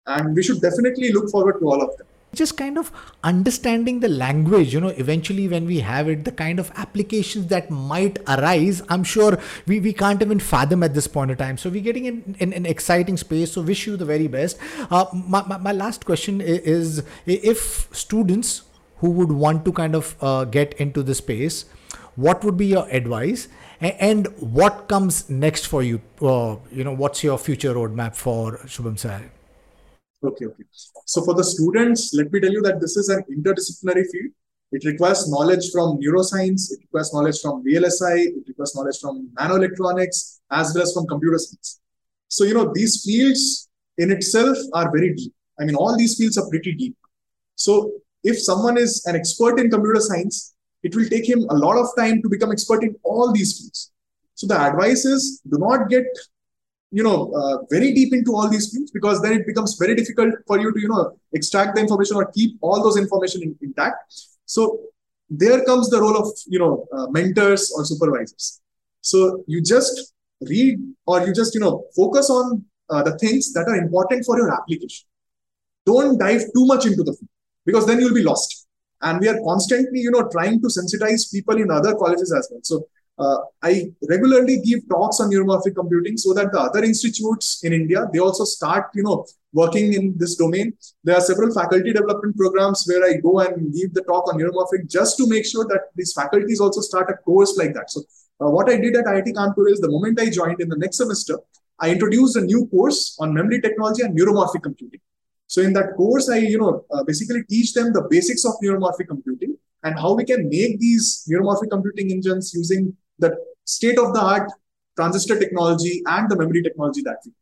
and 0.07 0.35
we 0.35 0.43
should 0.43 0.61
definitely 0.61 1.13
look 1.13 1.31
forward 1.31 1.61
to 1.61 1.71
all 1.71 1.83
of 1.83 1.97
them 1.97 2.07
just 2.35 2.57
kind 2.57 2.79
of 2.79 2.91
understanding 3.23 4.01
the 4.01 4.09
language 4.09 4.75
you 4.75 4.81
know 4.81 4.89
eventually 4.89 5.49
when 5.49 5.67
we 5.67 5.81
have 5.81 6.09
it 6.09 6.25
the 6.25 6.33
kind 6.33 6.59
of 6.59 6.71
applications 6.77 7.47
that 7.47 7.71
might 7.71 8.19
arise 8.29 8.83
i'm 8.89 9.05
sure 9.05 9.39
we, 9.67 9.81
we 9.81 9.93
can't 9.93 10.21
even 10.23 10.39
fathom 10.39 10.83
at 10.83 10.95
this 10.95 11.07
point 11.07 11.31
of 11.31 11.39
time. 11.39 11.57
So 11.59 11.71
we're 11.71 11.83
getting 11.83 12.07
in, 12.07 12.37
in 12.39 12.53
an 12.53 12.67
exciting 12.67 13.17
space. 13.17 13.53
So 13.53 13.63
wish 13.63 13.87
you 13.87 13.97
the 13.97 14.05
very 14.05 14.29
best. 14.29 14.59
Uh, 14.91 15.07
my, 15.13 15.43
my, 15.47 15.59
my, 15.59 15.73
last 15.73 16.05
question 16.05 16.41
is 16.41 17.03
if 17.27 17.89
students 17.93 18.63
who 18.99 19.11
would 19.11 19.33
want 19.33 19.65
to 19.65 19.73
kind 19.73 19.95
of 19.95 20.17
uh, 20.21 20.45
get 20.45 20.75
into 20.75 21.03
the 21.03 21.15
space 21.15 21.65
what 22.17 22.45
would 22.45 22.57
be 22.57 22.67
your 22.67 22.89
advice? 22.91 23.49
And 23.81 24.29
what 24.39 24.87
comes 24.87 25.29
next 25.29 25.67
for 25.67 25.83
you? 25.83 26.01
Uh, 26.23 26.57
you 26.71 26.85
know 26.85 26.95
what's 26.95 27.25
your 27.25 27.39
future 27.39 27.75
roadmap 27.75 28.15
for 28.15 28.59
Shubham 28.59 28.95
Sahay 28.95 29.34
Okay, 30.25 30.47
okay. 30.47 30.65
So 31.05 31.23
for 31.23 31.35
the 31.35 31.45
students, 31.45 32.15
let 32.15 32.33
me 32.33 32.41
tell 32.41 32.51
you 32.51 32.63
that 32.63 32.81
this 32.81 32.97
is 32.97 33.11
an 33.11 33.23
interdisciplinary 33.31 34.05
field. 34.11 34.33
It 34.73 34.85
requires 34.85 35.29
knowledge 35.29 35.71
from 35.71 35.99
neuroscience, 35.99 36.73
it 36.73 36.81
requires 36.81 37.13
knowledge 37.13 37.41
from 37.41 37.63
VLSI, 37.65 38.27
it 38.39 38.49
requires 38.49 38.75
knowledge 38.75 38.99
from 39.01 39.31
nanoelectronics, 39.39 40.41
as 40.51 40.73
well 40.75 40.83
as 40.83 40.93
from 40.95 41.07
computer 41.07 41.39
science. 41.39 41.81
So, 42.29 42.45
you 42.45 42.55
know, 42.55 42.73
these 42.75 43.05
fields 43.05 43.69
in 43.99 44.11
itself 44.11 44.57
are 44.73 44.91
very 44.91 45.15
deep. 45.15 45.33
I 45.61 45.65
mean, 45.65 45.77
all 45.77 45.97
these 45.97 46.17
fields 46.17 46.39
are 46.39 46.49
pretty 46.49 46.75
deep. 46.75 46.97
So 47.55 47.93
if 48.25 48.41
someone 48.41 48.79
is 48.79 49.05
an 49.07 49.15
expert 49.15 49.61
in 49.61 49.71
computer 49.71 50.01
science, 50.01 50.55
it 50.83 50.97
will 50.97 51.09
take 51.09 51.29
him 51.29 51.47
a 51.51 51.55
lot 51.55 51.77
of 51.77 51.87
time 51.97 52.23
to 52.23 52.29
become 52.29 52.51
expert 52.51 52.83
in 52.83 52.97
all 53.05 53.33
these 53.33 53.59
fields. 53.59 53.93
So 54.35 54.47
the 54.47 54.61
advice 54.61 55.05
is 55.05 55.41
do 55.49 55.59
not 55.59 55.89
get 55.89 56.05
you 56.99 57.03
know 57.07 57.19
uh, 57.39 57.57
very 57.75 57.93
deep 57.93 58.13
into 58.15 58.33
all 58.37 58.49
these 58.49 58.67
fields 58.73 58.91
because 58.97 59.21
then 59.21 59.33
it 59.39 59.47
becomes 59.47 59.77
very 59.83 59.95
difficult 60.01 60.35
for 60.47 60.59
you 60.61 60.73
to 60.73 60.81
you 60.81 60.89
know 60.89 61.03
extract 61.33 61.75
the 61.75 61.81
information 61.85 62.17
or 62.17 62.27
keep 62.37 62.57
all 62.61 62.83
those 62.83 62.97
information 62.97 63.43
in, 63.43 63.57
intact. 63.63 63.97
So 64.47 64.79
there 65.29 65.65
comes 65.65 65.91
the 65.91 66.01
role 66.01 66.17
of 66.17 66.29
you 66.47 66.61
know 66.61 66.87
uh, 66.97 67.07
mentors 67.09 67.73
or 67.77 67.85
supervisors. 67.85 68.61
So 69.01 69.43
you 69.49 69.61
just 69.61 70.15
read 70.53 70.79
or 71.07 71.27
you 71.27 71.35
just 71.35 71.55
you 71.55 71.61
know 71.61 71.85
focus 71.97 72.31
on 72.31 72.65
uh, 72.91 73.03
the 73.03 73.19
things 73.19 73.53
that 73.55 73.67
are 73.69 73.77
important 73.77 74.25
for 74.25 74.39
your 74.39 74.53
application. 74.55 75.07
Don't 75.87 76.17
dive 76.19 76.43
too 76.55 76.67
much 76.73 76.87
into 76.87 77.03
the 77.03 77.13
field 77.13 77.35
because 77.67 77.87
then 77.87 78.01
you'll 78.01 78.21
be 78.23 78.23
lost. 78.23 78.67
And 79.03 79.21
we 79.21 79.29
are 79.29 79.41
constantly 79.45 80.01
you 80.01 80.13
know 80.13 80.29
trying 80.29 80.61
to 80.61 80.69
sensitize 80.69 81.31
people 81.33 81.61
in 81.61 81.73
other 81.73 81.97
colleges 81.97 82.33
as 82.33 82.49
well. 82.53 82.61
So 82.63 82.87
uh, 83.19 83.39
I 83.63 83.93
regularly 84.09 84.61
give 84.61 84.89
talks 84.89 85.21
on 85.21 85.31
neuromorphic 85.31 85.77
computing 85.77 86.17
so 86.17 86.35
that 86.35 86.51
the 86.53 86.61
other 86.61 86.83
institutes 86.83 87.63
in 87.63 87.73
India, 87.73 88.07
they 88.13 88.19
also 88.19 88.45
start, 88.45 88.87
you 88.95 89.05
know, 89.05 89.25
working 89.53 89.93
in 89.93 90.15
this 90.17 90.35
domain. 90.35 90.73
There 91.05 91.17
are 91.17 91.21
several 91.21 91.55
faculty 91.55 91.93
development 91.93 92.37
programs 92.37 92.85
where 92.87 93.05
I 93.05 93.19
go 93.19 93.39
and 93.41 93.73
give 93.73 93.95
the 93.95 94.03
talk 94.03 94.33
on 94.33 94.41
neuromorphic 94.41 94.91
just 94.91 95.17
to 95.19 95.29
make 95.29 95.47
sure 95.47 95.65
that 95.67 95.91
these 95.95 96.13
faculties 96.13 96.61
also 96.61 96.81
start 96.81 97.09
a 97.09 97.15
course 97.15 97.57
like 97.57 97.73
that. 97.75 97.91
So 97.91 98.01
uh, 98.41 98.51
what 98.51 98.69
I 98.69 98.77
did 98.77 98.97
at 98.97 99.05
IIT 99.05 99.35
Kanpur 99.35 99.71
is 99.71 99.81
the 99.81 99.91
moment 99.91 100.21
I 100.21 100.29
joined 100.29 100.61
in 100.61 100.69
the 100.69 100.77
next 100.77 100.97
semester, 100.97 101.39
I 101.79 101.91
introduced 101.91 102.37
a 102.37 102.41
new 102.41 102.67
course 102.67 103.17
on 103.21 103.33
memory 103.33 103.61
technology 103.61 104.03
and 104.03 104.19
neuromorphic 104.19 104.63
computing. 104.63 105.01
So 105.47 105.63
in 105.63 105.73
that 105.75 105.95
course, 105.97 106.29
I, 106.29 106.39
you 106.39 106.59
know, 106.59 106.85
uh, 106.91 107.05
basically 107.05 107.45
teach 107.49 107.75
them 107.75 107.93
the 107.93 108.07
basics 108.11 108.45
of 108.45 108.55
neuromorphic 108.63 109.07
computing 109.07 109.57
and 109.85 109.99
how 109.99 110.15
we 110.15 110.25
can 110.25 110.49
make 110.49 110.81
these 110.81 111.29
neuromorphic 111.31 111.71
computing 111.71 112.11
engines 112.11 112.53
using 112.55 112.97
the 113.19 113.37
state 113.65 113.99
of 113.99 114.13
the 114.15 114.21
art 114.21 114.51
transistor 114.97 115.39
technology 115.39 116.03
and 116.07 116.31
the 116.31 116.37
memory 116.37 116.63
technology 116.63 117.03
that 117.03 117.19
we 117.25 117.33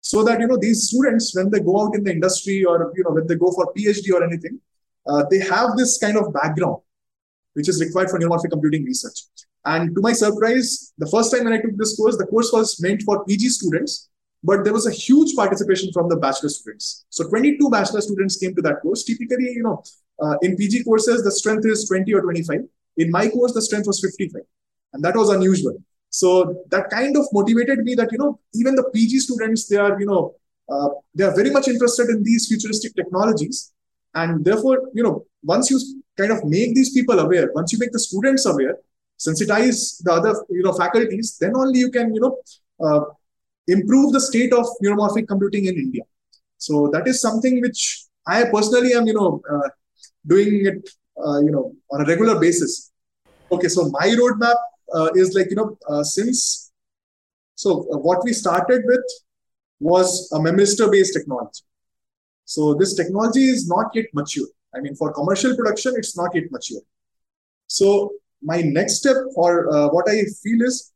so 0.00 0.22
that 0.24 0.40
you 0.40 0.46
know 0.46 0.56
these 0.56 0.88
students 0.88 1.34
when 1.36 1.50
they 1.50 1.60
go 1.60 1.80
out 1.82 1.94
in 1.94 2.04
the 2.04 2.10
industry 2.10 2.64
or 2.64 2.92
you 2.96 3.04
know 3.04 3.10
when 3.10 3.26
they 3.26 3.34
go 3.34 3.50
for 3.52 3.72
phd 3.74 4.12
or 4.12 4.24
anything 4.24 4.60
uh, 5.06 5.24
they 5.30 5.38
have 5.38 5.76
this 5.76 5.98
kind 5.98 6.16
of 6.16 6.32
background 6.32 6.80
which 7.54 7.68
is 7.68 7.80
required 7.84 8.10
for 8.10 8.18
neuromorphic 8.20 8.50
computing 8.50 8.84
research. 8.84 9.22
And 9.64 9.94
to 9.94 10.00
my 10.00 10.12
surprise 10.12 10.92
the 10.98 11.08
first 11.14 11.32
time 11.32 11.44
when 11.44 11.52
i 11.52 11.60
took 11.60 11.76
this 11.76 11.96
course 11.96 12.16
the 12.16 12.26
course 12.26 12.50
was 12.52 12.80
meant 12.80 13.02
for 13.02 13.24
pg 13.24 13.48
students 13.48 14.08
but 14.44 14.62
there 14.64 14.72
was 14.72 14.86
a 14.86 14.92
huge 14.92 15.34
participation 15.34 15.92
from 15.92 16.08
the 16.08 16.16
bachelor 16.16 16.48
students. 16.48 17.04
So 17.10 17.28
22 17.28 17.70
bachelor 17.70 18.00
students 18.00 18.36
came 18.36 18.54
to 18.54 18.62
that 18.62 18.80
course. 18.82 19.02
Typically 19.02 19.50
you 19.58 19.62
know 19.62 19.82
uh, 20.22 20.36
in 20.42 20.56
pg 20.56 20.84
courses 20.84 21.24
the 21.24 21.32
strength 21.32 21.66
is 21.66 21.86
20 21.88 22.14
or 22.14 22.22
25 22.22 22.60
in 22.98 23.10
my 23.10 23.28
course 23.28 23.52
the 23.52 23.62
strength 23.62 23.86
was 23.86 24.00
55 24.00 24.42
and 24.92 25.02
that 25.02 25.16
was 25.16 25.30
unusual 25.30 25.76
so 26.10 26.64
that 26.70 26.90
kind 26.90 27.16
of 27.16 27.26
motivated 27.32 27.80
me 27.80 27.94
that, 27.94 28.10
you 28.12 28.18
know, 28.18 28.40
even 28.54 28.74
the 28.74 28.84
PG 28.94 29.20
students, 29.20 29.68
they 29.68 29.76
are, 29.76 29.98
you 30.00 30.06
know, 30.06 30.34
uh, 30.68 30.88
they 31.14 31.24
are 31.24 31.34
very 31.34 31.50
much 31.50 31.68
interested 31.68 32.08
in 32.08 32.22
these 32.22 32.48
futuristic 32.48 32.94
technologies. 32.94 33.72
And 34.14 34.44
therefore, 34.44 34.90
you 34.94 35.02
know, 35.02 35.26
once 35.42 35.70
you 35.70 35.78
kind 36.16 36.32
of 36.32 36.44
make 36.44 36.74
these 36.74 36.92
people 36.92 37.18
aware, 37.18 37.50
once 37.54 37.72
you 37.72 37.78
make 37.78 37.92
the 37.92 37.98
students 37.98 38.46
aware, 38.46 38.78
sensitize 39.18 40.02
the 40.02 40.12
other, 40.12 40.34
you 40.50 40.62
know, 40.62 40.72
faculties, 40.72 41.36
then 41.40 41.52
only 41.54 41.78
you 41.78 41.90
can, 41.90 42.14
you 42.14 42.20
know, 42.20 42.38
uh, 42.80 43.04
improve 43.66 44.12
the 44.12 44.20
state 44.20 44.52
of 44.52 44.66
neuromorphic 44.82 45.28
computing 45.28 45.66
in 45.66 45.74
India. 45.74 46.02
So 46.56 46.88
that 46.92 47.06
is 47.06 47.20
something 47.20 47.60
which 47.60 48.04
I 48.26 48.44
personally 48.44 48.94
am, 48.94 49.06
you 49.06 49.14
know, 49.14 49.42
uh, 49.50 49.68
doing 50.26 50.66
it, 50.66 50.88
uh, 51.22 51.40
you 51.40 51.50
know, 51.50 51.74
on 51.90 52.00
a 52.00 52.04
regular 52.04 52.40
basis. 52.40 52.90
Okay, 53.52 53.68
so 53.68 53.88
my 53.90 54.08
roadmap 54.08 54.56
uh, 54.94 55.10
is 55.14 55.34
like, 55.34 55.50
you 55.50 55.56
know, 55.56 55.78
uh, 55.88 56.02
since, 56.02 56.72
so 57.54 57.86
uh, 57.92 57.98
what 57.98 58.24
we 58.24 58.32
started 58.32 58.82
with 58.86 59.04
was 59.80 60.30
a 60.32 60.38
memristor 60.38 60.90
based 60.90 61.14
technology. 61.14 61.62
So 62.44 62.74
this 62.74 62.94
technology 62.94 63.44
is 63.48 63.68
not 63.68 63.86
yet 63.94 64.06
mature. 64.14 64.46
I 64.74 64.80
mean, 64.80 64.94
for 64.94 65.12
commercial 65.12 65.54
production, 65.56 65.94
it's 65.96 66.16
not 66.16 66.34
yet 66.34 66.50
mature. 66.50 66.80
So 67.66 68.12
my 68.42 68.62
next 68.62 68.96
step 68.96 69.16
or 69.34 69.72
uh, 69.72 69.88
what 69.88 70.08
I 70.08 70.22
feel 70.42 70.62
is 70.62 70.92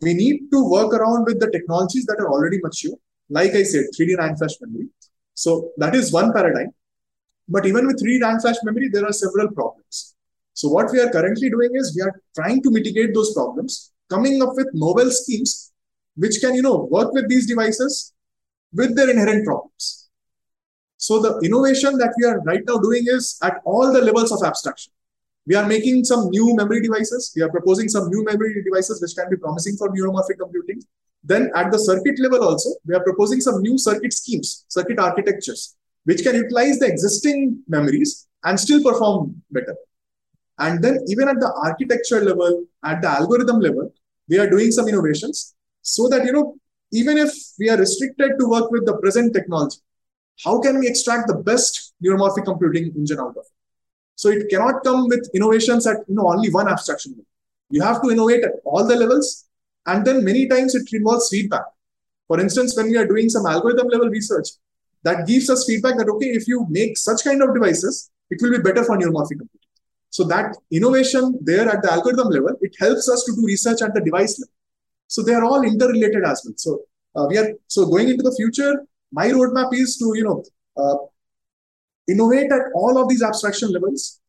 we 0.00 0.14
need 0.14 0.50
to 0.52 0.68
work 0.68 0.92
around 0.92 1.24
with 1.24 1.40
the 1.40 1.50
technologies 1.50 2.06
that 2.06 2.16
are 2.20 2.30
already 2.30 2.58
mature. 2.62 2.96
Like 3.28 3.52
I 3.52 3.62
said, 3.62 3.84
3D 3.96 4.16
NAND 4.16 4.38
flash 4.38 4.54
memory. 4.60 4.88
So 5.34 5.70
that 5.78 5.94
is 5.94 6.12
one 6.12 6.32
paradigm. 6.32 6.72
But 7.48 7.66
even 7.66 7.86
with 7.86 8.00
3D 8.02 8.20
NAND 8.22 8.42
flash 8.42 8.56
memory, 8.62 8.88
there 8.88 9.04
are 9.04 9.12
several 9.12 9.50
problems. 9.50 10.13
So 10.54 10.68
what 10.68 10.90
we 10.92 11.00
are 11.00 11.10
currently 11.10 11.50
doing 11.50 11.70
is 11.74 11.94
we 11.94 12.02
are 12.02 12.20
trying 12.34 12.62
to 12.62 12.70
mitigate 12.70 13.12
those 13.12 13.34
problems, 13.34 13.92
coming 14.08 14.40
up 14.42 14.54
with 14.54 14.68
novel 14.72 15.10
schemes 15.10 15.72
which 16.16 16.40
can, 16.40 16.54
you 16.54 16.62
know, 16.62 16.88
work 16.90 17.12
with 17.12 17.28
these 17.28 17.46
devices 17.46 18.12
with 18.72 18.94
their 18.96 19.10
inherent 19.10 19.44
problems. 19.44 20.08
So 20.96 21.20
the 21.20 21.38
innovation 21.44 21.98
that 21.98 22.14
we 22.18 22.24
are 22.26 22.40
right 22.42 22.62
now 22.66 22.78
doing 22.78 23.04
is 23.06 23.36
at 23.42 23.60
all 23.64 23.92
the 23.92 24.00
levels 24.00 24.30
of 24.32 24.42
abstraction. 24.46 24.92
We 25.46 25.56
are 25.56 25.66
making 25.66 26.04
some 26.04 26.30
new 26.30 26.54
memory 26.56 26.80
devices. 26.80 27.32
We 27.36 27.42
are 27.42 27.50
proposing 27.50 27.88
some 27.88 28.08
new 28.08 28.24
memory 28.24 28.62
devices 28.62 29.02
which 29.02 29.14
can 29.14 29.28
be 29.28 29.36
promising 29.36 29.76
for 29.76 29.90
neuromorphic 29.90 30.38
computing. 30.40 30.82
Then 31.22 31.50
at 31.54 31.72
the 31.72 31.78
circuit 31.78 32.18
level 32.20 32.44
also, 32.44 32.70
we 32.86 32.94
are 32.94 33.02
proposing 33.02 33.40
some 33.40 33.60
new 33.60 33.76
circuit 33.76 34.12
schemes, 34.12 34.64
circuit 34.68 34.98
architectures, 34.98 35.76
which 36.04 36.22
can 36.22 36.36
utilize 36.36 36.78
the 36.78 36.86
existing 36.86 37.62
memories 37.68 38.26
and 38.44 38.58
still 38.58 38.82
perform 38.82 39.42
better. 39.50 39.76
And 40.58 40.82
then 40.82 41.00
even 41.08 41.28
at 41.28 41.40
the 41.40 41.52
architecture 41.64 42.20
level, 42.20 42.64
at 42.84 43.02
the 43.02 43.08
algorithm 43.08 43.60
level, 43.60 43.92
we 44.28 44.38
are 44.38 44.48
doing 44.48 44.70
some 44.70 44.88
innovations 44.88 45.54
so 45.82 46.08
that, 46.08 46.24
you 46.24 46.32
know, 46.32 46.56
even 46.92 47.18
if 47.18 47.32
we 47.58 47.68
are 47.68 47.76
restricted 47.76 48.32
to 48.38 48.48
work 48.48 48.70
with 48.70 48.86
the 48.86 48.96
present 48.98 49.34
technology, 49.34 49.78
how 50.44 50.60
can 50.60 50.78
we 50.78 50.88
extract 50.88 51.28
the 51.28 51.34
best 51.34 51.94
neuromorphic 52.04 52.44
computing 52.44 52.92
engine 52.96 53.18
out 53.20 53.30
of 53.30 53.36
it? 53.38 53.52
So 54.16 54.28
it 54.28 54.48
cannot 54.48 54.84
come 54.84 55.08
with 55.08 55.28
innovations 55.34 55.86
at 55.86 55.98
you 56.08 56.14
know 56.14 56.28
only 56.28 56.50
one 56.50 56.68
abstraction 56.68 57.12
level. 57.12 57.26
You 57.70 57.82
have 57.82 58.02
to 58.02 58.10
innovate 58.10 58.44
at 58.44 58.52
all 58.64 58.86
the 58.86 58.96
levels, 58.96 59.46
and 59.86 60.04
then 60.04 60.24
many 60.24 60.46
times 60.46 60.74
it 60.74 60.88
involves 60.92 61.28
feedback. 61.30 61.64
For 62.28 62.40
instance, 62.40 62.76
when 62.76 62.86
we 62.86 62.96
are 62.96 63.06
doing 63.06 63.28
some 63.28 63.46
algorithm 63.46 63.88
level 63.88 64.08
research, 64.08 64.48
that 65.02 65.26
gives 65.26 65.50
us 65.50 65.66
feedback 65.66 65.98
that 65.98 66.08
okay, 66.08 66.26
if 66.26 66.46
you 66.46 66.66
make 66.70 66.96
such 66.96 67.24
kind 67.24 67.42
of 67.42 67.54
devices, 67.54 68.10
it 68.30 68.38
will 68.40 68.52
be 68.52 68.58
better 68.58 68.84
for 68.84 68.96
neuromorphic 68.96 69.38
computing. 69.38 69.63
So 70.16 70.22
that 70.32 70.56
innovation 70.70 71.36
there 71.42 71.68
at 71.68 71.82
the 71.82 71.90
algorithm 71.92 72.28
level, 72.28 72.56
it 72.60 72.72
helps 72.78 73.08
us 73.08 73.24
to 73.24 73.32
do 73.34 73.44
research 73.44 73.82
at 73.82 73.94
the 73.94 74.00
device 74.00 74.38
level. 74.38 74.52
So 75.08 75.22
they 75.24 75.34
are 75.34 75.44
all 75.44 75.62
interrelated 75.62 76.22
as 76.24 76.40
well. 76.44 76.54
So 76.56 76.82
uh, 77.16 77.26
we 77.28 77.36
are 77.36 77.48
so 77.66 77.86
going 77.86 78.10
into 78.10 78.22
the 78.22 78.34
future. 78.36 78.86
My 79.10 79.26
roadmap 79.30 79.74
is 79.74 79.96
to 79.96 80.12
you 80.14 80.22
know 80.22 80.44
uh, 80.76 80.98
innovate 82.06 82.52
at 82.52 82.66
all 82.76 82.96
of 82.96 83.08
these 83.08 83.24
abstraction 83.24 83.72
levels 83.72 84.20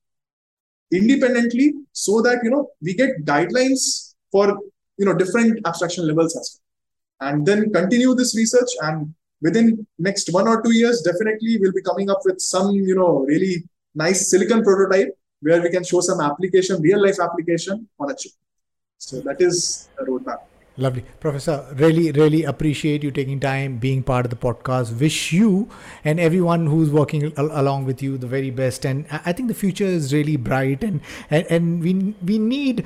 independently, 0.91 1.73
so 1.91 2.19
that 2.23 2.39
you 2.43 2.49
know 2.49 2.71
we 2.81 2.95
get 2.95 3.23
guidelines 3.23 4.15
for 4.31 4.57
you 4.97 5.05
know 5.05 5.13
different 5.13 5.59
abstraction 5.67 6.07
levels 6.07 6.35
as 6.35 6.47
well, 6.55 7.29
and 7.29 7.45
then 7.45 7.71
continue 7.71 8.15
this 8.15 8.35
research. 8.35 8.71
And 8.81 9.13
within 9.39 9.85
next 9.99 10.33
one 10.33 10.47
or 10.47 10.63
two 10.63 10.73
years, 10.73 11.03
definitely 11.03 11.59
we'll 11.59 11.77
be 11.79 11.83
coming 11.83 12.09
up 12.09 12.21
with 12.25 12.39
some 12.39 12.71
you 12.71 12.95
know 12.95 13.19
really 13.33 13.69
nice 13.93 14.31
silicon 14.31 14.63
prototype 14.63 15.15
where 15.41 15.61
we 15.61 15.69
can 15.69 15.83
show 15.83 16.01
some 16.01 16.21
application, 16.21 16.81
real 16.81 17.01
life 17.01 17.19
application 17.19 17.87
on 17.99 18.11
a 18.11 18.15
chip. 18.15 18.31
So 18.97 19.21
that 19.21 19.41
is 19.41 19.89
the 19.97 20.05
roadmap. 20.05 20.39
Lovely. 20.77 21.05
Professor, 21.21 21.65
really, 21.75 22.11
really 22.11 22.43
appreciate 22.43 23.01
you 23.01 23.09
taking 23.09 23.39
time, 23.39 23.77
being 23.77 24.03
part 24.03 24.25
of 24.25 24.29
the 24.29 24.35
podcast. 24.35 24.99
Wish 24.99 25.31
you 25.31 25.69
and 26.03 26.19
everyone 26.19 26.67
who's 26.67 26.89
working 26.89 27.31
al- 27.37 27.61
along 27.61 27.85
with 27.85 28.03
you 28.03 28.17
the 28.17 28.27
very 28.27 28.49
best. 28.49 28.85
And 28.85 29.05
I 29.09 29.31
think 29.31 29.47
the 29.47 29.53
future 29.53 29.85
is 29.85 30.13
really 30.13 30.35
bright 30.35 30.83
and, 30.83 30.99
and, 31.29 31.47
and 31.49 31.81
we, 31.81 32.13
we 32.21 32.37
need 32.37 32.85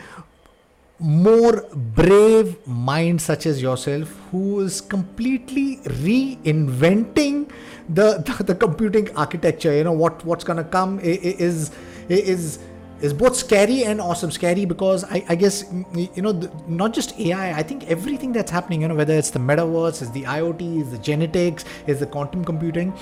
more 1.00 1.66
brave 1.74 2.68
minds 2.68 3.24
such 3.24 3.48
as 3.48 3.60
yourself 3.60 4.16
who 4.30 4.60
is 4.60 4.82
completely 4.82 5.78
reinventing 5.78 7.50
the, 7.88 8.18
the, 8.20 8.44
the 8.54 8.56
computing 8.56 9.16
architecture. 9.16 9.74
You 9.74 9.86
know, 9.86 9.94
what, 9.94 10.24
what's 10.26 10.44
going 10.44 10.58
to 10.58 10.64
come 10.64 11.00
is 11.00 11.72
is 12.10 12.60
is 13.02 13.14
both 13.14 13.36
scary 13.36 13.84
and 13.86 14.02
awesome. 14.02 14.32
Scary 14.32 14.66
because 14.66 15.04
I, 15.06 15.24
I 15.30 15.36
guess 15.36 15.64
you 15.94 16.22
know 16.22 16.32
the, 16.32 16.52
not 16.68 16.94
just 16.94 17.18
AI. 17.20 17.58
I 17.58 17.64
think 17.64 17.90
everything 17.90 18.32
that's 18.34 18.52
happening. 18.52 18.82
You 18.82 18.88
know 18.90 18.96
whether 18.96 19.14
it's 19.14 19.30
the 19.30 19.40
metaverse, 19.40 20.02
is 20.02 20.12
the 20.12 20.24
IoT, 20.24 20.82
is 20.82 20.92
the 20.92 20.98
genetics, 20.98 21.66
is 21.88 22.00
the 22.00 22.06
quantum 22.06 22.44
computing. 22.44 22.94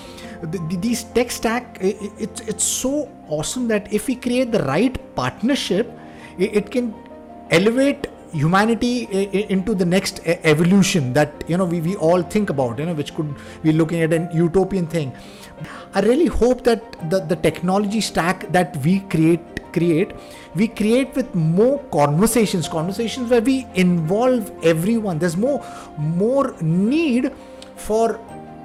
The, 0.41 0.59
the, 0.69 0.77
these 0.77 1.03
tech 1.03 1.31
stack. 1.31 1.77
It, 1.81 2.11
it, 2.19 2.47
it's 2.47 2.63
so 2.63 3.11
awesome 3.27 3.67
that 3.69 3.91
if 3.91 4.07
we 4.07 4.15
create 4.15 4.51
the 4.51 4.63
right 4.63 5.15
partnership, 5.15 5.91
it, 6.37 6.55
it 6.55 6.71
can 6.71 6.93
elevate 7.49 8.07
humanity 8.33 9.03
into 9.49 9.73
the 9.73 9.85
next 9.85 10.19
evolution 10.25 11.13
that 11.13 11.31
you 11.47 11.57
know 11.57 11.65
we, 11.65 11.79
we 11.79 11.95
all 11.95 12.21
think 12.21 12.49
about 12.49 12.77
you 12.77 12.85
know 12.85 12.93
which 12.93 13.15
could 13.15 13.33
be 13.63 13.71
looking 13.71 14.01
at 14.01 14.11
an 14.11 14.29
utopian 14.33 14.85
thing 14.85 15.13
I 15.93 16.01
really 16.01 16.27
hope 16.27 16.63
that 16.63 17.09
the, 17.09 17.19
the 17.19 17.35
technology 17.35 18.01
stack 18.01 18.51
that 18.51 18.75
we 18.77 18.99
create 19.01 19.39
create 19.73 20.11
we 20.55 20.67
create 20.67 21.13
with 21.15 21.33
more 21.35 21.79
conversations 21.91 22.67
conversations 22.67 23.29
where 23.29 23.41
we 23.41 23.65
involve 23.75 24.51
everyone. 24.63 25.19
There's 25.19 25.37
more 25.37 25.63
more 25.97 26.55
need 26.61 27.31
for 27.75 28.19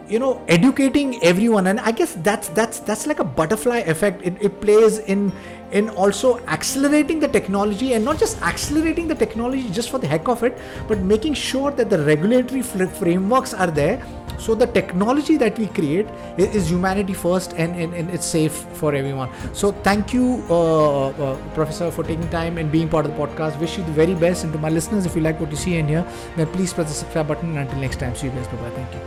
you 0.08 0.18
know 0.18 0.44
educating 0.48 1.22
everyone. 1.22 1.66
And 1.66 1.80
i 1.80 1.90
guess 1.90 2.14
that's 2.28 2.48
that's 2.48 2.80
that's 2.80 3.06
like 3.06 3.20
a 3.20 3.24
butterfly 3.24 3.78
effect. 3.78 4.22
It, 4.22 4.36
it 4.40 4.60
plays 4.60 4.98
in 4.98 5.32
in 5.72 5.88
also 5.90 6.38
accelerating 6.46 7.18
the 7.18 7.28
technology 7.28 7.94
and 7.94 8.04
not 8.04 8.18
just 8.18 8.40
accelerating 8.42 9.08
the 9.08 9.14
technology 9.14 9.70
just 9.70 9.90
for 9.90 9.98
the 9.98 10.06
heck 10.06 10.28
of 10.28 10.42
it 10.42 10.58
but 10.86 10.98
making 10.98 11.32
sure 11.32 11.70
that 11.70 11.88
the 11.88 11.98
regulatory 12.04 12.60
frameworks 12.62 13.54
are 13.54 13.70
there 13.70 14.04
so 14.38 14.54
the 14.54 14.66
technology 14.66 15.36
that 15.36 15.58
we 15.58 15.66
create 15.68 16.06
is 16.36 16.70
humanity 16.70 17.14
first 17.14 17.52
and, 17.54 17.74
and, 17.76 17.94
and 17.94 18.10
it's 18.10 18.26
safe 18.26 18.52
for 18.52 18.94
everyone. 18.94 19.30
So 19.52 19.72
thank 19.72 20.12
you 20.12 20.44
uh, 20.50 21.08
uh, 21.08 21.36
professor 21.54 21.90
for 21.90 22.02
taking 22.02 22.28
time 22.30 22.58
and 22.58 22.70
being 22.70 22.88
part 22.88 23.06
of 23.06 23.12
the 23.12 23.18
podcast. 23.18 23.58
Wish 23.60 23.78
you 23.78 23.84
the 23.84 23.92
very 23.92 24.14
best. 24.14 24.44
And 24.44 24.52
to 24.52 24.58
my 24.58 24.68
listeners 24.68 25.06
if 25.06 25.14
you 25.14 25.22
like 25.22 25.40
what 25.40 25.50
you 25.50 25.56
see 25.56 25.76
in 25.76 25.88
here 25.88 26.06
then 26.36 26.46
please 26.48 26.72
press 26.72 26.88
the 26.88 26.94
subscribe 26.94 27.28
button. 27.28 27.50
And 27.50 27.58
until 27.58 27.78
next 27.78 28.00
time 28.00 28.14
see 28.14 28.26
you 28.26 28.32
guys. 28.32 28.48
Bye 28.48 28.56
bye 28.56 28.70
thank 28.70 28.92
you. 28.92 29.00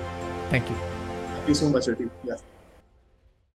Thank 0.49 0.69
you. 0.69 0.75
Thank 0.75 1.47
you 1.49 1.55
so 1.55 1.69
much 1.69 1.87
Ati. 1.87 2.09
yeah 2.23 2.54